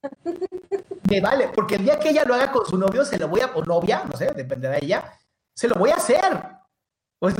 me 1.10 1.20
vale, 1.20 1.48
porque 1.54 1.76
el 1.76 1.84
día 1.84 1.98
que 1.98 2.10
ella 2.10 2.24
lo 2.24 2.34
haga 2.34 2.50
con 2.50 2.66
su 2.66 2.76
novio, 2.76 3.04
se 3.04 3.18
lo 3.18 3.28
voy 3.28 3.40
a, 3.40 3.46
o 3.54 3.64
novia, 3.64 4.04
no 4.10 4.16
sé, 4.16 4.32
depende 4.34 4.68
de 4.68 4.78
ella, 4.82 5.18
se 5.54 5.68
lo 5.68 5.76
voy 5.76 5.90
a 5.90 5.96
hacer. 5.96 6.20
Pues, 7.18 7.34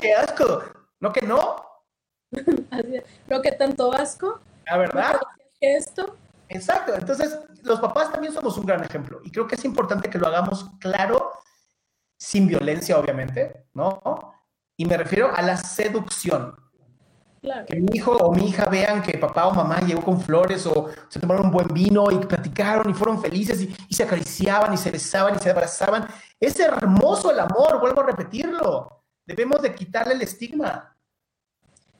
¡qué 0.00 0.14
asco! 0.14 0.62
No 1.00 1.12
que 1.12 1.26
no, 1.26 1.68
Creo 3.26 3.42
que 3.42 3.52
tanto 3.52 3.92
asco. 3.92 4.40
La 4.66 4.76
verdad. 4.76 5.20
Esto. 5.60 6.16
Exacto. 6.48 6.94
Entonces, 6.94 7.38
los 7.62 7.80
papás 7.80 8.12
también 8.12 8.32
somos 8.32 8.56
un 8.58 8.66
gran 8.66 8.84
ejemplo. 8.84 9.20
Y 9.24 9.30
creo 9.30 9.46
que 9.46 9.54
es 9.54 9.64
importante 9.64 10.08
que 10.08 10.18
lo 10.18 10.26
hagamos 10.26 10.66
claro, 10.80 11.32
sin 12.16 12.46
violencia, 12.46 12.98
obviamente, 12.98 13.66
¿no? 13.74 14.00
Y 14.78 14.86
me 14.86 14.96
refiero 14.96 15.34
a 15.34 15.42
la 15.42 15.56
seducción. 15.56 16.54
Que 17.66 17.76
mi 17.76 17.96
hijo 17.96 18.12
o 18.12 18.32
mi 18.32 18.48
hija 18.48 18.66
vean 18.66 19.02
que 19.02 19.18
papá 19.18 19.48
o 19.48 19.54
mamá 19.54 19.80
llegó 19.80 20.02
con 20.02 20.20
flores 20.20 20.66
o 20.66 20.88
se 21.08 21.18
tomaron 21.18 21.46
un 21.46 21.52
buen 21.52 21.68
vino 21.68 22.10
y 22.12 22.18
platicaron 22.18 22.88
y 22.90 22.94
fueron 22.94 23.20
felices 23.20 23.60
y, 23.60 23.76
y 23.88 23.94
se 23.94 24.04
acariciaban 24.04 24.72
y 24.72 24.76
se 24.76 24.90
besaban 24.90 25.34
y 25.34 25.38
se 25.40 25.50
abrazaban. 25.50 26.06
Es 26.38 26.58
hermoso 26.60 27.32
el 27.32 27.40
amor, 27.40 27.80
vuelvo 27.80 28.02
a 28.02 28.06
repetirlo. 28.06 29.02
Debemos 29.26 29.60
de 29.62 29.74
quitarle 29.74 30.14
el 30.14 30.22
estigma. 30.22 30.96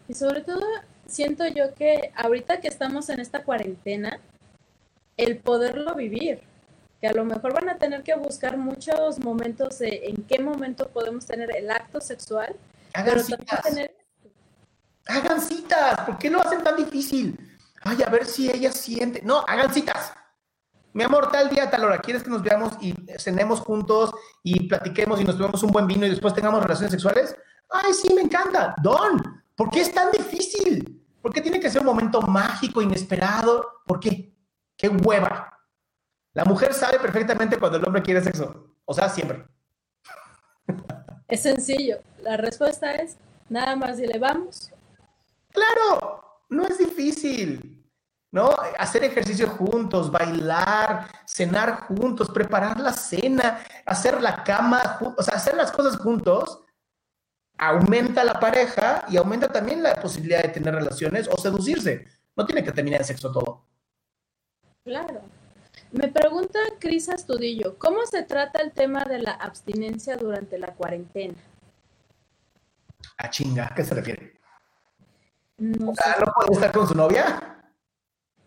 Y 0.07 0.15
sobre 0.15 0.43
todo, 0.43 0.65
siento 1.07 1.47
yo 1.49 1.75
que 1.75 2.13
ahorita 2.15 2.61
que 2.61 2.69
estamos 2.69 3.09
en 3.09 3.19
esta 3.19 3.43
cuarentena, 3.43 4.21
el 5.17 5.39
poderlo 5.39 5.97
vivir, 5.97 6.43
que 7.01 7.07
a 7.07 7.13
lo 7.13 7.25
mejor 7.25 7.55
van 7.55 7.69
a 7.69 7.79
tener 7.79 8.03
que 8.03 8.15
buscar 8.15 8.57
muchos 8.57 9.19
momentos 9.19 9.79
de 9.79 10.09
en 10.09 10.25
qué 10.25 10.41
momento 10.41 10.89
podemos 10.89 11.27
tener 11.27 11.55
el 11.57 11.71
acto 11.71 12.01
sexual. 12.01 12.57
Hagan 12.93 13.23
citas. 13.23 13.79
Hagan 15.07 15.41
citas. 15.41 16.01
¿Por 16.01 16.19
qué 16.19 16.31
lo 16.31 16.41
hacen 16.41 16.63
tan 16.63 16.77
difícil? 16.77 17.39
Ay, 17.83 18.03
a 18.05 18.11
ver 18.11 18.27
si 18.27 18.51
ella 18.51 18.73
siente. 18.73 19.23
No, 19.23 19.45
hagan 19.47 19.73
citas. 19.73 20.13
Mi 20.93 21.05
amor, 21.05 21.31
tal 21.31 21.49
día, 21.51 21.71
tal 21.71 21.85
hora, 21.85 21.99
¿quieres 22.01 22.23
que 22.23 22.31
nos 22.31 22.43
veamos 22.43 22.73
y 22.81 22.95
cenemos 23.19 23.61
juntos 23.61 24.11
y 24.43 24.69
platiquemos 24.69 25.21
y 25.21 25.25
nos 25.25 25.37
tomemos 25.37 25.63
un 25.63 25.71
buen 25.71 25.87
vino 25.87 26.07
y 26.07 26.11
después 26.11 26.35
tengamos 26.35 26.63
relaciones 26.63 26.91
sexuales? 26.91 27.37
Ay, 27.71 27.93
sí, 27.93 28.13
me 28.15 28.23
encanta. 28.23 28.75
Don, 28.83 29.39
¿Por 29.59 29.71
qué 29.71 29.81
es 29.81 29.93
tan 29.93 30.13
difícil? 30.13 31.05
¿Por 31.21 31.33
qué 31.33 31.41
tiene 31.41 31.59
que 31.59 31.69
ser 31.69 31.81
un 31.81 31.89
momento 31.89 32.23
mágico, 32.23 32.81
inesperado? 32.81 33.83
¿Por 33.85 33.99
qué? 33.99 34.33
¡Qué 34.77 34.89
hueva! 34.89 35.58
La 36.35 36.45
mujer 36.45 36.73
sabe 36.75 36.99
perfectamente 36.99 37.59
cuando 37.59 37.79
el 37.79 37.85
hombre 37.85 38.03
quiere 38.03 38.23
sexo. 38.23 38.75
O 38.85 38.95
sea, 38.95 39.09
siempre. 39.09 39.45
Es 41.27 41.43
sencillo. 41.43 41.99
La 42.23 42.37
respuesta 42.37 42.95
es 42.95 43.17
nada 43.49 43.77
más 43.77 43.99
dile 43.99 44.19
vamos. 44.19 44.71
Claro, 45.51 46.43
no 46.49 46.67
es 46.67 46.79
difícil. 46.79 47.75
¿No? 48.31 48.51
Hacer 48.79 49.05
ejercicio 49.05 49.49
juntos, 49.49 50.11
bailar, 50.11 51.09
cenar 51.27 51.87
juntos, 51.87 52.29
preparar 52.29 52.79
la 52.79 52.93
cena, 52.93 53.61
hacer 53.87 54.21
la 54.21 54.45
cama, 54.45 54.99
o 55.17 55.23
sea, 55.23 55.37
hacer 55.37 55.55
las 55.55 55.73
cosas 55.73 55.97
juntos 55.97 56.61
aumenta 57.57 58.23
la 58.25 58.39
pareja 58.39 59.05
y 59.09 59.17
aumenta 59.17 59.49
también 59.49 59.83
la 59.83 59.95
posibilidad 59.97 60.43
de 60.43 60.51
tener 60.51 60.75
relaciones 60.75 61.29
o 61.29 61.37
seducirse. 61.39 62.07
No 62.37 62.47
tiene 62.47 62.63
que 62.63 62.71
terminar 62.71 63.01
en 63.01 63.07
sexo 63.07 63.33
todo. 63.33 63.65
Claro. 64.85 65.23
Me 65.91 66.09
pregunta 66.09 66.59
Cris 66.79 67.09
Astudillo, 67.09 67.79
¿cómo 67.79 68.05
se 68.05 68.23
trata 68.23 68.61
el 68.61 68.73
tema 68.73 69.05
de 69.05 69.21
la 69.21 69.33
abstinencia 69.33 70.17
durante 70.17 70.59
la 70.59 70.75
cuarentena? 70.75 71.35
A 73.17 73.31
chinga, 73.31 73.69
¿a 73.71 73.75
qué 73.75 73.85
se 73.85 73.95
refiere? 73.95 74.39
No, 75.57 75.87
¿No 75.87 76.33
puede 76.35 76.53
estar 76.53 76.73
con 76.73 76.87
su 76.87 76.95
novia? 76.95 77.57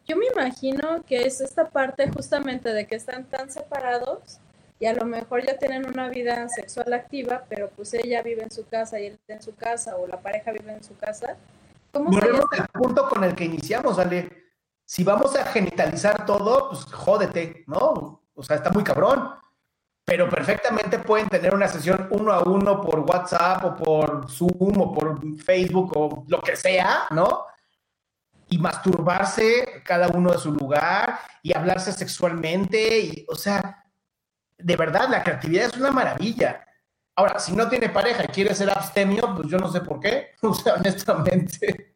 Yo 0.08 0.18
me 0.18 0.28
imagino 0.28 1.04
que 1.04 1.26
es 1.26 1.42
esta 1.42 1.70
parte 1.70 2.10
justamente 2.12 2.74
de 2.74 2.86
que 2.86 2.96
están 2.96 3.26
tan 3.26 3.50
separados 3.50 4.39
y 4.80 4.86
a 4.86 4.94
lo 4.94 5.06
mejor 5.06 5.46
ya 5.46 5.58
tienen 5.58 5.86
una 5.86 6.10
vida 6.10 6.48
sexual 6.48 6.94
activa, 6.94 7.46
pero 7.50 7.70
pues 7.70 7.94
ella 7.94 8.22
vive 8.22 8.44
en 8.44 8.52
su 8.52 8.66
casa 8.68 9.00
y 9.00 9.08
él 9.08 9.20
en 9.28 9.42
su 9.42 9.56
casa 9.56 9.96
o 9.98 10.08
la 10.08 10.20
pareja 10.20 10.52
vive 10.52 10.74
en 10.74 10.84
su 10.84 10.96
casa. 10.96 11.38
¿Cómo 11.92 12.12
Volvemos 12.12 12.46
al 12.52 12.68
punto 12.68 13.10
con 13.10 13.24
el 13.24 13.36
que 13.36 13.46
iniciamos, 13.46 14.00
Ale. 14.00 14.51
Si 14.92 15.06
vamos 15.06 15.34
a 15.38 15.46
genitalizar 15.46 16.26
todo, 16.26 16.68
pues 16.68 16.84
jódete, 16.84 17.64
¿no? 17.66 18.26
O 18.34 18.44
sea, 18.44 18.58
está 18.58 18.72
muy 18.72 18.84
cabrón. 18.84 19.30
Pero 20.04 20.30
perfectamente 20.30 21.00
pueden 21.00 21.30
tener 21.30 21.56
una 21.56 21.70
sesión 21.70 22.10
uno 22.12 22.34
a 22.34 22.44
uno 22.44 22.82
por 22.82 23.00
WhatsApp 23.00 23.64
o 23.64 23.76
por 23.78 24.30
Zoom 24.30 24.82
o 24.82 24.94
por 24.94 25.18
Facebook 25.38 25.94
o 25.96 26.26
lo 26.28 26.42
que 26.42 26.58
sea, 26.58 27.06
¿no? 27.12 27.46
Y 28.50 28.58
masturbarse 28.58 29.82
cada 29.86 30.10
uno 30.10 30.34
de 30.34 30.39
su 30.39 30.52
lugar 30.52 31.20
y 31.42 31.56
hablarse 31.56 31.94
sexualmente 31.94 33.00
y, 33.00 33.26
o 33.30 33.36
sea, 33.36 33.86
de 34.58 34.76
verdad, 34.76 35.08
la 35.08 35.24
creatividad 35.24 35.68
es 35.68 35.78
una 35.78 35.92
maravilla. 35.92 36.66
Ahora, 37.16 37.39
si 37.39 37.56
no 37.56 37.70
tiene 37.70 37.88
pareja 37.88 38.26
y 38.26 38.28
quiere 38.28 38.54
ser 38.54 38.70
abstemio, 38.70 39.36
pues 39.38 39.48
yo 39.48 39.58
no 39.58 39.72
sé 39.72 39.80
por 39.80 40.02
qué, 40.02 40.32
o 40.42 40.54
sea, 40.54 40.74
honestamente. 40.74 41.96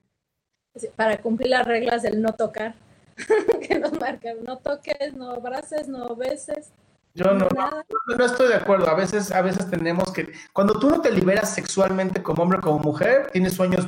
Para 0.96 1.18
cumplir 1.18 1.50
las 1.50 1.68
reglas 1.68 2.02
del 2.02 2.22
no 2.22 2.34
tocar, 2.34 2.76
que 3.68 3.80
nos 3.80 3.94
marcan, 4.00 4.44
no 4.44 4.58
toques, 4.58 5.14
no 5.14 5.32
abraces, 5.32 5.88
no 5.88 6.16
beses. 6.16 6.72
Yo 7.14 7.34
no, 7.34 7.48
no, 7.48 7.84
no, 8.18 8.26
estoy 8.26 8.50
de 8.50 8.56
acuerdo. 8.56 8.90
A 8.90 8.94
veces, 8.94 9.32
a 9.32 9.42
veces 9.42 9.70
tenemos 9.70 10.12
que. 10.12 10.34
Cuando 10.52 10.78
tú 10.78 10.90
no 10.90 11.02
te 11.02 11.12
liberas 11.12 11.54
sexualmente 11.54 12.22
como 12.22 12.44
hombre 12.44 12.58
o 12.58 12.62
como 12.62 12.80
mujer, 12.80 13.30
tienes 13.32 13.54
sueños, 13.54 13.88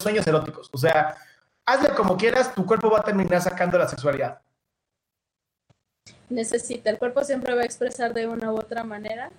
sueños 0.00 0.26
eróticos. 0.26 0.70
O 0.72 0.78
sea, 0.78 1.16
hazle 1.66 1.88
como 1.90 2.16
quieras, 2.16 2.54
tu 2.54 2.64
cuerpo 2.64 2.88
va 2.88 3.00
a 3.00 3.02
terminar 3.02 3.42
sacando 3.42 3.76
la 3.76 3.88
sexualidad 3.88 4.40
necesita. 6.30 6.90
El 6.90 6.98
cuerpo 6.98 7.22
siempre 7.24 7.54
va 7.54 7.62
a 7.62 7.64
expresar 7.64 8.14
de 8.14 8.26
una 8.26 8.52
u 8.52 8.56
otra 8.56 8.84
manera. 8.84 9.30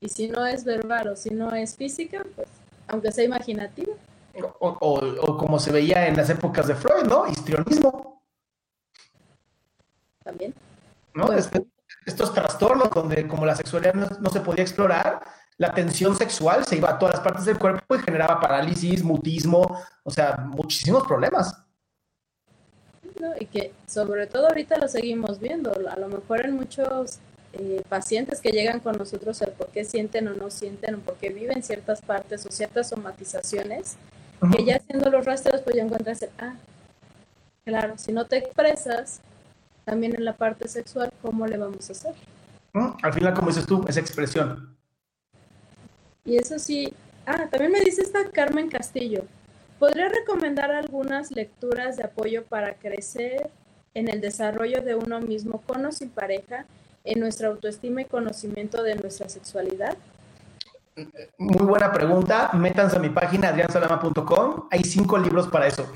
Y 0.00 0.08
si 0.08 0.28
no 0.28 0.46
es 0.46 0.64
verbal 0.64 1.08
o 1.08 1.16
si 1.16 1.30
no 1.30 1.52
es 1.54 1.74
física, 1.74 2.24
pues 2.36 2.48
aunque 2.86 3.10
sea 3.10 3.24
imaginativa. 3.24 3.94
O, 4.60 5.36
como 5.36 5.58
se 5.58 5.72
veía 5.72 6.06
en 6.06 6.16
las 6.16 6.30
épocas 6.30 6.66
de 6.68 6.74
Freud, 6.74 7.04
¿no? 7.04 7.26
Histrionismo. 7.26 8.22
También. 10.22 10.54
¿No? 11.14 11.28
estos 11.32 12.32
trastornos 12.32 12.90
donde 12.90 13.26
como 13.26 13.44
la 13.44 13.54
sexualidad 13.54 13.94
no, 13.94 14.30
se 14.30 14.40
podía 14.40 14.62
explorar, 14.62 15.20
la 15.58 15.74
tensión 15.74 16.16
sexual 16.16 16.64
se 16.64 16.76
iba 16.76 16.90
a 16.90 16.98
todas 16.98 17.16
las 17.16 17.24
partes 17.24 17.44
del 17.44 17.58
cuerpo 17.58 17.96
y 17.96 17.98
generaba 17.98 18.40
parálisis, 18.40 19.02
mutismo, 19.02 19.82
o 20.04 20.10
sea, 20.10 20.36
muchísimos 20.36 21.06
problemas 21.06 21.54
y 23.38 23.46
que 23.46 23.72
sobre 23.86 24.26
todo 24.26 24.48
ahorita 24.48 24.78
lo 24.78 24.88
seguimos 24.88 25.38
viendo. 25.40 25.72
A 25.72 25.98
lo 25.98 26.08
mejor 26.08 26.44
en 26.44 26.54
muchos 26.54 27.18
eh, 27.52 27.82
pacientes 27.88 28.40
que 28.40 28.50
llegan 28.50 28.80
con 28.80 28.96
nosotros 28.96 29.40
el 29.42 29.50
por 29.52 29.68
qué 29.68 29.84
sienten 29.84 30.28
o 30.28 30.34
no 30.34 30.50
sienten 30.50 30.96
o 30.96 30.98
por 30.98 31.14
qué 31.14 31.30
viven 31.30 31.62
ciertas 31.62 32.00
partes 32.02 32.44
o 32.46 32.50
ciertas 32.50 32.88
somatizaciones, 32.88 33.96
que 34.56 34.64
ya 34.64 34.76
haciendo 34.76 35.10
los 35.10 35.24
rastros 35.24 35.62
pues 35.62 35.76
ya 35.76 35.82
encuentras 35.82 36.22
el, 36.22 36.30
ah, 36.38 36.54
claro, 37.64 37.98
si 37.98 38.12
no 38.12 38.26
te 38.26 38.36
expresas, 38.36 39.20
también 39.84 40.14
en 40.14 40.24
la 40.24 40.34
parte 40.34 40.68
sexual, 40.68 41.10
¿cómo 41.22 41.46
le 41.46 41.56
vamos 41.56 41.88
a 41.88 41.92
hacer? 41.92 42.14
Al 43.02 43.12
final, 43.12 43.34
como 43.34 43.48
dices 43.48 43.66
tú, 43.66 43.84
esa 43.88 44.00
expresión. 44.00 44.76
Y 46.24 46.36
eso 46.36 46.58
sí, 46.58 46.92
ah, 47.26 47.48
también 47.50 47.72
me 47.72 47.80
dice 47.80 48.02
esta 48.02 48.30
Carmen 48.30 48.68
Castillo, 48.68 49.24
¿podría 49.78 50.08
recomendar 50.08 50.70
algunas 50.70 51.30
lecturas 51.30 51.96
de 51.96 52.04
apoyo 52.04 52.44
para 52.44 52.74
crecer 52.74 53.50
en 53.94 54.08
el 54.08 54.20
desarrollo 54.20 54.82
de 54.82 54.94
uno 54.94 55.20
mismo 55.20 55.62
con 55.62 55.84
o 55.86 55.92
sin 55.92 56.10
pareja, 56.10 56.66
en 57.04 57.20
nuestra 57.20 57.48
autoestima 57.48 58.02
y 58.02 58.04
conocimiento 58.04 58.82
de 58.82 58.96
nuestra 58.96 59.28
sexualidad? 59.28 59.96
Muy 61.38 61.66
buena 61.66 61.92
pregunta. 61.92 62.50
Métanse 62.54 62.96
a 62.96 63.00
mi 63.00 63.10
página 63.10 63.48
adriansalama.com. 63.48 64.68
Hay 64.70 64.84
cinco 64.84 65.18
libros 65.18 65.48
para 65.48 65.66
eso. 65.66 65.90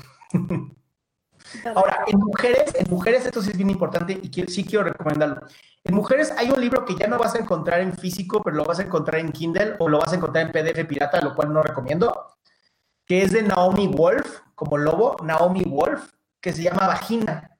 Ahora, 1.75 2.03
en 2.07 2.19
mujeres, 2.19 2.73
en 2.75 2.89
mujeres 2.89 3.25
esto 3.25 3.41
sí 3.41 3.51
es 3.51 3.57
bien 3.57 3.69
importante 3.69 4.19
y 4.21 4.29
sí 4.47 4.63
quiero 4.63 4.85
recomendarlo. 4.85 5.41
En 5.83 5.95
mujeres 5.95 6.31
hay 6.37 6.49
un 6.49 6.59
libro 6.59 6.85
que 6.85 6.95
ya 6.95 7.07
no 7.07 7.17
vas 7.17 7.35
a 7.35 7.39
encontrar 7.39 7.81
en 7.81 7.93
físico, 7.93 8.41
pero 8.41 8.55
lo 8.55 8.63
vas 8.63 8.79
a 8.79 8.83
encontrar 8.83 9.19
en 9.19 9.31
Kindle 9.31 9.75
o 9.79 9.89
lo 9.89 9.99
vas 9.99 10.13
a 10.13 10.15
encontrar 10.15 10.45
en 10.45 10.51
PDF 10.51 10.85
pirata, 10.87 11.21
lo 11.21 11.35
cual 11.35 11.53
no 11.53 11.61
recomiendo, 11.61 12.37
que 13.05 13.21
es 13.21 13.31
de 13.31 13.43
Naomi 13.43 13.87
Wolf, 13.87 14.39
como 14.55 14.77
lobo, 14.77 15.17
Naomi 15.23 15.63
Wolf, 15.63 16.09
que 16.39 16.53
se 16.53 16.63
llama 16.63 16.87
Vagina. 16.87 17.57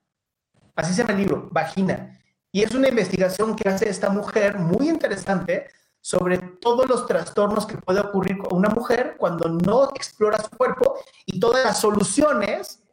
Así 0.75 0.93
se 0.93 1.01
llama 1.01 1.13
el 1.13 1.19
libro, 1.19 1.49
Vagina. 1.51 2.19
Y 2.51 2.63
es 2.63 2.73
una 2.73 2.87
investigación 2.87 3.55
que 3.55 3.67
hace 3.67 3.89
esta 3.89 4.09
mujer 4.09 4.57
muy 4.57 4.89
interesante 4.89 5.67
sobre 6.03 6.37
todos 6.37 6.85
los 6.89 7.07
trastornos 7.07 7.65
que 7.65 7.77
puede 7.77 8.01
ocurrir 8.01 8.37
con 8.37 8.57
una 8.57 8.67
mujer 8.67 9.15
cuando 9.17 9.47
no 9.47 9.89
explora 9.95 10.37
su 10.37 10.49
cuerpo 10.49 10.99
y 11.25 11.39
todas 11.39 11.63
las 11.63 11.79
soluciones 11.79 12.83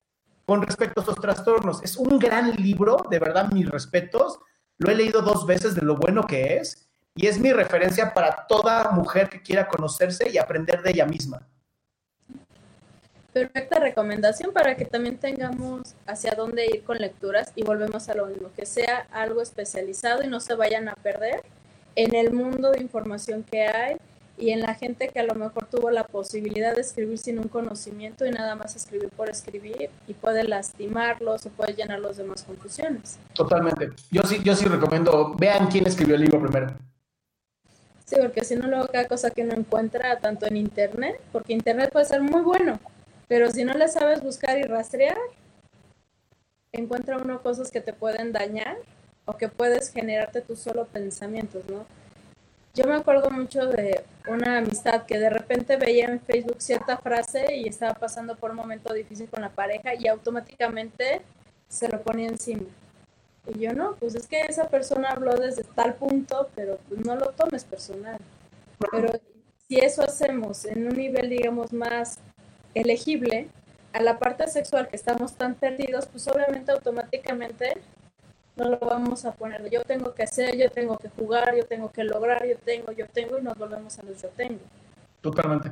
con 0.46 0.62
respecto 0.62 1.00
a 1.00 1.02
esos 1.02 1.20
trastornos. 1.20 1.82
Es 1.82 1.96
un 1.96 2.20
gran 2.20 2.52
libro, 2.52 2.98
de 3.11 3.18
verdad, 3.18 3.50
mis 3.50 3.68
respetos. 3.68 4.38
Lo 4.78 4.92
he 4.92 4.94
leído 4.94 5.22
dos 5.22 5.44
veces 5.44 5.74
de 5.74 5.82
lo 5.82 5.96
bueno 5.96 6.24
que 6.24 6.58
es 6.58 6.88
y 7.16 7.26
es 7.26 7.40
mi 7.40 7.52
referencia 7.52 8.14
para 8.14 8.46
toda 8.46 8.92
mujer 8.92 9.28
que 9.28 9.42
quiera 9.42 9.66
conocerse 9.66 10.30
y 10.30 10.38
aprender 10.38 10.80
de 10.80 10.90
ella 10.90 11.04
misma. 11.04 11.48
Perfecta 13.32 13.80
recomendación 13.80 14.52
para 14.52 14.76
que 14.76 14.84
también 14.84 15.18
tengamos 15.18 15.96
hacia 16.06 16.36
dónde 16.36 16.66
ir 16.66 16.84
con 16.84 16.98
lecturas 16.98 17.50
y 17.56 17.64
volvemos 17.64 18.08
a 18.08 18.14
lo 18.14 18.26
mismo, 18.26 18.52
que 18.54 18.66
sea 18.66 19.08
algo 19.11 19.42
especializado 19.42 20.22
y 20.22 20.28
no 20.28 20.38
se 20.38 20.54
vayan 20.54 20.88
a 20.88 20.94
perder 20.94 21.42
en 21.97 22.14
el 22.14 22.32
mundo 22.32 22.70
de 22.70 22.80
información 22.80 23.43
que 23.43 23.62
hay 23.62 23.97
y 24.41 24.51
en 24.51 24.61
la 24.61 24.74
gente 24.74 25.09
que 25.09 25.20
a 25.20 25.24
lo 25.24 25.34
mejor 25.34 25.66
tuvo 25.66 25.91
la 25.91 26.05
posibilidad 26.05 26.74
de 26.74 26.80
escribir 26.80 27.18
sin 27.18 27.38
un 27.38 27.49
conocimiento 27.49 28.24
y 28.24 28.30
nada 28.30 28.55
más 28.57 28.74
escribir 28.74 29.11
por 29.11 29.28
escribir 29.28 29.91
y 30.09 30.14
puede 30.14 30.45
lastimarlos 30.45 31.45
o 31.47 31.51
puede 31.51 31.74
llenarlos 31.74 32.16
de 32.16 32.24
más 32.24 32.45
confusiones. 32.45 33.18
Totalmente. 33.34 33.91
Yo 34.11 34.22
sí, 34.22 34.41
yo 34.43 34.57
sí 34.57 34.64
recomiendo, 34.64 35.34
vean 35.38 35.68
quién 35.68 35.86
escribió 35.86 36.14
el 36.14 36.22
libro 36.22 36.41
primero. 36.41 36.68
Sí, 38.07 38.16
porque 38.18 38.43
si 38.45 38.57
no 38.57 38.66
luego 38.66 38.88
cada 38.88 39.07
cosa 39.07 39.30
que 39.30 39.43
uno 39.43 39.55
encuentra 39.55 40.18
tanto 40.18 40.47
en 40.47 40.57
internet, 40.57 41.20
porque 41.32 41.53
internet 41.53 41.91
puede 41.93 42.07
ser 42.07 42.22
muy 42.22 42.41
bueno, 42.41 42.80
pero 43.28 43.51
si 43.53 43.62
no 43.62 43.74
le 43.74 43.86
sabes 43.88 44.22
buscar 44.22 44.59
y 44.59 44.62
rastrear, 44.62 45.18
encuentra 46.72 47.18
uno 47.18 47.43
cosas 47.43 47.70
que 47.70 47.80
te 47.80 47.93
pueden 47.93 48.32
dañar 48.32 48.76
o 49.31 49.37
que 49.37 49.49
puedes 49.49 49.93
generarte 49.93 50.41
tus 50.41 50.59
solo 50.59 50.87
pensamientos, 50.87 51.62
¿no? 51.68 51.87
Yo 52.74 52.85
me 52.85 52.95
acuerdo 52.95 53.31
mucho 53.31 53.66
de 53.66 54.05
una 54.28 54.59
amistad 54.59 55.05
que 55.07 55.18
de 55.18 55.31
repente 55.31 55.76
veía 55.76 56.07
en 56.07 56.20
Facebook 56.20 56.61
cierta 56.61 56.99
frase 56.99 57.57
y 57.57 57.68
estaba 57.68 57.95
pasando 57.95 58.37
por 58.37 58.51
un 58.51 58.57
momento 58.57 58.93
difícil 58.93 59.28
con 59.28 59.43
la 59.43 59.51
pareja 59.51 59.95
y 59.95 60.09
automáticamente 60.09 61.22
se 61.68 61.89
lo 61.89 62.01
ponía 62.03 62.28
encima. 62.28 62.64
Y 63.47 63.61
yo 63.61 63.72
no, 63.72 63.97
pues 63.97 64.14
es 64.14 64.26
que 64.26 64.41
esa 64.43 64.68
persona 64.68 65.11
habló 65.11 65.37
desde 65.37 65.64
tal 65.64 65.95
punto, 65.95 66.49
pero 66.55 66.78
pues 66.89 67.05
no 67.05 67.16
lo 67.16 67.31
tomes 67.31 67.64
personal. 67.64 68.18
Pero 68.91 69.12
si 69.68 69.78
eso 69.78 70.03
hacemos 70.03 70.64
en 70.64 70.87
un 70.87 70.97
nivel, 70.97 71.31
digamos, 71.31 71.72
más 71.72 72.18
elegible, 72.74 73.49
a 73.93 74.03
la 74.03 74.18
parte 74.18 74.47
sexual 74.49 74.89
que 74.89 74.97
estamos 74.97 75.35
tan 75.35 75.55
perdidos, 75.55 76.07
pues 76.07 76.28
obviamente 76.28 76.70
automáticamente 76.70 77.74
no 78.61 78.70
lo 78.70 78.78
vamos 78.78 79.24
a 79.24 79.32
poner. 79.32 79.68
Yo 79.70 79.82
tengo 79.82 80.14
que 80.14 80.22
hacer, 80.22 80.56
yo 80.56 80.70
tengo 80.70 80.98
que 80.98 81.08
jugar, 81.08 81.56
yo 81.56 81.64
tengo 81.64 81.90
que 81.90 82.04
lograr, 82.04 82.46
yo 82.46 82.56
tengo, 82.58 82.92
yo 82.92 83.06
tengo 83.08 83.38
y 83.38 83.42
nos 83.42 83.56
volvemos 83.56 83.98
a 83.98 84.02
los 84.02 84.20
yo 84.20 84.28
tengo. 84.28 84.61
Totalmente. 85.20 85.70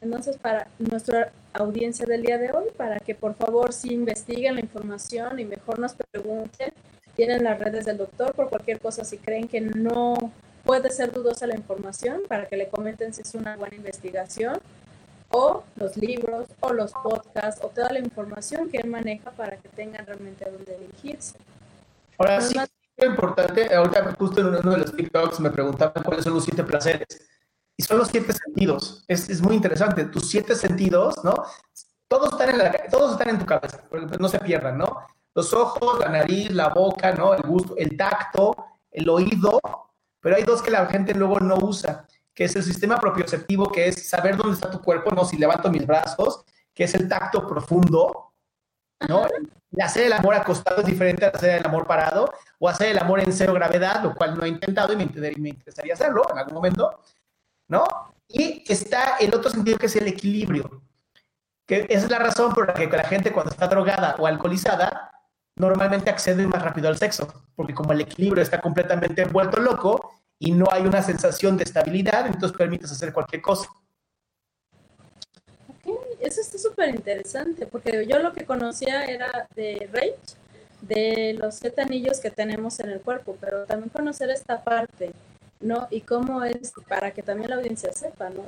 Entonces, 0.00 0.36
para 0.36 0.66
nuestra 0.78 1.30
audiencia 1.52 2.06
del 2.06 2.22
día 2.22 2.38
de 2.38 2.50
hoy, 2.50 2.66
para 2.76 2.98
que 2.98 3.14
por 3.14 3.34
favor 3.34 3.72
sí 3.72 3.92
investiguen 3.92 4.54
la 4.54 4.60
información 4.60 5.38
y 5.38 5.44
mejor 5.44 5.78
nos 5.78 5.94
pregunten, 5.94 6.72
tienen 7.14 7.44
las 7.44 7.58
redes 7.58 7.84
del 7.84 7.98
doctor 7.98 8.34
por 8.34 8.48
cualquier 8.48 8.80
cosa 8.80 9.04
si 9.04 9.18
creen 9.18 9.46
que 9.46 9.60
no 9.60 10.32
puede 10.64 10.90
ser 10.90 11.12
dudosa 11.12 11.46
la 11.46 11.54
información, 11.54 12.22
para 12.26 12.46
que 12.46 12.56
le 12.56 12.68
comenten 12.68 13.12
si 13.12 13.20
es 13.20 13.34
una 13.34 13.56
buena 13.56 13.76
investigación 13.76 14.58
o 15.32 15.64
los 15.76 15.96
libros 15.96 16.46
o 16.60 16.72
los 16.72 16.92
podcasts 16.92 17.60
o 17.64 17.68
toda 17.68 17.90
la 17.92 17.98
información 17.98 18.68
que 18.68 18.78
él 18.78 18.88
maneja 18.88 19.30
para 19.32 19.56
que 19.56 19.68
tengan 19.70 20.06
realmente 20.06 20.44
a 20.44 20.50
dónde 20.50 20.78
dirigirse. 20.78 21.36
Ahora 22.18 22.40
sí, 22.40 22.56
es 22.96 23.06
importante, 23.06 23.74
ahorita 23.74 24.14
justo 24.18 24.40
en 24.40 24.46
uno 24.48 24.70
de 24.70 24.78
los 24.78 24.94
TikToks 24.94 25.40
me 25.40 25.50
preguntaban 25.50 26.04
cuáles 26.04 26.24
son 26.24 26.34
los 26.34 26.44
siete 26.44 26.62
placeres. 26.62 27.06
Y 27.76 27.82
son 27.82 27.98
los 27.98 28.08
siete 28.08 28.32
sentidos. 28.34 29.02
Es, 29.08 29.30
es 29.30 29.40
muy 29.40 29.56
interesante. 29.56 30.04
Tus 30.04 30.28
siete 30.28 30.54
sentidos, 30.54 31.24
¿no? 31.24 31.34
Todos 32.06 32.32
están, 32.32 32.50
en 32.50 32.58
la, 32.58 32.70
todos 32.90 33.12
están 33.12 33.30
en 33.30 33.38
tu 33.38 33.46
cabeza, 33.46 33.82
no 34.20 34.28
se 34.28 34.38
pierdan, 34.40 34.76
¿no? 34.76 35.06
Los 35.34 35.54
ojos, 35.54 35.98
la 35.98 36.10
nariz, 36.10 36.50
la 36.50 36.68
boca, 36.68 37.12
¿no? 37.12 37.32
El 37.32 37.40
gusto, 37.42 37.74
el 37.78 37.96
tacto, 37.96 38.54
el 38.90 39.08
oído, 39.08 39.58
pero 40.20 40.36
hay 40.36 40.42
dos 40.42 40.60
que 40.60 40.70
la 40.70 40.84
gente 40.86 41.14
luego 41.14 41.40
no 41.40 41.56
usa 41.56 42.06
que 42.34 42.44
es 42.44 42.56
el 42.56 42.62
sistema 42.62 42.98
propioceptivo, 42.98 43.70
que 43.70 43.88
es 43.88 44.08
saber 44.08 44.36
dónde 44.36 44.54
está 44.54 44.70
tu 44.70 44.80
cuerpo, 44.80 45.10
no 45.10 45.24
si 45.24 45.36
levanto 45.36 45.70
mis 45.70 45.86
brazos, 45.86 46.44
que 46.74 46.84
es 46.84 46.94
el 46.94 47.08
tacto 47.08 47.46
profundo, 47.46 48.32
¿no? 49.08 49.26
hacer 49.80 50.04
el 50.04 50.12
amor 50.12 50.34
acostado 50.34 50.80
es 50.80 50.86
diferente 50.86 51.24
a 51.24 51.28
hacer 51.28 51.58
el 51.60 51.66
amor 51.66 51.86
parado, 51.86 52.30
o 52.58 52.68
hacer 52.68 52.88
el 52.88 52.98
amor 52.98 53.20
en 53.20 53.32
cero 53.32 53.54
gravedad, 53.54 54.02
lo 54.02 54.14
cual 54.14 54.36
no 54.36 54.44
he 54.44 54.48
intentado 54.48 54.92
y 54.92 54.96
me, 54.96 55.06
me 55.06 55.48
interesaría 55.48 55.94
hacerlo 55.94 56.22
en 56.30 56.38
algún 56.38 56.54
momento, 56.54 57.00
¿no? 57.68 57.84
Y 58.28 58.64
está 58.70 59.16
el 59.18 59.34
otro 59.34 59.50
sentido 59.50 59.78
que 59.78 59.86
es 59.86 59.96
el 59.96 60.08
equilibrio, 60.08 60.82
que 61.66 61.86
esa 61.88 62.04
es 62.04 62.10
la 62.10 62.18
razón 62.18 62.52
por 62.52 62.66
la 62.66 62.74
que 62.74 62.86
la 62.86 63.04
gente 63.04 63.32
cuando 63.32 63.50
está 63.50 63.66
drogada 63.66 64.16
o 64.18 64.26
alcoholizada 64.26 65.10
normalmente 65.56 66.10
accede 66.10 66.46
más 66.46 66.62
rápido 66.62 66.88
al 66.88 66.96
sexo, 66.96 67.28
porque 67.54 67.74
como 67.74 67.92
el 67.92 68.02
equilibrio 68.02 68.42
está 68.42 68.60
completamente 68.60 69.24
vuelto 69.24 69.60
loco, 69.60 70.21
y 70.42 70.50
no 70.50 70.66
hay 70.72 70.82
una 70.82 71.00
sensación 71.00 71.56
de 71.56 71.62
estabilidad, 71.62 72.26
entonces 72.26 72.58
permites 72.58 72.90
hacer 72.90 73.12
cualquier 73.12 73.40
cosa. 73.40 73.70
Ok, 75.68 75.96
eso 76.18 76.40
está 76.40 76.58
súper 76.58 76.88
interesante, 76.88 77.64
porque 77.64 78.04
yo 78.08 78.18
lo 78.18 78.32
que 78.32 78.44
conocía 78.44 79.04
era 79.04 79.46
de 79.54 79.88
Rage, 79.92 80.36
de 80.80 81.36
los 81.38 81.54
siete 81.54 81.82
anillos 81.82 82.18
que 82.18 82.32
tenemos 82.32 82.80
en 82.80 82.90
el 82.90 83.00
cuerpo, 83.00 83.36
pero 83.40 83.66
también 83.66 83.90
conocer 83.90 84.30
esta 84.30 84.64
parte, 84.64 85.12
¿no? 85.60 85.86
Y 85.92 86.00
cómo 86.00 86.42
es, 86.42 86.72
para 86.88 87.12
que 87.12 87.22
también 87.22 87.50
la 87.50 87.56
audiencia 87.56 87.92
sepa, 87.92 88.28
¿no? 88.28 88.42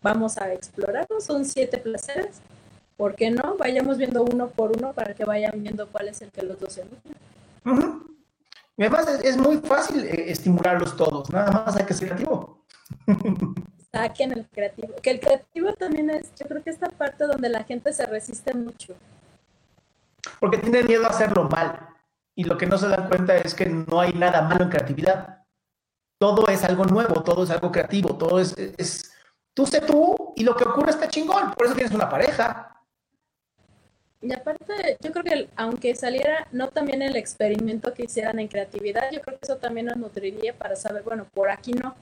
vamos 0.00 0.38
a 0.38 0.52
explorarlo, 0.52 1.20
son 1.20 1.44
siete 1.44 1.78
placeres, 1.78 2.40
¿por 2.96 3.16
qué 3.16 3.32
no? 3.32 3.56
Vayamos 3.56 3.98
viendo 3.98 4.22
uno 4.22 4.48
por 4.48 4.76
uno 4.76 4.92
para 4.92 5.12
que 5.12 5.24
vayan 5.24 5.60
viendo 5.60 5.88
cuál 5.88 6.06
es 6.06 6.22
el 6.22 6.30
que 6.30 6.42
los 6.42 6.60
dos 6.60 6.74
se 6.74 6.82
uh 7.64 8.17
y 8.78 8.82
además 8.82 9.08
es, 9.24 9.36
muy 9.36 9.56
fácil 9.56 10.04
eh, 10.04 10.30
estimularlos 10.30 10.96
todos, 10.96 11.28
nada 11.30 11.50
más 11.50 11.76
hay 11.76 11.84
que 11.84 11.94
ser 11.94 12.10
creativo. 12.10 12.64
Saquen 13.92 14.30
el 14.30 14.48
creativo. 14.48 14.94
Que 15.02 15.10
el 15.10 15.20
creativo 15.20 15.72
también 15.72 16.10
es, 16.10 16.32
yo 16.36 16.46
creo 16.46 16.62
que 16.62 16.70
esta 16.70 16.88
parte 16.88 17.26
donde 17.26 17.48
la 17.48 17.64
gente 17.64 17.92
se 17.92 18.06
resiste 18.06 18.54
mucho. 18.54 18.94
Porque 20.38 20.58
tiene 20.58 20.84
miedo 20.84 21.04
a 21.06 21.08
hacerlo 21.08 21.48
mal. 21.48 21.88
Y 22.36 22.44
lo 22.44 22.56
que 22.56 22.66
no 22.66 22.78
se 22.78 22.86
dan 22.86 23.08
cuenta 23.08 23.36
es 23.36 23.52
que 23.52 23.66
no 23.66 24.00
hay 24.00 24.12
nada 24.12 24.42
malo 24.42 24.62
en 24.62 24.70
creatividad. 24.70 25.44
Todo 26.20 26.46
es 26.46 26.62
algo 26.62 26.84
nuevo, 26.84 27.24
todo 27.24 27.42
es 27.42 27.50
algo 27.50 27.72
creativo, 27.72 28.16
todo 28.16 28.38
es, 28.38 28.56
es 28.56 29.12
tú 29.54 29.66
sé 29.66 29.80
tú 29.80 30.34
y 30.36 30.44
lo 30.44 30.54
que 30.54 30.62
ocurre 30.62 30.90
está 30.90 31.08
chingón. 31.08 31.50
Por 31.54 31.66
eso 31.66 31.74
tienes 31.74 31.92
una 31.92 32.08
pareja, 32.08 32.77
y 34.20 34.32
aparte, 34.32 34.96
yo 35.00 35.12
creo 35.12 35.24
que 35.24 35.48
aunque 35.56 35.94
saliera 35.94 36.48
no 36.50 36.68
también 36.68 37.02
el 37.02 37.16
experimento 37.16 37.94
que 37.94 38.04
hicieran 38.04 38.38
en 38.40 38.48
creatividad, 38.48 39.10
yo 39.12 39.20
creo 39.20 39.38
que 39.38 39.46
eso 39.46 39.56
también 39.58 39.86
nos 39.86 39.96
nutriría 39.96 40.54
para 40.54 40.74
saber, 40.74 41.02
bueno, 41.02 41.26
por 41.32 41.50
aquí 41.50 41.72
no. 41.72 41.94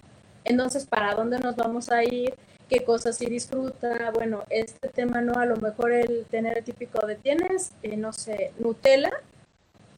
Entonces, 0.45 0.87
¿para 0.87 1.15
dónde 1.15 1.39
nos 1.39 1.57
vamos 1.57 1.91
a 1.91 2.05
ir? 2.05 2.35
¿Qué 2.69 2.85
cosas 2.85 3.17
sí 3.19 3.27
disfruta? 3.27 4.11
Bueno, 4.13 4.45
este 4.49 4.89
tema 4.89 5.21
no, 5.21 5.35
a 5.35 5.47
lo 5.47 5.57
mejor 5.57 5.93
el 5.93 6.25
tener 6.27 6.59
el 6.59 6.65
típico 6.65 7.07
de 7.07 7.17
tienes, 7.17 7.73
eh, 7.83 7.97
no 7.97 8.13
sé, 8.13 8.53
Nutella, 8.59 9.13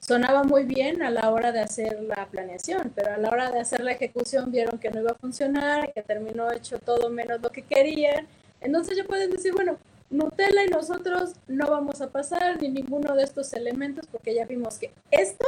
sonaba 0.00 0.42
muy 0.42 0.64
bien 0.64 1.02
a 1.02 1.10
la 1.10 1.30
hora 1.30 1.52
de 1.52 1.60
hacer 1.60 2.02
la 2.02 2.26
planeación, 2.26 2.92
pero 2.94 3.14
a 3.14 3.18
la 3.18 3.30
hora 3.30 3.50
de 3.50 3.60
hacer 3.60 3.80
la 3.80 3.92
ejecución 3.92 4.50
vieron 4.50 4.78
que 4.78 4.90
no 4.90 5.00
iba 5.00 5.12
a 5.12 5.14
funcionar, 5.14 5.92
que 5.92 6.02
terminó 6.02 6.50
hecho 6.50 6.78
todo 6.78 7.10
menos 7.10 7.40
lo 7.40 7.50
que 7.50 7.62
querían. 7.62 8.26
Entonces 8.60 8.96
ya 8.96 9.04
pueden 9.04 9.30
decir, 9.30 9.52
bueno, 9.52 9.78
Nutella 10.10 10.64
y 10.64 10.68
nosotros 10.68 11.34
no 11.46 11.70
vamos 11.70 12.00
a 12.00 12.10
pasar 12.10 12.60
ni 12.60 12.68
ninguno 12.70 13.14
de 13.14 13.24
estos 13.24 13.52
elementos 13.52 14.06
porque 14.10 14.34
ya 14.34 14.46
vimos 14.46 14.78
que 14.78 14.92
esto 15.10 15.46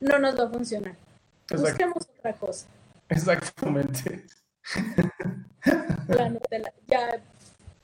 no 0.00 0.18
nos 0.18 0.38
va 0.38 0.44
a 0.44 0.48
funcionar. 0.50 0.96
Busquemos 1.50 2.06
otra 2.18 2.34
cosa. 2.34 2.66
Exactamente. 3.08 4.26
La 6.08 6.28
Nutella, 6.28 6.72
ya 6.86 7.20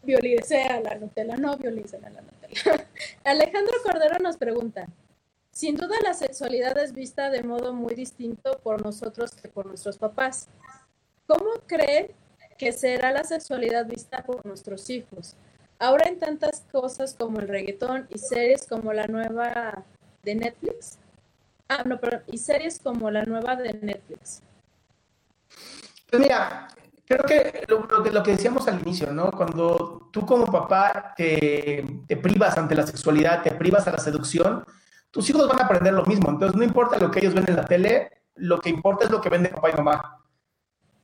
violice 0.03 0.63
a 0.65 0.81
la 0.81 0.95
Nutella, 0.97 1.37
no 1.37 1.57
violice 1.57 1.97
a 1.97 2.11
la 2.11 2.21
Nutella. 2.21 2.87
Alejandro 3.25 3.75
Cordero 3.83 4.19
nos 4.19 4.37
pregunta, 4.37 4.87
sin 5.51 5.77
duda 5.77 5.97
la 6.03 6.13
sexualidad 6.13 6.77
es 6.79 6.93
vista 6.93 7.31
de 7.31 7.43
modo 7.43 7.73
muy 7.73 7.95
distinto 7.95 8.59
por 8.63 8.83
nosotros 8.83 9.33
que 9.33 9.49
por 9.49 9.67
nuestros 9.67 9.97
papás. 9.97 10.49
¿Cómo 11.27 11.53
cree 11.67 12.15
que 12.59 12.73
será 12.73 13.13
la 13.13 13.25
sexualidad 13.25 13.87
vista 13.87 14.23
por 14.23 14.45
nuestros 14.45 14.91
hijos? 14.91 15.37
Ahora 15.85 16.09
en 16.09 16.19
tantas 16.19 16.65
cosas 16.73 17.15
como 17.15 17.41
el 17.41 17.49
reggaetón 17.49 18.07
y 18.09 18.19
series 18.19 18.67
como 18.67 18.95
la 18.95 19.07
nueva 19.07 19.85
de 20.23 20.35
Netflix. 20.35 20.99
Ah, 21.69 21.83
no, 21.85 22.01
perdón, 22.01 22.23
y 22.27 22.39
series 22.39 22.79
como 22.79 23.11
la 23.11 23.27
nueva 23.27 23.55
de 23.55 23.75
Netflix. 23.75 24.43
Pues 26.11 26.23
mira, 26.23 26.69
creo 27.05 27.25
que 27.25 27.67
lo, 27.69 28.23
que 28.23 28.31
decíamos 28.31 28.67
al 28.67 28.81
inicio, 28.81 29.13
¿no? 29.13 29.31
Cuando 29.31 30.09
tú 30.11 30.25
como 30.25 30.47
papá 30.47 31.13
te, 31.15 31.85
te 32.07 32.17
privas 32.17 32.57
ante 32.57 32.75
la 32.75 32.87
sexualidad, 32.87 33.43
te 33.43 33.51
privas 33.51 33.87
a 33.87 33.93
la 33.93 33.99
seducción, 33.99 34.65
tus 35.11 35.29
hijos 35.29 35.47
van 35.47 35.61
a 35.61 35.65
aprender 35.67 35.93
lo 35.93 36.07
mismo. 36.07 36.31
Entonces, 36.31 36.57
no 36.57 36.65
importa 36.65 36.99
lo 36.99 37.11
que 37.11 37.19
ellos 37.19 37.35
ven 37.35 37.45
en 37.47 37.57
la 37.57 37.65
tele, 37.67 38.23
lo 38.37 38.59
que 38.59 38.71
importa 38.71 39.05
es 39.05 39.11
lo 39.11 39.21
que 39.21 39.29
ven 39.29 39.43
de 39.43 39.51
papá 39.51 39.69
y 39.69 39.75
mamá. 39.75 40.24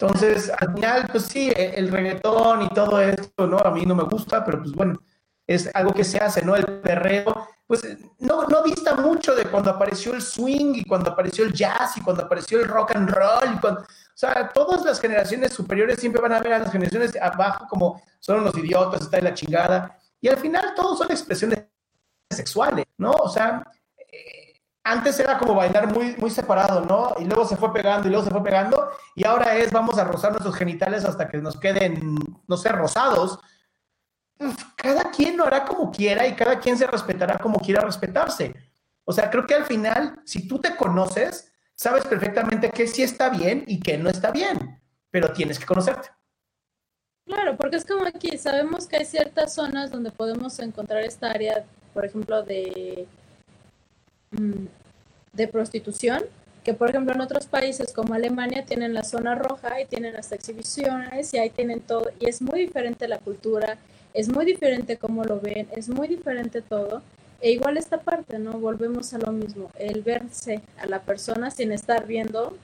Entonces, 0.01 0.51
al 0.59 0.73
final, 0.73 1.09
pues 1.13 1.25
sí, 1.25 1.51
e, 1.51 1.75
el 1.79 1.91
reggaetón 1.91 2.63
y 2.63 2.69
todo 2.71 2.99
esto, 3.03 3.47
¿no? 3.47 3.59
A 3.59 3.71
mí 3.71 3.85
no 3.85 3.95
me 3.95 4.05
gusta, 4.05 4.43
pero 4.43 4.59
pues 4.59 4.73
bueno, 4.73 4.99
es 5.47 5.69
algo 5.75 5.93
que 5.93 6.05
se 6.05 6.17
hace, 6.17 6.43
¿no? 6.43 6.57
El 6.57 6.65
perreo, 6.81 7.47
pues 7.67 7.83
no, 8.19 8.47
no 8.47 8.63
dista 8.63 8.95
mucho 8.95 9.35
de 9.35 9.45
cuando 9.45 9.71
apareció 9.71 10.15
el 10.15 10.23
swing 10.23 10.73
y 10.77 10.85
cuando 10.85 11.11
apareció 11.11 11.45
el 11.45 11.53
jazz 11.53 11.99
y 11.99 12.01
cuando 12.01 12.23
apareció 12.23 12.61
el 12.61 12.69
rock 12.69 12.93
and 12.97 13.11
roll 13.11 13.55
y 13.55 13.61
cuando, 13.61 13.83
o 13.83 13.87
sea, 14.15 14.49
todas 14.55 14.83
las 14.87 14.99
generaciones 15.01 15.53
superiores 15.53 16.01
siempre 16.01 16.23
van 16.23 16.33
a 16.33 16.41
ver 16.41 16.55
a 16.55 16.59
las 16.61 16.73
generaciones 16.73 17.15
abajo 17.21 17.67
como 17.69 18.03
son 18.21 18.41
unos 18.41 18.57
idiotas, 18.57 19.03
está 19.03 19.19
de 19.19 19.25
la 19.25 19.35
chingada. 19.35 19.99
Y 20.19 20.29
al 20.29 20.39
final 20.39 20.73
todos 20.75 20.97
son 20.97 21.11
expresiones 21.11 21.67
sexuales, 22.31 22.87
¿no? 22.97 23.11
O 23.11 23.29
sea, 23.29 23.67
antes 24.83 25.19
era 25.21 25.39
como 25.39 25.55
bailar 25.55 25.93
muy, 25.93 26.17
muy 26.17 26.31
separado, 26.31 26.81
¿no? 26.83 27.15
Y 27.21 27.25
luego 27.25 27.45
se 27.45 27.57
fue 27.57 27.73
pegando 27.73 28.09
y 28.09 28.11
luego 28.11 28.25
se 28.25 28.31
fue 28.31 28.43
pegando. 28.43 28.91
Y 29.15 29.25
ahora 29.25 29.57
es 29.57 29.71
vamos 29.71 29.99
a 29.99 30.05
rozar 30.05 30.33
nuestros 30.33 30.57
genitales 30.57 31.05
hasta 31.05 31.29
que 31.29 31.39
nos 31.39 31.59
queden, 31.59 32.17
no 32.47 32.57
sé, 32.57 32.71
rosados. 32.71 33.39
Pues, 34.37 34.57
cada 34.77 35.11
quien 35.11 35.37
lo 35.37 35.45
hará 35.45 35.65
como 35.65 35.91
quiera 35.91 36.27
y 36.27 36.35
cada 36.35 36.59
quien 36.59 36.79
se 36.79 36.87
respetará 36.87 37.39
como 37.39 37.59
quiera 37.59 37.83
respetarse. 37.83 38.55
O 39.05 39.13
sea, 39.13 39.31
creo 39.31 39.47
que 39.47 39.55
al 39.55 39.67
final, 39.67 40.21
si 40.25 40.49
tú 40.49 40.59
te 40.59 40.77
conoces, 40.77 41.53
sabes 41.75 42.07
perfectamente 42.07 42.71
qué 42.71 42.87
sí 42.87 43.03
está 43.03 43.29
bien 43.29 43.65
y 43.67 43.81
qué 43.81 43.99
no 43.99 44.09
está 44.09 44.31
bien, 44.31 44.81
pero 45.11 45.33
tienes 45.33 45.59
que 45.59 45.67
conocerte. 45.67 46.09
Claro, 47.27 47.57
porque 47.57 47.77
es 47.77 47.85
como 47.85 48.07
aquí, 48.07 48.39
sabemos 48.39 48.87
que 48.87 48.97
hay 48.97 49.05
ciertas 49.05 49.55
zonas 49.55 49.91
donde 49.91 50.11
podemos 50.11 50.59
encontrar 50.59 51.03
esta 51.03 51.31
área, 51.31 51.65
por 51.93 52.05
ejemplo, 52.05 52.43
de 52.43 53.07
de 54.31 55.49
prostitución, 55.49 56.23
que 56.65 56.75
por 56.75 56.91
ejemplo 56.91 57.15
en 57.15 57.21
otros 57.21 57.47
países 57.47 57.93
como 57.93 58.15
Alemania 58.15 58.65
tienen 58.65 58.95
la 58.95 59.03
zona 59.03 59.35
roja 59.35 59.81
y 59.81 59.87
tienen 59.87 60.13
las 60.13 60.31
exhibiciones 60.33 61.33
y 61.35 61.39
ahí 61.39 61.51
tienen 61.51 61.81
todo, 61.81 62.11
y 62.19 62.29
es 62.29 62.43
muy 62.43 62.61
diferente 62.61 63.09
la 63.09 63.19
cultura, 63.19 63.79
es 64.13 64.29
muy 64.29 64.45
diferente 64.45 64.97
cómo 64.97 65.25
lo 65.25 65.41
ven, 65.41 65.69
es 65.73 65.89
muy 65.89 66.09
diferente 66.09 66.63
todo. 66.63 67.03
E 67.43 67.53
igual 67.53 67.79
esta 67.79 68.01
parte, 68.01 68.39
¿no? 68.39 68.53
Volvemos 68.59 69.15
a 69.15 69.19
lo 69.19 69.33
mismo, 69.33 69.71
el 69.79 70.03
verse 70.03 70.61
a 70.79 70.87
la 70.87 71.01
persona 71.01 71.51
sin 71.51 71.73
estar 71.73 72.07
viendo 72.07 72.55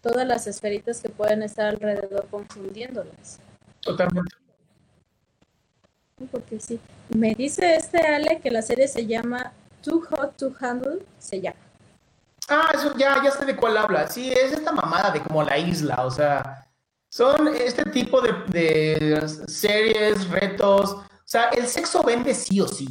todas 0.00 0.26
las 0.26 0.48
esferitas 0.48 1.00
que 1.00 1.10
pueden 1.10 1.42
estar 1.42 1.66
alrededor 1.66 2.26
confundiéndolas. 2.28 3.38
Totalmente. 3.80 4.34
Porque 6.32 6.58
sí, 6.58 6.80
me 7.08 7.34
dice 7.34 7.76
este 7.76 7.98
Ale 7.98 8.40
que 8.40 8.50
la 8.50 8.62
serie 8.62 8.88
se 8.88 9.06
llama 9.06 9.52
Too 9.82 10.02
Hot 10.10 10.36
to 10.36 10.52
Handle 10.60 11.04
se 11.18 11.40
llama. 11.40 11.58
Ah, 12.48 12.70
eso 12.74 12.94
ya, 12.96 13.22
ya 13.22 13.30
sé 13.30 13.44
de 13.44 13.56
cuál 13.56 13.76
habla. 13.76 14.08
Sí, 14.08 14.32
es 14.32 14.52
esta 14.52 14.72
mamada 14.72 15.10
de 15.10 15.22
como 15.22 15.42
la 15.42 15.56
isla, 15.56 16.04
o 16.04 16.10
sea, 16.10 16.66
son 17.10 17.48
este 17.48 17.84
tipo 17.90 18.20
de, 18.20 19.28
series, 19.46 20.28
retos. 20.30 20.92
O 20.92 21.04
sea, 21.24 21.48
el 21.50 21.66
sexo 21.66 22.02
vende 22.02 22.34
sí 22.34 22.60
o 22.60 22.68
sí. 22.68 22.88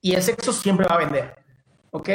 Y 0.00 0.14
el 0.14 0.22
sexo 0.22 0.52
siempre 0.52 0.86
va 0.86 0.96
a 0.96 0.98
vender. 0.98 1.42
¿Ok? 1.90 2.08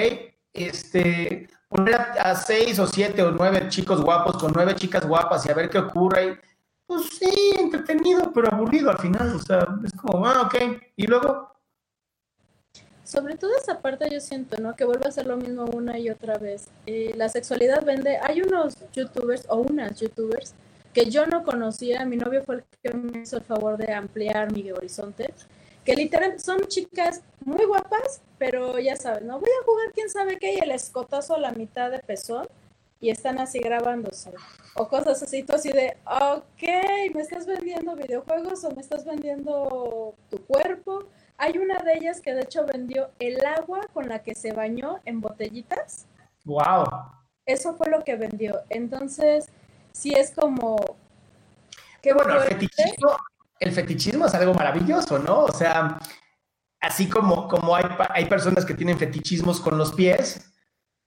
Este, 0.54 1.50
poner 1.68 1.96
a, 1.96 2.36
seis 2.36 2.78
o 2.80 2.88
siete 2.88 3.24
o 3.24 3.32
nueve 3.32 3.68
chicos 3.70 4.02
guapos 4.02 4.38
con 4.38 4.54
nueve 4.54 4.76
chicas 4.76 5.06
guapas 5.06 5.46
y 5.46 5.52
a 5.52 5.56
ver 5.56 5.70
qué 5.70 5.80
ocurre. 5.80 6.40
pues 6.86 7.10
sí, 7.18 7.56
entretenido, 7.60 8.32
pero 8.32 8.54
aburrido 8.54 8.92
al 8.92 9.00
final. 9.00 9.36
O 9.36 9.40
sea, 9.40 9.68
es 9.84 9.94
como, 9.94 10.28
ah, 10.28 10.42
ok. 10.42 10.56
Y 10.96 11.08
luego, 11.08 11.55
sobre 13.06 13.38
todo 13.38 13.52
esa 13.56 13.80
parte 13.80 14.10
yo 14.12 14.20
siento, 14.20 14.58
¿no? 14.58 14.76
Que 14.76 14.84
vuelve 14.84 15.08
a 15.08 15.12
ser 15.12 15.28
lo 15.28 15.38
mismo 15.38 15.66
una 15.66 15.98
y 16.00 16.10
otra 16.10 16.38
vez. 16.38 16.68
Eh, 16.88 17.14
la 17.16 17.30
sexualidad 17.30 17.86
vende. 17.86 18.18
Hay 18.18 18.42
unos 18.42 18.76
youtubers 18.94 19.46
o 19.48 19.58
unas 19.58 20.00
youtubers 20.00 20.54
que 20.92 21.06
yo 21.06 21.28
no 21.28 21.44
conocía. 21.44 22.04
Mi 22.06 22.18
novio 22.18 22.44
fue 22.44 22.56
el 22.56 22.64
que 22.82 22.98
me 22.98 23.22
hizo 23.22 23.38
el 23.38 23.44
favor 23.44 23.78
de 23.78 23.94
ampliar 23.94 24.52
mi 24.52 24.72
horizonte. 24.72 25.32
Que 25.86 25.96
literalmente 25.96 26.44
son 26.44 26.62
chicas 26.68 27.22
muy 27.42 27.64
guapas, 27.66 28.22
pero 28.40 28.80
ya 28.80 28.96
sabes, 28.96 29.22
¿no? 29.22 29.40
Voy 29.40 29.52
a 29.52 29.64
jugar 29.66 29.92
quién 29.94 30.10
sabe 30.10 30.38
qué 30.40 30.56
y 30.56 30.58
el 30.58 30.72
escotazo 30.72 31.36
a 31.36 31.40
la 31.40 31.52
mitad 31.52 31.92
de 31.92 32.00
pezón 32.00 32.48
y 33.00 33.12
están 33.12 33.38
así 33.38 33.60
grabándose. 33.60 34.32
O 34.76 34.88
cosas 34.88 35.22
así, 35.22 35.46
así 35.48 35.72
de, 35.72 35.96
ok, 36.06 37.14
¿me 37.14 37.22
estás 37.22 37.46
vendiendo 37.46 37.96
videojuegos 37.96 38.64
o 38.64 38.72
me 38.72 38.82
estás 38.82 39.06
vendiendo 39.06 40.16
tu 40.32 40.44
cuerpo? 40.46 41.04
Hay 41.38 41.58
una 41.58 41.80
de 41.80 41.94
ellas 41.96 42.22
que 42.22 42.34
de 42.34 42.42
hecho 42.42 42.66
vendió 42.66 43.10
el 43.20 43.46
agua 43.46 43.82
con 43.94 44.08
la 44.08 44.20
que 44.20 44.36
se 44.36 44.54
bañó 44.54 45.00
en 45.06 45.22
botellitas. 45.22 46.06
Wow. 46.46 46.86
Eso 47.46 47.76
fue 47.76 47.90
lo 47.90 48.04
que 48.04 48.16
vendió. 48.16 48.62
Entonces, 48.70 49.48
sí 49.92 50.14
es 50.14 50.32
como. 50.32 50.78
Qué 52.02 52.14
bueno, 52.14 52.36
el 52.36 52.44
fetichismo, 52.44 53.18
el 53.60 53.72
fetichismo, 53.72 54.26
es 54.26 54.34
algo 54.36 54.54
maravilloso, 54.54 55.20
¿no? 55.20 55.46
O 55.46 55.52
sea, 55.52 56.00
así 56.80 57.10
como, 57.10 57.48
como 57.48 57.76
hay, 57.76 57.86
hay 58.10 58.26
personas 58.26 58.64
que 58.64 58.76
tienen 58.76 58.98
fetichismos 58.98 59.60
con 59.60 59.78
los 59.78 59.94
pies, 59.94 60.52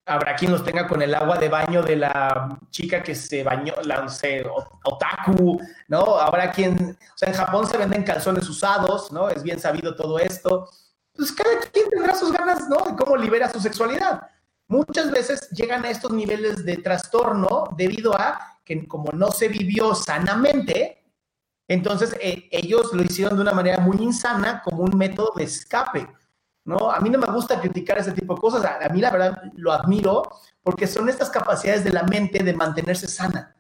habrá 0.09 0.35
quien 0.35 0.51
los 0.51 0.65
tenga 0.65 0.87
con 0.89 1.03
el 1.03 1.15
agua 1.15 1.37
de 1.39 1.49
baño 1.49 1.83
de 1.83 1.97
la 1.97 2.59
chica 2.71 3.03
que 3.03 3.15
se 3.15 3.45
bañó, 3.45 3.75
la, 3.85 4.03
no 4.03 4.09
sé, 4.09 4.45
otaku, 4.85 5.61
¿no? 5.89 6.19
Habrá 6.19 6.51
quien, 6.51 6.97
o 7.15 7.19
sea, 7.19 7.29
en 7.29 7.35
Japón 7.35 7.67
se 7.67 7.77
venden 7.77 8.03
calzones 8.03 8.49
usados, 8.49 9.13
¿no? 9.13 9.29
Es 9.29 9.43
bien 9.43 9.61
sabido 9.61 9.95
todo 9.95 10.19
esto. 10.19 10.69
Pues 11.15 11.33
cada 11.33 11.61
quien 11.73 11.89
tendrá 11.91 12.15
sus 12.15 12.33
ganas, 12.33 12.69
¿no? 12.69 12.77
De 12.79 12.97
cómo 12.97 13.17
libera 13.17 13.51
su 13.51 13.61
sexualidad. 13.61 14.23
Muchas 14.67 15.11
veces 15.11 15.49
llegan 15.51 15.85
a 15.85 15.91
estos 15.91 16.13
niveles 16.13 16.65
de 16.65 16.77
trastorno 16.79 17.65
debido 17.77 18.15
a 18.15 18.59
que 18.65 18.87
como 18.87 19.13
no 19.13 19.31
se 19.31 19.49
vivió 19.49 19.95
sanamente, 19.95 21.03
entonces 21.69 22.17
eh, 22.21 22.49
ellos 22.51 22.93
lo 22.93 23.03
hicieron 23.03 23.37
de 23.37 23.43
una 23.43 23.53
manera 23.53 23.79
muy 23.81 23.99
insana 23.99 24.63
como 24.63 24.83
un 24.83 24.97
método 24.97 25.33
de 25.37 25.45
escape. 25.45 26.07
¿No? 26.69 26.91
A 26.91 27.01
mí 27.01 27.09
no 27.09 27.19
me 27.19 27.27
gusta 27.33 27.59
criticar 27.59 27.97
ese 27.97 28.13
tipo 28.13 28.35
de 28.35 28.41
cosas, 28.43 28.63
a, 28.63 28.89
mí 28.91 29.01
la 29.01 29.11
verdad 29.11 29.43
lo 29.55 29.73
admiro 29.73 30.23
porque 30.63 30.87
son 30.87 31.09
estas 31.09 31.31
capacidades 31.31 31.83
de 31.83 31.91
la 31.91 32.03
mente 32.03 32.45
de 32.45 32.53
mantenerse 32.53 33.09
sana. 33.09 33.57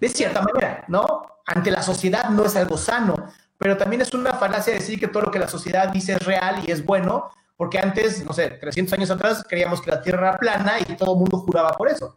De 0.00 0.08
cierta 0.08 0.42
manera, 0.42 0.84
¿no? 0.88 1.22
Ante 1.46 1.70
la 1.70 1.80
sociedad 1.80 2.30
no 2.30 2.44
es 2.44 2.56
algo 2.56 2.76
sano, 2.76 3.14
pero 3.56 3.76
también 3.76 4.02
es 4.02 4.12
una 4.14 4.32
falacia 4.32 4.74
decir 4.74 4.98
que 4.98 5.06
todo 5.06 5.22
lo 5.22 5.30
que 5.30 5.38
la 5.38 5.46
sociedad 5.46 5.90
dice 5.90 6.14
es 6.14 6.26
real 6.26 6.60
y 6.66 6.72
es 6.72 6.84
bueno, 6.84 7.30
porque 7.56 7.78
antes, 7.78 8.24
no 8.24 8.32
sé, 8.32 8.50
300 8.50 8.94
años 8.94 9.10
atrás 9.12 9.44
creíamos 9.48 9.80
que 9.80 9.92
la 9.92 10.02
Tierra 10.02 10.30
era 10.30 10.38
plana 10.38 10.72
y 10.80 10.96
todo 10.96 11.12
el 11.12 11.20
mundo 11.20 11.38
juraba 11.38 11.70
por 11.74 11.88
eso. 11.88 12.16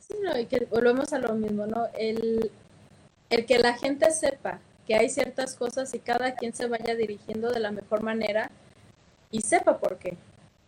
Sí, 0.00 0.14
no, 0.20 0.36
y 0.36 0.46
que 0.46 0.66
volvemos 0.68 1.12
a 1.12 1.20
lo 1.20 1.32
mismo, 1.34 1.64
¿no? 1.64 1.86
El, 1.96 2.50
el 3.30 3.46
que 3.46 3.60
la 3.60 3.74
gente 3.74 4.10
sepa 4.10 4.58
que 4.84 4.96
hay 4.96 5.10
ciertas 5.10 5.54
cosas 5.54 5.94
y 5.94 6.00
cada 6.00 6.34
quien 6.34 6.52
se 6.52 6.66
vaya 6.66 6.96
dirigiendo 6.96 7.52
de 7.52 7.60
la 7.60 7.70
mejor 7.70 8.02
manera, 8.02 8.50
y 9.36 9.42
sepa 9.42 9.76
por 9.76 9.98
qué. 9.98 10.16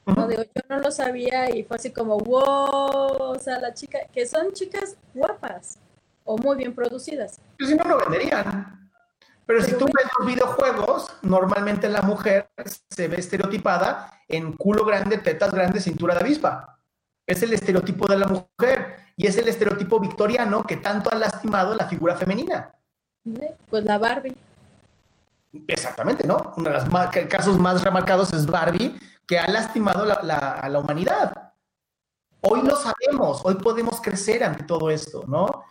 ¿no? 0.06 0.30
yo 0.30 0.44
no 0.68 0.78
lo 0.78 0.90
sabía 0.90 1.50
y 1.54 1.64
fue 1.64 1.76
así 1.76 1.90
como, 1.90 2.18
wow, 2.18 3.32
o 3.32 3.38
sea, 3.38 3.58
la 3.60 3.72
chica, 3.74 3.98
que 4.12 4.26
son 4.26 4.52
chicas 4.52 4.96
guapas 5.14 5.78
o 6.24 6.36
muy 6.36 6.56
bien 6.56 6.74
producidas. 6.74 7.40
Pero 7.56 7.70
si 7.70 7.76
no 7.76 7.84
lo 7.84 7.98
venderían. 7.98 8.90
Pero 9.46 9.62
si 9.62 9.72
tú 9.72 9.86
ves 9.86 10.06
los 10.18 10.26
videojuegos, 10.26 11.10
normalmente 11.22 11.88
la 11.88 12.02
mujer 12.02 12.50
se 12.90 13.08
ve 13.08 13.16
estereotipada 13.16 14.12
en 14.28 14.52
culo 14.52 14.84
grande, 14.84 15.16
tetas 15.16 15.50
grandes, 15.52 15.84
cintura 15.84 16.14
de 16.14 16.20
avispa. 16.20 16.78
Es 17.26 17.42
el 17.42 17.54
estereotipo 17.54 18.06
de 18.06 18.18
la 18.18 18.26
mujer 18.26 18.96
y 19.16 19.26
es 19.26 19.38
el 19.38 19.48
estereotipo 19.48 20.00
victoriano 20.00 20.64
que 20.64 20.76
tanto 20.76 21.10
ha 21.10 21.14
lastimado 21.14 21.74
la 21.74 21.88
figura 21.88 22.14
femenina. 22.16 22.74
Pues 23.70 23.84
la 23.84 23.96
Barbie. 23.96 24.36
Exactamente, 25.66 26.26
¿no? 26.26 26.52
Uno 26.56 26.70
de 26.70 26.76
los 26.78 26.84
casos 27.28 27.58
más 27.58 27.82
remarcados 27.82 28.32
es 28.32 28.46
Barbie, 28.46 28.98
que 29.26 29.38
ha 29.38 29.48
lastimado 29.48 30.04
a 30.04 30.68
la 30.68 30.78
humanidad. 30.78 31.48
Hoy 32.40 32.62
lo 32.62 32.76
sabemos, 32.76 33.40
hoy 33.44 33.54
podemos 33.56 34.00
crecer 34.00 34.44
ante 34.44 34.64
todo 34.64 34.90
esto, 34.90 35.24
¿no? 35.26 35.64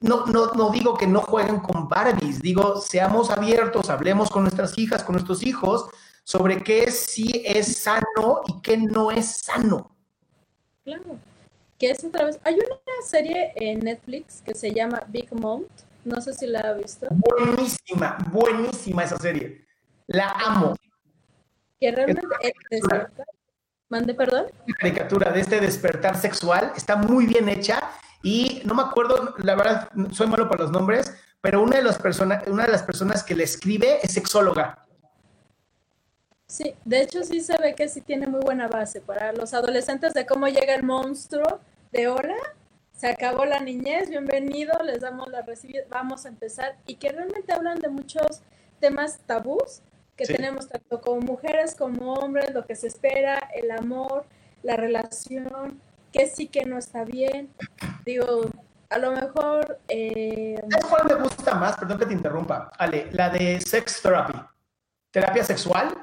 No, 0.00 0.26
no, 0.26 0.52
no 0.52 0.70
digo 0.70 0.96
que 0.96 1.06
no 1.06 1.22
jueguen 1.22 1.60
con 1.60 1.88
Barbies, 1.88 2.42
digo, 2.42 2.80
seamos 2.80 3.30
abiertos, 3.30 3.88
hablemos 3.88 4.28
con 4.28 4.42
nuestras 4.42 4.76
hijas, 4.76 5.02
con 5.02 5.14
nuestros 5.14 5.42
hijos, 5.42 5.88
sobre 6.22 6.62
qué 6.62 6.90
sí 6.90 7.42
es 7.44 7.78
sano 7.78 8.42
y 8.46 8.60
qué 8.60 8.76
no 8.76 9.10
es 9.10 9.38
sano. 9.38 9.96
Claro, 10.84 11.18
que 11.78 11.90
es 11.90 12.04
otra 12.04 12.26
vez. 12.26 12.38
Hay 12.44 12.54
una 12.56 12.76
serie 13.06 13.52
en 13.56 13.80
Netflix 13.80 14.42
que 14.42 14.54
se 14.54 14.72
llama 14.72 15.02
Big 15.08 15.32
Mount, 15.32 15.70
no 16.06 16.20
sé 16.20 16.32
si 16.32 16.46
la 16.46 16.60
ha 16.60 16.72
visto. 16.72 17.06
Buenísima, 17.10 18.16
buenísima 18.30 19.04
esa 19.04 19.18
serie. 19.18 19.66
La 20.06 20.30
amo. 20.30 20.74
Que 21.78 21.90
realmente 21.90 22.26
es 22.70 22.82
Mande 23.88 24.14
perdón. 24.14 24.46
La 24.66 24.74
caricatura 24.74 25.30
de 25.30 25.40
este 25.40 25.60
despertar 25.60 26.16
sexual 26.16 26.72
está 26.76 26.96
muy 26.96 27.26
bien 27.26 27.48
hecha 27.48 27.90
y 28.22 28.62
no 28.64 28.74
me 28.74 28.82
acuerdo, 28.82 29.34
la 29.38 29.54
verdad, 29.54 29.88
soy 30.10 30.26
malo 30.26 30.48
para 30.48 30.64
los 30.64 30.72
nombres, 30.72 31.14
pero 31.40 31.62
una 31.62 31.76
de, 31.76 31.82
las 31.84 31.98
personas, 31.98 32.44
una 32.48 32.64
de 32.64 32.72
las 32.72 32.82
personas 32.82 33.22
que 33.22 33.36
le 33.36 33.44
escribe 33.44 33.98
es 34.02 34.12
sexóloga. 34.12 34.84
Sí, 36.48 36.74
de 36.84 37.02
hecho 37.02 37.22
sí 37.22 37.40
se 37.40 37.56
ve 37.58 37.74
que 37.74 37.88
sí 37.88 38.00
tiene 38.00 38.26
muy 38.26 38.40
buena 38.40 38.66
base 38.66 39.00
para 39.00 39.32
los 39.32 39.54
adolescentes 39.54 40.14
de 40.14 40.26
cómo 40.26 40.48
llega 40.48 40.74
el 40.74 40.82
monstruo 40.82 41.60
de 41.92 42.08
hola, 42.08 42.36
se 42.96 43.08
acabó 43.08 43.44
la 43.44 43.60
niñez, 43.60 44.08
bienvenido, 44.08 44.72
les 44.82 45.00
damos 45.00 45.28
la 45.28 45.42
recibida, 45.42 45.82
vamos 45.90 46.24
a 46.24 46.28
empezar 46.28 46.76
y 46.86 46.96
que 46.96 47.12
realmente 47.12 47.52
hablan 47.52 47.78
de 47.78 47.90
muchos 47.90 48.40
temas 48.80 49.18
tabús 49.26 49.82
que 50.16 50.24
tenemos 50.24 50.66
tanto 50.66 51.02
como 51.02 51.20
mujeres 51.20 51.74
como 51.74 52.14
hombres, 52.14 52.54
lo 52.54 52.64
que 52.64 52.74
se 52.74 52.86
espera, 52.86 53.50
el 53.54 53.70
amor, 53.70 54.24
la 54.62 54.76
relación, 54.76 55.78
que 56.10 56.26
sí 56.26 56.48
que 56.48 56.64
no 56.64 56.78
está 56.78 57.04
bien. 57.04 57.50
Digo, 58.06 58.46
a 58.88 58.98
lo 58.98 59.12
mejor... 59.12 59.78
Eh... 59.88 60.58
cuál 60.88 61.04
me 61.06 61.14
gusta 61.22 61.54
más? 61.54 61.76
Perdón 61.76 61.98
que 61.98 62.06
te 62.06 62.14
interrumpa. 62.14 62.72
Ale, 62.78 63.08
la 63.12 63.28
de 63.28 63.60
Sex 63.60 64.00
Therapy. 64.00 64.40
Terapia 65.10 65.44
sexual. 65.44 66.02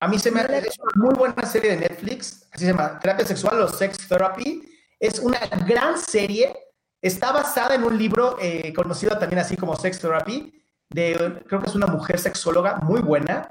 A 0.00 0.08
mí 0.08 0.18
se 0.18 0.30
me 0.30 0.40
hace 0.40 0.68
es 0.68 0.78
una 0.78 1.04
muy 1.04 1.14
buena 1.14 1.44
serie 1.44 1.72
de 1.72 1.80
Netflix. 1.80 2.48
Así 2.50 2.64
se 2.64 2.70
llama, 2.70 2.98
Terapia 2.98 3.26
Sexual 3.26 3.60
o 3.60 3.68
Sex 3.68 4.08
Therapy. 4.08 4.77
Es 4.98 5.18
una 5.18 5.38
gran 5.66 5.98
serie. 5.98 6.56
Está 7.00 7.32
basada 7.32 7.74
en 7.74 7.84
un 7.84 7.96
libro 7.96 8.36
eh, 8.40 8.72
conocido 8.72 9.18
también 9.18 9.38
así 9.38 9.56
como 9.56 9.76
Sex 9.76 10.00
Therapy 10.00 10.52
creo 10.88 11.60
que 11.60 11.66
es 11.66 11.74
una 11.74 11.86
mujer 11.86 12.18
sexóloga 12.18 12.76
muy 12.76 13.00
buena, 13.00 13.50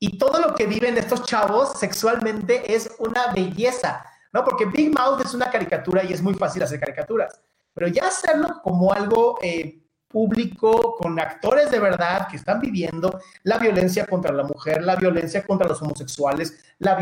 y 0.00 0.16
todo 0.16 0.40
lo 0.40 0.54
que 0.54 0.66
viven 0.66 0.96
estos 0.96 1.24
chavos 1.24 1.78
sexualmente 1.78 2.72
es 2.72 2.94
una 2.98 3.32
belleza, 3.32 4.04
¿no? 4.32 4.44
Porque 4.44 4.66
Big 4.66 4.96
Mouth 4.96 5.20
es 5.24 5.34
una 5.34 5.50
caricatura 5.50 6.04
y 6.04 6.12
es 6.12 6.22
muy 6.22 6.34
fácil 6.34 6.62
hacer 6.62 6.78
caricaturas, 6.78 7.40
pero 7.74 7.88
ya 7.88 8.06
hacerlo 8.06 8.60
como 8.62 8.92
algo 8.92 9.38
eh, 9.42 9.82
público, 10.08 10.96
con 10.96 11.20
actores 11.20 11.70
de 11.70 11.78
verdad 11.78 12.28
que 12.28 12.36
están 12.36 12.60
viviendo 12.60 13.20
la 13.42 13.58
violencia 13.58 14.06
contra 14.06 14.32
la 14.32 14.42
mujer, 14.42 14.82
la 14.82 14.96
violencia 14.96 15.44
contra 15.44 15.68
los 15.68 15.80
homosexuales, 15.82 16.58
la, 16.78 16.98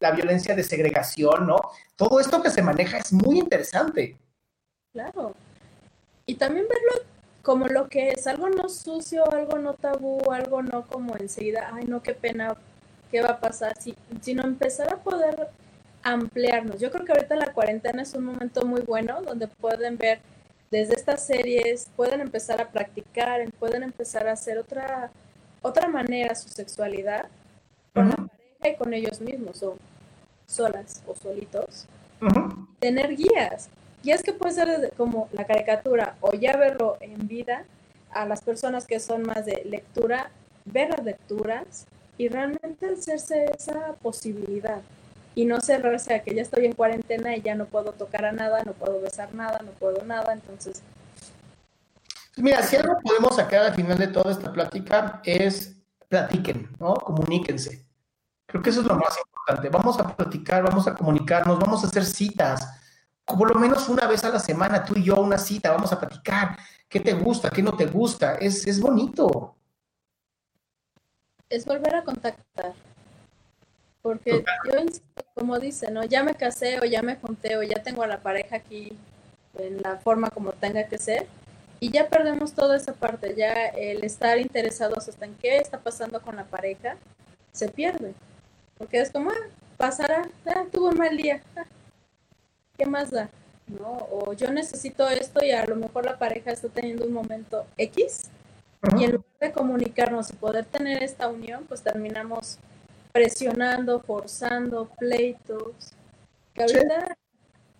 la 0.00 0.10
violencia 0.12 0.54
de 0.54 0.62
segregación, 0.62 1.46
¿no? 1.46 1.56
Todo 1.96 2.20
esto 2.20 2.42
que 2.42 2.50
se 2.50 2.62
maneja 2.62 2.98
es 2.98 3.12
muy 3.12 3.38
interesante. 3.38 4.16
Claro. 4.92 5.34
Y 6.26 6.34
también 6.34 6.66
verlo 6.68 7.06
como 7.42 7.66
lo 7.66 7.88
que 7.88 8.10
es, 8.10 8.26
algo 8.26 8.48
no 8.48 8.68
sucio, 8.68 9.30
algo 9.32 9.58
no 9.58 9.74
tabú, 9.74 10.30
algo 10.30 10.62
no 10.62 10.86
como 10.86 11.16
enseguida, 11.16 11.70
ay 11.72 11.86
no, 11.86 12.02
qué 12.02 12.14
pena, 12.14 12.54
qué 13.10 13.20
va 13.20 13.30
a 13.30 13.40
pasar, 13.40 13.74
si, 13.80 13.96
sino 14.20 14.44
empezar 14.44 14.92
a 14.92 14.98
poder 14.98 15.48
ampliarnos. 16.02 16.78
Yo 16.80 16.90
creo 16.90 17.04
que 17.04 17.12
ahorita 17.12 17.34
la 17.36 17.52
cuarentena 17.52 18.02
es 18.02 18.14
un 18.14 18.24
momento 18.24 18.64
muy 18.64 18.82
bueno 18.82 19.22
donde 19.22 19.48
pueden 19.48 19.96
ver 19.98 20.20
desde 20.72 20.94
estas 20.94 21.26
series, 21.26 21.86
pueden 21.96 22.22
empezar 22.22 22.58
a 22.62 22.70
practicar, 22.70 23.46
pueden 23.58 23.82
empezar 23.82 24.26
a 24.26 24.32
hacer 24.32 24.56
otra, 24.56 25.10
otra 25.60 25.86
manera 25.86 26.34
su 26.34 26.48
sexualidad 26.48 27.26
con 27.92 28.08
la 28.08 28.16
pareja 28.16 28.68
y 28.70 28.76
con 28.76 28.94
ellos 28.94 29.20
mismos, 29.20 29.62
o 29.62 29.76
solas 30.46 31.02
o 31.06 31.14
solitos. 31.14 31.86
Tener 32.80 33.14
guías, 33.14 33.68
es 34.02 34.22
que 34.22 34.32
puede 34.32 34.54
ser 34.54 34.94
como 34.96 35.28
la 35.32 35.44
caricatura 35.44 36.16
o 36.22 36.32
ya 36.32 36.56
verlo 36.56 36.96
en 37.00 37.28
vida 37.28 37.66
a 38.10 38.24
las 38.24 38.40
personas 38.40 38.86
que 38.86 38.98
son 38.98 39.24
más 39.24 39.44
de 39.44 39.62
lectura, 39.66 40.30
ver 40.64 40.88
las 40.88 41.04
lecturas 41.04 41.84
y 42.16 42.28
realmente 42.28 42.86
hacerse 42.86 43.44
esa 43.58 43.92
posibilidad 44.00 44.80
y 45.34 45.44
no 45.44 45.60
cerrarse 45.60 46.14
a 46.14 46.22
que 46.22 46.34
ya 46.34 46.42
estoy 46.42 46.66
en 46.66 46.72
cuarentena 46.72 47.36
y 47.36 47.42
ya 47.42 47.54
no 47.54 47.66
puedo 47.66 47.92
tocar 47.92 48.24
a 48.24 48.32
nada, 48.32 48.62
no 48.64 48.72
puedo 48.72 49.00
besar 49.00 49.34
nada, 49.34 49.60
no 49.64 49.70
puedo 49.72 50.04
nada, 50.04 50.32
entonces... 50.32 50.82
Mira, 52.36 52.62
si 52.62 52.76
algo 52.76 52.96
podemos 53.02 53.36
sacar 53.36 53.66
al 53.66 53.74
final 53.74 53.98
de 53.98 54.08
toda 54.08 54.32
esta 54.32 54.52
plática 54.52 55.20
es 55.24 55.76
platiquen, 56.08 56.68
¿no? 56.78 56.94
Comuníquense. 56.94 57.84
Creo 58.46 58.62
que 58.62 58.70
eso 58.70 58.80
es 58.80 58.86
lo 58.86 58.96
más 58.96 59.16
importante. 59.18 59.68
Vamos 59.68 59.98
a 59.98 60.16
platicar, 60.16 60.62
vamos 60.62 60.86
a 60.86 60.94
comunicarnos, 60.94 61.58
vamos 61.58 61.84
a 61.84 61.86
hacer 61.86 62.04
citas 62.04 62.80
por 63.24 63.52
lo 63.52 63.60
menos 63.60 63.88
una 63.88 64.06
vez 64.06 64.24
a 64.24 64.30
la 64.30 64.38
semana, 64.38 64.84
tú 64.84 64.94
y 64.96 65.04
yo, 65.04 65.20
una 65.20 65.38
cita, 65.38 65.70
vamos 65.72 65.92
a 65.92 65.98
platicar. 65.98 66.56
¿Qué 66.88 67.00
te 67.00 67.12
gusta? 67.14 67.50
¿Qué 67.50 67.62
no 67.62 67.76
te 67.76 67.86
gusta? 67.86 68.34
Es, 68.34 68.66
es 68.66 68.80
bonito. 68.80 69.54
Es 71.48 71.64
volver 71.64 71.94
a 71.94 72.04
contactar. 72.04 72.74
Porque 74.02 74.44
yo 74.70 74.78
insisto, 74.80 75.06
como 75.34 75.58
dice, 75.58 75.90
¿no? 75.90 76.04
Ya 76.04 76.22
me 76.22 76.34
casé 76.34 76.80
o 76.80 76.84
ya 76.84 77.02
me 77.02 77.16
junté 77.16 77.56
o 77.56 77.62
ya 77.62 77.82
tengo 77.82 78.02
a 78.02 78.06
la 78.06 78.20
pareja 78.20 78.56
aquí 78.56 78.96
en 79.58 79.82
la 79.82 79.96
forma 79.98 80.30
como 80.30 80.52
tenga 80.52 80.84
que 80.84 80.98
ser. 80.98 81.26
Y 81.80 81.90
ya 81.90 82.08
perdemos 82.08 82.52
toda 82.52 82.76
esa 82.76 82.92
parte, 82.92 83.34
ya 83.34 83.66
el 83.66 84.04
estar 84.04 84.38
interesados 84.38 85.08
hasta 85.08 85.24
en 85.24 85.34
qué 85.34 85.56
está 85.56 85.80
pasando 85.80 86.20
con 86.20 86.36
la 86.36 86.44
pareja, 86.44 86.96
se 87.50 87.68
pierde. 87.68 88.14
Porque 88.78 89.00
es 89.00 89.10
como, 89.10 89.30
ah, 89.30 89.48
pasará, 89.76 90.28
ah, 90.46 90.64
tuvo 90.70 90.90
un 90.90 90.98
mal 90.98 91.16
día, 91.16 91.42
ah, 91.56 91.64
¿qué 92.76 92.86
más 92.86 93.10
da? 93.10 93.28
¿No? 93.66 94.06
O 94.10 94.32
yo 94.32 94.52
necesito 94.52 95.08
esto 95.08 95.44
y 95.44 95.50
a 95.50 95.66
lo 95.66 95.74
mejor 95.74 96.04
la 96.04 96.18
pareja 96.18 96.52
está 96.52 96.68
teniendo 96.68 97.04
un 97.04 97.12
momento 97.12 97.66
X 97.76 98.30
y 98.98 99.04
en 99.04 99.12
lugar 99.12 99.26
de 99.40 99.52
comunicarnos 99.52 100.30
y 100.30 100.34
poder 100.34 100.64
tener 100.64 101.02
esta 101.02 101.28
unión, 101.28 101.64
pues 101.68 101.82
terminamos 101.82 102.58
presionando, 103.12 104.00
forzando, 104.00 104.88
pleitos, 104.98 105.92
que 106.54 106.62
ahorita 106.62 107.16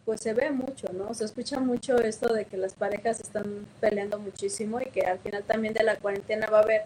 pues 0.04 0.20
se 0.20 0.34
ve 0.34 0.50
mucho, 0.50 0.92
¿no? 0.92 1.14
Se 1.14 1.24
escucha 1.24 1.60
mucho 1.60 1.98
esto 1.98 2.32
de 2.32 2.44
que 2.44 2.56
las 2.56 2.74
parejas 2.74 3.20
están 3.20 3.66
peleando 3.80 4.18
muchísimo 4.18 4.80
y 4.80 4.86
que 4.86 5.02
al 5.02 5.18
final 5.20 5.44
también 5.44 5.74
de 5.74 5.84
la 5.84 5.96
cuarentena 5.96 6.48
va 6.48 6.58
a 6.58 6.62
haber 6.62 6.82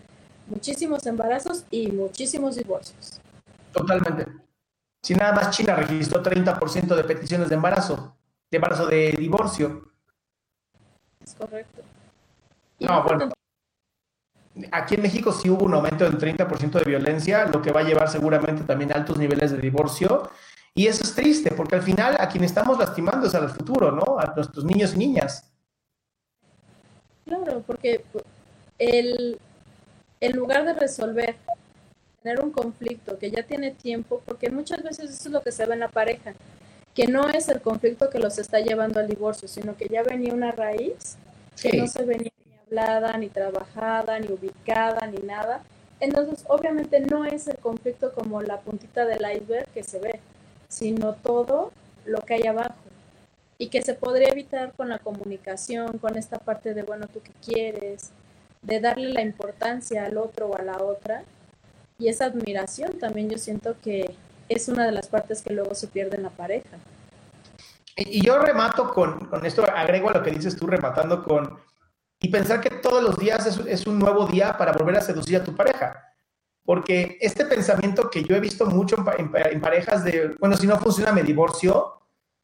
muchísimos 0.47 1.07
embarazos 1.07 1.64
y 1.70 1.88
muchísimos 1.88 2.57
divorcios. 2.57 3.20
Totalmente. 3.72 4.26
Si 5.03 5.14
nada 5.14 5.32
más 5.32 5.51
China 5.57 5.76
registró 5.76 6.22
30% 6.22 6.94
de 6.94 7.05
peticiones 7.05 7.49
de 7.49 7.55
embarazo, 7.55 8.16
de 8.51 8.57
embarazo 8.57 8.86
de 8.86 9.12
divorcio. 9.12 9.90
Es 11.22 11.34
correcto. 11.34 11.82
No, 12.80 13.03
bueno. 13.03 13.36
Aquí 14.72 14.94
en 14.94 15.02
México 15.02 15.32
sí 15.32 15.50
hubo 15.50 15.64
un 15.64 15.74
aumento 15.74 16.04
del 16.04 16.18
30% 16.18 16.78
de 16.78 16.84
violencia, 16.84 17.46
lo 17.46 17.61
que 17.61 17.72
va 17.72 17.80
a 17.80 17.84
llevar 17.84 18.09
seguramente 18.09 18.64
también 18.64 18.92
a 18.92 18.96
altos 18.96 19.18
niveles 19.18 19.50
de 19.50 19.59
divorcio. 19.59 20.30
Y 20.74 20.86
eso 20.86 21.02
es 21.02 21.14
triste, 21.14 21.52
porque 21.52 21.74
al 21.74 21.82
final 21.82 22.16
a 22.18 22.28
quien 22.28 22.44
estamos 22.44 22.78
lastimando 22.78 23.26
es 23.26 23.34
al 23.34 23.50
futuro, 23.50 23.90
¿no? 23.90 24.18
A 24.18 24.32
nuestros 24.34 24.64
niños 24.64 24.94
y 24.94 24.98
niñas. 24.98 25.50
Claro, 27.24 27.62
porque 27.66 28.04
el, 28.78 29.38
en 30.20 30.36
lugar 30.36 30.64
de 30.64 30.74
resolver 30.74 31.36
tener 32.22 32.42
un 32.42 32.50
conflicto 32.50 33.18
que 33.18 33.30
ya 33.30 33.42
tiene 33.44 33.70
tiempo, 33.70 34.20
porque 34.26 34.50
muchas 34.50 34.82
veces 34.82 35.11
eso 35.11 35.28
es 35.28 35.32
lo 35.32 35.42
que 35.42 35.52
se 35.52 35.64
ve 35.64 35.74
en 35.74 35.80
la 35.80 35.88
pareja, 35.88 36.34
que 36.94 37.07
no 37.07 37.28
es 37.28 37.48
el 37.48 37.61
conflicto 37.61 38.11
que 38.11 38.18
los 38.18 38.38
está 38.38 38.59
llevando 38.59 38.98
al 38.98 39.07
divorcio, 39.07 39.46
sino 39.46 39.76
que 39.76 39.86
ya 39.88 40.02
venía 40.02 40.34
una 40.34 40.50
raíz 40.50 41.16
que 41.61 41.76
no 41.76 41.86
se 41.86 42.04
venía 42.04 42.30
hablada, 42.66 43.16
ni 43.16 43.28
trabajada, 43.28 44.18
ni 44.18 44.28
ubicada, 44.28 45.06
ni 45.06 45.18
nada. 45.18 45.62
Entonces, 46.00 46.44
obviamente 46.48 47.00
no 47.00 47.24
es 47.24 47.48
el 47.48 47.56
conflicto 47.58 48.12
como 48.12 48.42
la 48.42 48.60
puntita 48.60 49.04
del 49.04 49.24
iceberg 49.34 49.68
que 49.70 49.82
se 49.82 49.98
ve, 49.98 50.20
sino 50.68 51.14
todo 51.14 51.72
lo 52.04 52.20
que 52.20 52.34
hay 52.34 52.46
abajo 52.46 52.74
y 53.58 53.68
que 53.68 53.82
se 53.82 53.94
podría 53.94 54.28
evitar 54.28 54.72
con 54.74 54.88
la 54.88 54.98
comunicación, 54.98 55.98
con 55.98 56.16
esta 56.16 56.38
parte 56.38 56.74
de, 56.74 56.82
bueno, 56.82 57.06
tú 57.06 57.20
qué 57.22 57.32
quieres, 57.44 58.10
de 58.60 58.80
darle 58.80 59.12
la 59.12 59.22
importancia 59.22 60.04
al 60.04 60.18
otro 60.18 60.48
o 60.48 60.56
a 60.56 60.62
la 60.62 60.76
otra. 60.78 61.22
Y 61.98 62.08
esa 62.08 62.26
admiración 62.26 62.98
también 62.98 63.30
yo 63.30 63.38
siento 63.38 63.76
que 63.82 64.14
es 64.50 64.68
una 64.68 64.84
de 64.84 64.92
las 64.92 65.06
partes 65.06 65.40
que 65.40 65.54
luego 65.54 65.74
se 65.74 65.86
pierde 65.86 66.16
en 66.16 66.24
la 66.24 66.30
pareja. 66.30 66.76
Y 67.96 68.22
yo 68.22 68.38
remato 68.38 68.92
con, 68.92 69.24
con 69.26 69.46
esto, 69.46 69.64
agrego 69.64 70.10
a 70.10 70.14
lo 70.14 70.22
que 70.22 70.30
dices 70.30 70.54
tú, 70.54 70.66
rematando 70.66 71.24
con, 71.24 71.58
y 72.20 72.28
pensar 72.28 72.60
que 72.60 72.70
todos 72.70 73.02
los 73.02 73.16
días 73.16 73.46
es, 73.46 73.58
es, 73.66 73.86
un 73.86 73.98
nuevo 73.98 74.26
día 74.26 74.56
para 74.56 74.72
volver 74.72 74.96
a 74.96 75.00
seducir 75.00 75.36
a 75.36 75.44
tu 75.44 75.54
pareja. 75.54 76.02
Porque 76.64 77.18
este 77.20 77.44
pensamiento 77.44 78.10
que 78.10 78.24
yo 78.24 78.34
he 78.34 78.40
visto 78.40 78.66
mucho 78.66 78.96
en, 78.96 79.30
en, 79.34 79.46
en 79.52 79.60
parejas 79.60 80.02
de, 80.02 80.34
bueno, 80.40 80.56
si 80.56 80.66
no 80.66 80.78
funciona 80.78 81.12
me 81.12 81.22
divorcio, 81.22 81.96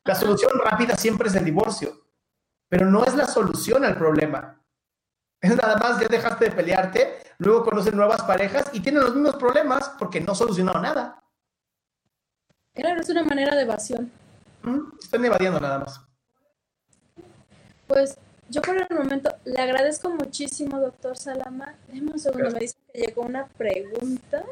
la 0.05 0.15
solución 0.15 0.53
rápida 0.63 0.97
siempre 0.97 1.29
es 1.29 1.35
el 1.35 1.45
divorcio, 1.45 2.07
pero 2.69 2.91
no 2.91 3.05
es 3.05 3.15
la 3.15 3.27
solución 3.27 3.85
al 3.85 3.97
problema. 3.97 4.61
Es 5.41 5.57
nada 5.57 5.77
más, 5.77 6.01
ya 6.01 6.07
dejaste 6.07 6.47
de 6.47 6.51
pelearte, 6.53 7.19
luego 7.39 7.65
conocen 7.65 7.97
nuevas 7.97 8.23
parejas 8.23 8.65
y 8.73 8.81
tienen 8.81 9.03
los 9.03 9.15
mismos 9.15 9.37
problemas 9.37 9.91
porque 9.99 10.21
no 10.21 10.35
solucionaron 10.35 10.83
nada. 10.83 11.23
Claro, 12.75 13.01
es 13.01 13.09
una 13.09 13.25
manera 13.25 13.55
de 13.55 13.63
evasión. 13.63 14.11
Están 15.01 15.25
evadiendo 15.25 15.61
nada 15.61 15.81
más. 15.81 16.01
Pues 17.87 18.17
yo 18.53 18.61
por 18.61 18.77
el 18.77 18.87
momento 18.95 19.35
le 19.47 19.59
agradezco 19.59 20.11
muchísimo, 20.11 20.79
doctor 20.79 21.17
Salama. 21.17 21.75
Déjame 21.89 22.13
un 22.13 22.19
segundo, 22.19 22.51
me 22.51 22.59
dice 22.59 22.77
que 22.93 23.01
llegó 23.01 23.23
una 23.23 23.47
pregunta. 23.47 24.45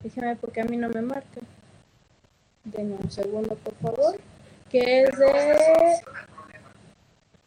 Déjeme 0.00 0.36
porque 0.36 0.62
a 0.62 0.64
mí 0.64 0.78
no 0.78 0.88
me 0.88 1.02
marca. 1.02 1.42
Denme 2.64 2.94
un 2.94 3.10
segundo, 3.10 3.54
por 3.56 3.74
favor. 3.74 4.18
Que 4.70 5.02
es 5.02 5.18
de... 5.18 6.00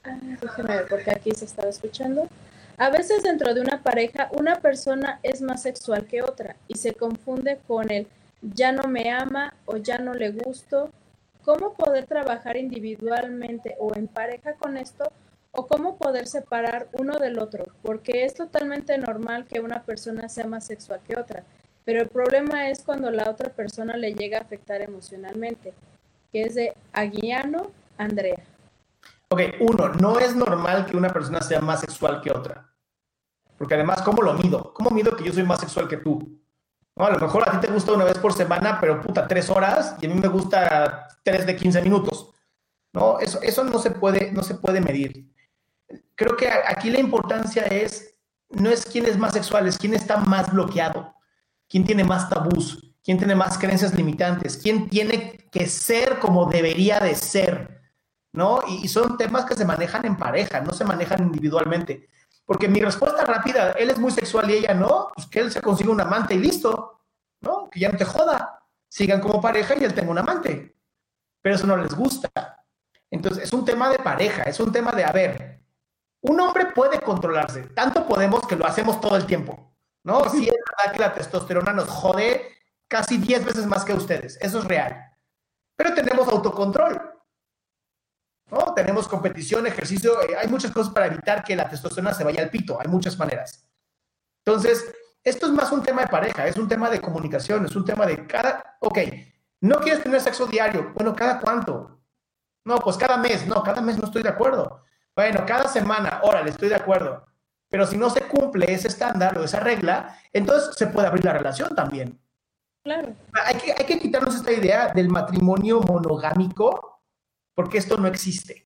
Ah, 0.04 0.18
déjeme 0.40 0.76
ver 0.76 0.88
porque 0.88 1.10
aquí 1.10 1.32
se 1.32 1.46
estaba 1.46 1.70
escuchando. 1.70 2.28
A 2.78 2.92
veces 2.92 3.24
dentro 3.24 3.56
de 3.56 3.62
una 3.62 3.82
pareja, 3.82 4.30
una 4.32 4.60
persona 4.60 5.20
es 5.24 5.42
más 5.42 5.64
sexual 5.64 6.06
que 6.06 6.22
otra 6.22 6.56
y 6.68 6.76
se 6.76 6.94
confunde 6.94 7.60
con 7.68 7.90
el 7.90 8.08
ya 8.42 8.72
no 8.72 8.84
me 8.84 9.10
ama 9.10 9.56
o 9.66 9.78
ya 9.78 9.98
no 9.98 10.14
le 10.14 10.30
gusto. 10.30 10.92
¿Cómo 11.44 11.74
poder 11.74 12.06
trabajar 12.06 12.58
individualmente 12.58 13.76
o 13.80 13.96
en 13.96 14.08
pareja 14.08 14.54
con 14.54 14.78
esto? 14.78 15.12
¿O 15.52 15.68
cómo 15.68 15.98
poder 15.98 16.28
separar 16.28 16.90
uno 16.94 17.18
del 17.18 17.40
otro? 17.40 17.66
Porque 17.82 18.24
es 18.24 18.36
totalmente 18.36 18.98
normal 18.98 19.46
que 19.46 19.60
una 19.60 19.84
persona 19.84 20.30
sea 20.30 20.48
más 20.48 20.66
sexual 20.66 21.02
que 21.08 21.18
otra, 21.18 21.44
pero 21.86 22.02
el 22.02 22.08
problema 22.08 22.70
es 22.70 22.84
cuando 22.84 23.10
la 23.10 23.30
otra 23.30 23.50
persona 23.50 23.98
le 23.98 24.14
llega 24.14 24.38
a 24.38 24.42
afectar 24.42 24.82
emocionalmente, 24.82 25.74
que 26.32 26.44
es 26.44 26.56
de 26.56 26.74
Aguiano 26.94 27.72
Andrea. 27.98 28.44
Ok, 29.30 29.42
uno, 29.60 29.90
no 29.90 30.20
es 30.20 30.36
normal 30.36 30.86
que 30.86 30.98
una 30.98 31.10
persona 31.10 31.42
sea 31.42 31.62
más 31.62 31.82
sexual 31.82 32.22
que 32.22 32.32
otra. 32.32 32.70
Porque 33.58 33.74
además, 33.74 34.02
¿cómo 34.04 34.22
lo 34.22 34.34
mido? 34.34 34.74
¿Cómo 34.74 34.92
mido 34.92 35.16
que 35.16 35.24
yo 35.24 35.34
soy 35.34 35.44
más 35.44 35.60
sexual 35.60 35.88
que 35.88 35.98
tú? 35.98 36.40
A 36.96 37.10
lo 37.10 37.20
mejor 37.20 37.48
a 37.48 37.52
ti 37.52 37.66
te 37.66 37.74
gusta 37.74 37.94
una 37.94 38.06
vez 38.06 38.18
por 38.20 38.34
semana, 38.34 38.78
pero 38.80 39.02
puta, 39.02 39.28
tres 39.28 39.50
horas, 39.50 39.96
y 40.02 40.06
a 40.06 40.10
mí 40.10 40.16
me 40.16 40.28
gusta 40.28 41.08
tres 41.24 41.46
de 41.46 41.56
15 41.56 41.82
minutos. 41.82 42.34
¿No? 42.94 43.20
Eso, 43.20 43.42
eso 43.42 43.64
no, 43.64 43.80
se 43.80 43.92
puede, 43.92 44.32
no 44.32 44.44
se 44.44 44.56
puede 44.56 44.82
medir. 44.82 45.30
Creo 46.20 46.36
que 46.36 46.50
aquí 46.50 46.90
la 46.90 47.00
importancia 47.00 47.64
es, 47.64 48.14
no 48.50 48.70
es 48.70 48.86
quién 48.86 49.06
es 49.06 49.18
más 49.18 49.32
sexual, 49.32 49.70
es 49.70 49.78
quién 49.78 49.94
está 49.94 50.18
más 50.18 50.52
bloqueado, 50.52 51.16
quién 51.70 51.86
tiene 51.86 52.04
más 52.04 52.28
tabús, 52.28 52.94
quién 53.02 53.18
tiene 53.18 53.36
más 53.36 53.58
creencias 53.58 53.96
limitantes, 53.96 54.58
quién 54.58 54.90
tiene 54.90 55.48
que 55.50 55.66
ser 55.68 56.20
como 56.20 56.48
debería 56.48 57.00
de 57.00 57.16
ser, 57.16 57.84
¿no? 58.34 58.60
Y, 58.68 58.84
y 58.84 58.90
son 58.90 59.16
temas 59.16 59.46
que 59.46 59.56
se 59.56 59.64
manejan 59.64 60.06
en 60.06 60.18
pareja, 60.18 60.60
no 60.60 60.74
se 60.74 60.84
manejan 60.84 61.24
individualmente. 61.24 62.10
Porque 62.46 62.68
mi 62.68 62.82
respuesta 62.82 63.24
rápida, 63.24 63.72
él 63.80 63.90
es 63.90 63.98
muy 63.98 64.12
sexual 64.12 64.52
y 64.52 64.56
ella 64.56 64.74
no, 64.74 65.08
pues 65.16 65.26
que 65.26 65.40
él 65.40 65.50
se 65.54 65.62
consiga 65.62 65.90
un 65.90 66.02
amante 66.02 66.34
y 66.34 66.40
listo, 66.40 67.00
¿no? 67.40 67.70
Que 67.70 67.80
ya 67.80 67.94
no 67.94 67.98
te 67.98 68.04
joda. 68.04 68.60
Sigan 68.90 69.22
como 69.22 69.40
pareja 69.40 69.74
y 69.80 69.86
él 69.86 69.94
tenga 69.94 70.12
un 70.12 70.18
amante. 70.18 70.76
Pero 71.42 71.56
eso 71.56 71.66
no 71.66 71.78
les 71.78 71.94
gusta. 71.94 72.30
Entonces, 73.10 73.46
es 73.46 73.54
un 73.54 73.64
tema 73.64 73.90
de 73.90 74.00
pareja, 74.00 74.44
es 74.44 74.60
un 74.60 74.74
tema 74.74 74.92
de, 74.92 75.06
a 75.06 75.14
ver, 75.14 75.59
un 76.22 76.40
hombre 76.40 76.68
puede 76.68 77.00
controlarse, 77.00 77.64
tanto 77.76 78.06
podemos 78.06 78.46
que 78.48 78.56
lo 78.56 78.66
hacemos 78.66 79.00
todo 79.00 79.16
el 79.16 79.26
tiempo, 79.26 79.76
¿no? 80.04 80.30
Sí 80.30 80.48
es 80.48 80.56
verdad 80.70 80.94
que 80.94 81.00
la 81.00 81.14
testosterona 81.14 81.74
nos 81.74 81.90
jode 81.90 82.58
casi 82.88 83.18
10 83.18 83.46
veces 83.46 83.66
más 83.66 83.86
que 83.86 83.94
ustedes, 83.94 84.38
eso 84.42 84.60
es 84.60 84.66
real. 84.66 85.16
Pero 85.76 85.94
tenemos 85.94 86.28
autocontrol, 86.28 87.02
¿no? 88.52 88.74
Tenemos 88.74 89.08
competición, 89.08 89.66
ejercicio, 89.68 90.22
eh, 90.24 90.36
hay 90.38 90.48
muchas 90.48 90.72
cosas 90.72 90.94
para 90.94 91.08
evitar 91.08 91.44
que 91.44 91.56
la 91.56 91.70
testosterona 91.70 92.14
se 92.14 92.24
vaya 92.24 92.44
al 92.44 92.50
pito, 92.50 92.80
hay 92.82 92.88
muchas 92.88 93.18
maneras. 93.18 93.66
Entonces, 94.44 94.94
esto 95.24 95.46
es 95.48 95.52
más 95.54 95.72
un 95.72 95.84
tema 95.84 96.02
de 96.02 96.08
pareja, 96.08 96.48
es 96.48 96.58
un 96.58 96.68
tema 96.68 96.90
de 96.90 97.00
comunicación, 97.00 97.66
es 97.66 97.76
un 97.76 97.86
tema 97.86 98.06
de 98.06 98.26
cada, 98.26 98.78
ok, 98.80 98.98
no 99.62 99.80
quieres 99.80 100.04
tener 100.04 100.20
sexo 100.22 100.48
diario, 100.48 100.92
bueno, 100.96 101.16
¿cada 101.16 101.40
cuánto? 101.40 102.02
No, 102.66 102.78
pues 102.80 102.98
cada 102.98 103.18
mes, 103.18 103.48
no, 103.48 103.62
cada 103.64 103.82
mes 103.82 103.98
no 103.98 104.06
estoy 104.06 104.24
de 104.24 104.30
acuerdo. 104.30 104.84
Bueno, 105.20 105.44
cada 105.46 105.68
semana, 105.68 106.22
órale, 106.24 106.52
estoy 106.52 106.70
de 106.70 106.76
acuerdo. 106.76 107.26
Pero 107.70 107.86
si 107.86 107.98
no 107.98 108.10
se 108.10 108.22
cumple 108.22 108.72
ese 108.72 108.88
estándar 108.88 109.38
o 109.38 109.44
esa 109.44 109.60
regla, 109.60 110.18
entonces 110.32 110.74
se 110.78 110.88
puede 110.88 111.10
abrir 111.10 111.26
la 111.26 111.34
relación 111.34 111.76
también. 111.76 112.18
Claro. 112.86 113.14
Hay 113.46 113.56
que, 113.58 113.74
hay 113.78 113.86
que 113.86 114.00
quitarnos 114.00 114.34
esta 114.34 114.54
idea 114.54 114.94
del 114.94 115.10
matrimonio 115.10 115.82
monogámico 115.82 117.02
porque 117.54 117.80
esto 117.80 117.98
no 117.98 118.08
existe, 118.08 118.66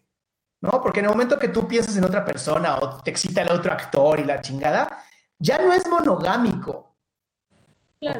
¿no? 0.61 0.79
Porque 0.79 0.99
en 0.99 1.07
el 1.07 1.11
momento 1.13 1.39
que 1.39 1.47
tú 1.47 1.67
piensas 1.67 1.97
en 1.97 2.03
otra 2.03 2.23
persona 2.23 2.77
o 2.77 3.01
te 3.01 3.09
excita 3.09 3.41
el 3.41 3.49
otro 3.49 3.73
actor 3.73 4.19
y 4.19 4.23
la 4.23 4.39
chingada, 4.39 5.03
ya 5.39 5.57
no 5.57 5.73
es 5.73 5.87
monogámico. 5.87 6.95
Claro. 7.99 8.19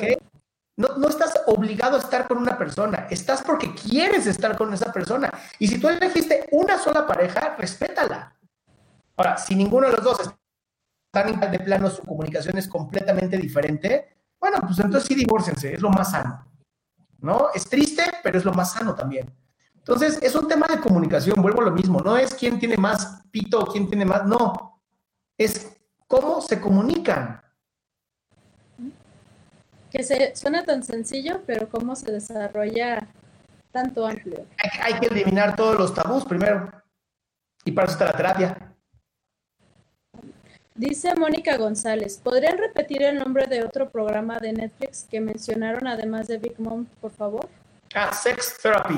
No, 0.76 0.98
no 0.98 1.08
estás 1.08 1.34
obligado 1.46 1.98
a 1.98 2.00
estar 2.00 2.28
con 2.28 2.38
una 2.38 2.58
persona, 2.58 3.08
estás 3.10 3.44
porque 3.44 3.74
quieres 3.76 4.26
estar 4.26 4.58
con 4.58 4.74
esa 4.74 4.92
persona. 4.92 5.32
Y 5.60 5.68
si 5.68 5.80
tú 5.80 5.88
elegiste 5.88 6.48
una 6.52 6.80
sola 6.80 7.06
pareja, 7.06 7.56
respétala. 7.58 8.36
Ahora, 9.16 9.38
si 9.38 9.56
ninguno 9.56 9.88
de 9.88 9.94
los 9.94 10.04
dos 10.04 10.18
están 11.14 11.52
de 11.52 11.60
plano, 11.60 11.90
su 11.90 12.02
comunicación 12.02 12.58
es 12.58 12.68
completamente 12.68 13.38
diferente, 13.38 14.16
bueno, 14.40 14.58
pues 14.62 14.80
entonces 14.80 15.08
sí 15.08 15.14
divórciense, 15.14 15.76
es 15.76 15.82
lo 15.82 15.90
más 15.90 16.12
sano. 16.12 16.48
¿No? 17.20 17.50
Es 17.54 17.70
triste, 17.70 18.04
pero 18.24 18.38
es 18.38 18.44
lo 18.44 18.54
más 18.54 18.74
sano 18.74 18.96
también. 18.96 19.32
Entonces, 19.76 20.18
es 20.22 20.34
un 20.34 20.48
tema 20.48 20.66
de 20.68 20.80
comunicación, 20.80 21.42
vuelvo 21.42 21.62
a 21.62 21.66
lo 21.66 21.72
mismo, 21.72 22.00
no 22.00 22.18
es 22.18 22.34
quién 22.34 22.58
tiene 22.58 22.78
más 22.78 23.22
pito 23.32 23.60
o 23.60 23.66
quién 23.66 23.88
tiene 23.88 24.06
más, 24.06 24.26
no, 24.26 24.82
es 25.38 25.76
cómo 26.08 26.42
se 26.42 26.60
comunican. 26.60 27.43
Que 29.94 30.02
se, 30.02 30.36
suena 30.36 30.66
tan 30.66 30.84
sencillo, 30.84 31.44
pero 31.46 31.70
cómo 31.70 31.96
se 31.96 32.12
desarrolla 32.12 33.08
tanto 33.72 34.08
amplio. 34.08 34.48
Hay, 34.58 34.94
hay, 34.94 35.00
que 35.00 35.06
eliminar 35.06 35.56
todos 35.56 35.78
los 35.78 35.94
tabús 35.94 36.26
primero. 36.26 36.72
Y 37.64 37.72
para 37.72 37.86
eso 37.86 37.94
está 37.94 38.06
la 38.06 38.18
terapia. 38.18 38.76
Dice 40.74 41.14
Mónica 41.14 41.58
González, 41.58 42.20
¿podrían 42.24 42.58
repetir 42.58 43.04
el 43.04 43.20
nombre 43.20 43.46
de 43.46 43.64
otro 43.64 43.92
programa 43.92 44.40
de 44.40 44.54
Netflix 44.54 45.08
que 45.10 45.22
mencionaron 45.22 45.88
además 45.88 46.28
de 46.28 46.40
Big 46.40 46.60
Mom, 46.60 46.86
por 47.00 47.12
favor? 47.12 47.48
Ah, 47.94 48.12
Sex 48.12 48.58
Therapy. 48.60 48.96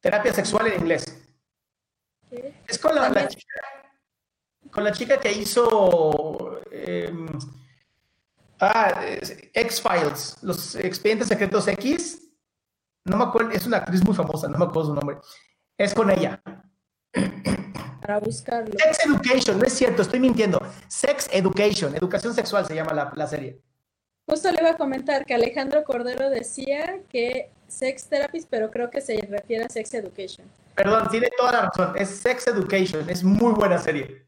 Terapia 0.00 0.32
sexual 0.32 0.68
en 0.68 0.80
inglés. 0.82 1.04
¿Qué? 2.30 2.54
Es 2.68 2.78
con 2.78 2.94
la, 2.94 3.08
la 3.08 3.26
chica, 3.26 3.56
con 4.70 4.84
la 4.84 4.92
chica 4.92 5.18
que 5.18 5.32
hizo 5.32 6.60
eh, 6.70 7.12
ah, 8.60 9.00
X-Files, 9.52 10.38
los 10.42 10.74
expedientes 10.76 11.28
secretos 11.28 11.68
X. 11.68 12.22
No 13.04 13.16
me 13.16 13.24
acuerdo, 13.24 13.50
es 13.50 13.66
una 13.66 13.78
actriz 13.78 14.04
muy 14.04 14.14
famosa, 14.14 14.48
no 14.48 14.58
me 14.58 14.64
acuerdo 14.64 14.88
su 14.88 14.94
nombre. 14.94 15.18
Es 15.78 15.94
con 15.94 16.10
ella. 16.10 16.42
Para 18.00 18.18
buscarlo. 18.18 18.72
Sex 18.78 19.06
Education, 19.06 19.58
no 19.58 19.64
es 19.64 19.72
cierto, 19.72 20.02
estoy 20.02 20.20
mintiendo. 20.20 20.60
Sex 20.88 21.28
Education, 21.32 21.94
educación 21.94 22.34
sexual 22.34 22.66
se 22.66 22.74
llama 22.74 22.92
la, 22.92 23.12
la 23.14 23.26
serie. 23.26 23.60
Justo 24.28 24.50
le 24.50 24.60
iba 24.60 24.70
a 24.70 24.76
comentar 24.76 25.24
que 25.24 25.34
Alejandro 25.34 25.84
Cordero 25.84 26.30
decía 26.30 27.00
que 27.08 27.52
Sex 27.68 28.08
Therapist, 28.08 28.48
pero 28.50 28.70
creo 28.70 28.90
que 28.90 29.00
se 29.00 29.16
refiere 29.28 29.64
a 29.64 29.68
Sex 29.68 29.94
Education. 29.94 30.46
Perdón, 30.74 31.08
tiene 31.10 31.28
toda 31.36 31.52
la 31.52 31.60
razón. 31.62 31.94
Es 31.96 32.10
Sex 32.10 32.46
Education. 32.48 33.08
Es 33.08 33.22
muy 33.22 33.52
buena 33.52 33.78
serie. 33.78 34.25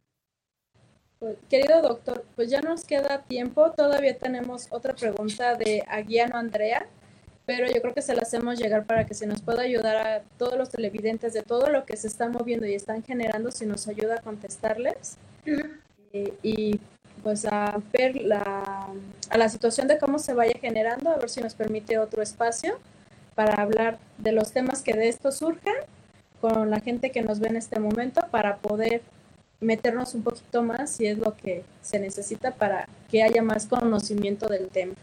Querido 1.49 1.83
doctor, 1.83 2.25
pues 2.37 2.49
ya 2.49 2.61
nos 2.61 2.85
queda 2.85 3.23
tiempo. 3.23 3.73
Todavía 3.73 4.17
tenemos 4.17 4.69
otra 4.71 4.95
pregunta 4.95 5.57
de 5.57 5.83
Aguiano 5.89 6.37
Andrea, 6.37 6.87
pero 7.45 7.67
yo 7.67 7.81
creo 7.81 7.93
que 7.93 8.03
se 8.03 8.15
la 8.15 8.23
hacemos 8.23 8.59
llegar 8.59 8.85
para 8.85 9.05
que 9.05 9.15
se 9.15 9.27
nos 9.27 9.43
pueda 9.43 9.63
ayudar 9.63 9.97
a 9.97 10.23
todos 10.39 10.57
los 10.57 10.69
televidentes 10.69 11.33
de 11.33 11.43
todo 11.43 11.71
lo 11.71 11.85
que 11.85 11.97
se 11.97 12.07
está 12.07 12.29
moviendo 12.29 12.67
y 12.67 12.75
están 12.75 13.03
generando, 13.03 13.51
si 13.51 13.67
nos 13.67 13.89
ayuda 13.89 14.17
a 14.17 14.21
contestarles. 14.21 15.17
Eh, 16.13 16.35
y 16.43 16.79
pues 17.25 17.47
a 17.47 17.81
ver 17.93 18.15
la, 18.17 18.89
a 19.29 19.39
la 19.39 19.49
situación 19.49 19.89
de 19.89 19.99
cómo 19.99 20.21
se 20.21 20.35
vaya 20.35 20.55
generando, 20.61 21.11
a 21.11 21.17
ver 21.17 21.31
si 21.31 21.41
nos 21.41 21.55
permite 21.55 21.99
otro 21.99 22.23
espacio 22.23 22.79
para 23.35 23.61
hablar 23.61 23.99
de 24.19 24.31
los 24.31 24.53
temas 24.53 24.83
que 24.83 24.95
de 24.95 25.09
esto 25.09 25.33
surjan 25.33 25.75
con 26.41 26.71
la 26.71 26.79
gente 26.79 27.11
que 27.11 27.23
nos 27.23 27.41
ve 27.41 27.49
en 27.49 27.57
este 27.57 27.81
momento 27.81 28.21
para 28.31 28.59
poder 28.59 29.03
meternos 29.61 30.15
un 30.15 30.23
poquito 30.23 30.63
más 30.63 30.91
si 30.91 31.07
es 31.07 31.19
lo 31.19 31.35
que 31.37 31.65
se 31.83 31.99
necesita 31.99 32.53
para 32.53 32.89
que 33.11 33.23
haya 33.23 33.43
más 33.43 33.67
conocimiento 33.67 34.47
del 34.47 34.69
tema. 34.69 34.95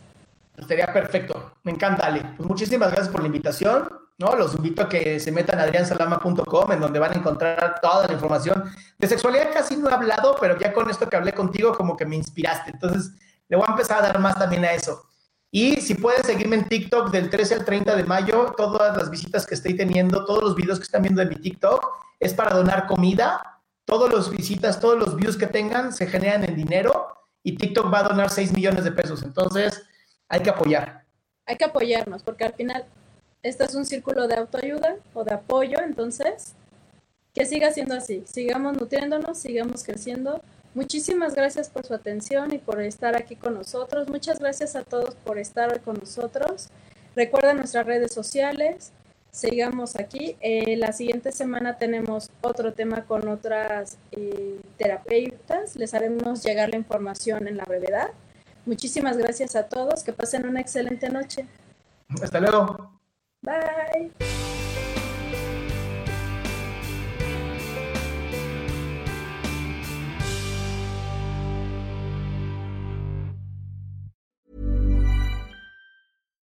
Estaría 0.58 0.92
perfecto. 0.92 1.54
Me 1.64 1.72
encanta, 1.72 2.06
Ale. 2.06 2.22
Pues 2.38 2.48
muchísimas 2.48 2.90
gracias 2.90 3.10
por 3.10 3.22
la 3.22 3.28
invitación. 3.28 3.88
¿no? 4.18 4.36
Los 4.36 4.56
invito 4.56 4.84
a 4.84 4.90
que 4.90 5.20
se 5.20 5.32
metan 5.32 5.60
a 5.60 5.64
adriansalama.com, 5.64 6.72
en 6.72 6.80
donde 6.80 7.00
van 7.00 7.12
a 7.12 7.16
encontrar 7.16 7.80
toda 7.82 8.08
la 8.08 8.14
información. 8.14 8.64
De 8.98 9.08
sexualidad 9.08 9.52
casi 9.54 9.76
no 9.76 9.90
he 9.90 9.94
hablado, 9.94 10.36
pero 10.40 10.58
ya 10.58 10.74
con 10.74 10.90
esto 10.90 11.10
que 11.10 11.18
hablé 11.18 11.34
contigo, 11.34 11.76
como 11.76 11.98
que 11.98 12.06
me 12.06 12.16
inspiraste. 12.16 12.72
Entonces, 12.72 13.12
le 13.50 13.58
voy 13.58 13.66
a 13.68 13.72
empezar 13.72 14.00
a 14.00 14.08
dar 14.08 14.20
más 14.20 14.38
también 14.38 14.64
a 14.64 14.72
eso. 14.72 15.06
Y 15.52 15.78
si 15.82 15.96
pueden 15.96 16.24
seguirme 16.24 16.58
en 16.58 16.68
TikTok 16.68 17.12
del 17.12 17.30
13 17.30 17.56
al 17.56 17.66
30 17.66 17.96
de 17.96 18.04
mayo, 18.04 18.54
todas 18.58 18.98
las 18.98 19.10
visitas 19.10 19.46
que 19.46 19.56
estoy 19.56 19.76
teniendo, 19.76 20.26
todos 20.26 20.44
los 20.44 20.56
videos 20.56 20.80
que 20.80 20.84
están 20.84 21.02
viendo 21.02 21.22
en 21.22 21.30
mi 21.30 21.36
TikTok, 21.36 21.86
es 22.20 22.34
para 22.34 22.56
donar 22.56 22.88
comida. 22.88 23.55
Todos 23.86 24.12
los 24.12 24.32
visitas, 24.32 24.80
todos 24.80 24.98
los 24.98 25.16
views 25.16 25.38
que 25.38 25.48
tengan 25.48 25.94
se 25.94 26.08
generan 26.08 26.44
en 26.44 26.56
dinero 26.56 27.08
y 27.44 27.56
TikTok 27.56 27.94
va 27.94 28.00
a 28.00 28.10
donar 28.10 28.30
6 28.30 28.54
millones 28.54 28.84
de 28.84 28.92
pesos. 28.92 29.22
Entonces, 29.24 29.84
hay 30.28 30.42
que 30.42 30.50
apoyar. 30.50 31.06
Hay 31.46 31.58
que 31.58 31.66
apoyarnos, 31.66 32.24
porque 32.24 32.44
al 32.44 32.54
final 32.54 32.86
este 33.44 33.64
es 33.64 33.76
un 33.76 33.86
círculo 33.86 34.28
de 34.28 34.36
autoayuda 34.36 34.96
o 35.14 35.24
de 35.24 35.36
apoyo, 35.36 35.78
entonces, 35.80 36.56
que 37.36 37.46
siga 37.46 37.72
siendo 37.72 37.94
así. 37.94 38.24
Sigamos 38.26 38.76
nutriéndonos, 38.76 39.38
sigamos 39.38 39.84
creciendo. 39.84 40.42
Muchísimas 40.74 41.36
gracias 41.36 41.70
por 41.70 41.86
su 41.86 41.94
atención 41.94 42.54
y 42.54 42.58
por 42.58 42.82
estar 42.82 43.16
aquí 43.16 43.36
con 43.36 43.54
nosotros. 43.54 44.10
Muchas 44.10 44.40
gracias 44.40 44.76
a 44.76 44.84
todos 44.84 45.14
por 45.16 45.38
estar 45.38 45.80
con 45.82 46.00
nosotros. 46.00 46.70
Recuerden 47.16 47.58
nuestras 47.58 47.86
redes 47.86 48.12
sociales. 48.12 48.92
Sigamos 49.36 49.98
aquí. 49.98 50.38
Eh, 50.40 50.78
la 50.78 50.94
siguiente 50.94 51.34
semana 51.34 51.78
tenemos 51.78 52.32
otro 52.40 52.72
tema 52.72 53.04
con 53.04 53.28
otras 53.28 53.98
eh, 54.14 54.62
terapeutas. 54.78 55.76
Les 55.76 55.94
haremos 55.94 56.42
llegar 56.42 56.70
la 56.70 56.78
información 56.78 57.46
en 57.50 57.58
la 57.58 57.66
brevedad. 57.66 58.12
Muchísimas 58.66 59.18
gracias 59.18 59.58
a 59.58 59.68
todos. 59.68 60.06
Que 60.06 60.14
pasen 60.14 60.48
una 60.48 60.62
excelente 60.62 61.10
noche. 61.10 61.46
Hasta 62.22 62.40
luego. 62.40 62.98
Bye. 63.42 64.65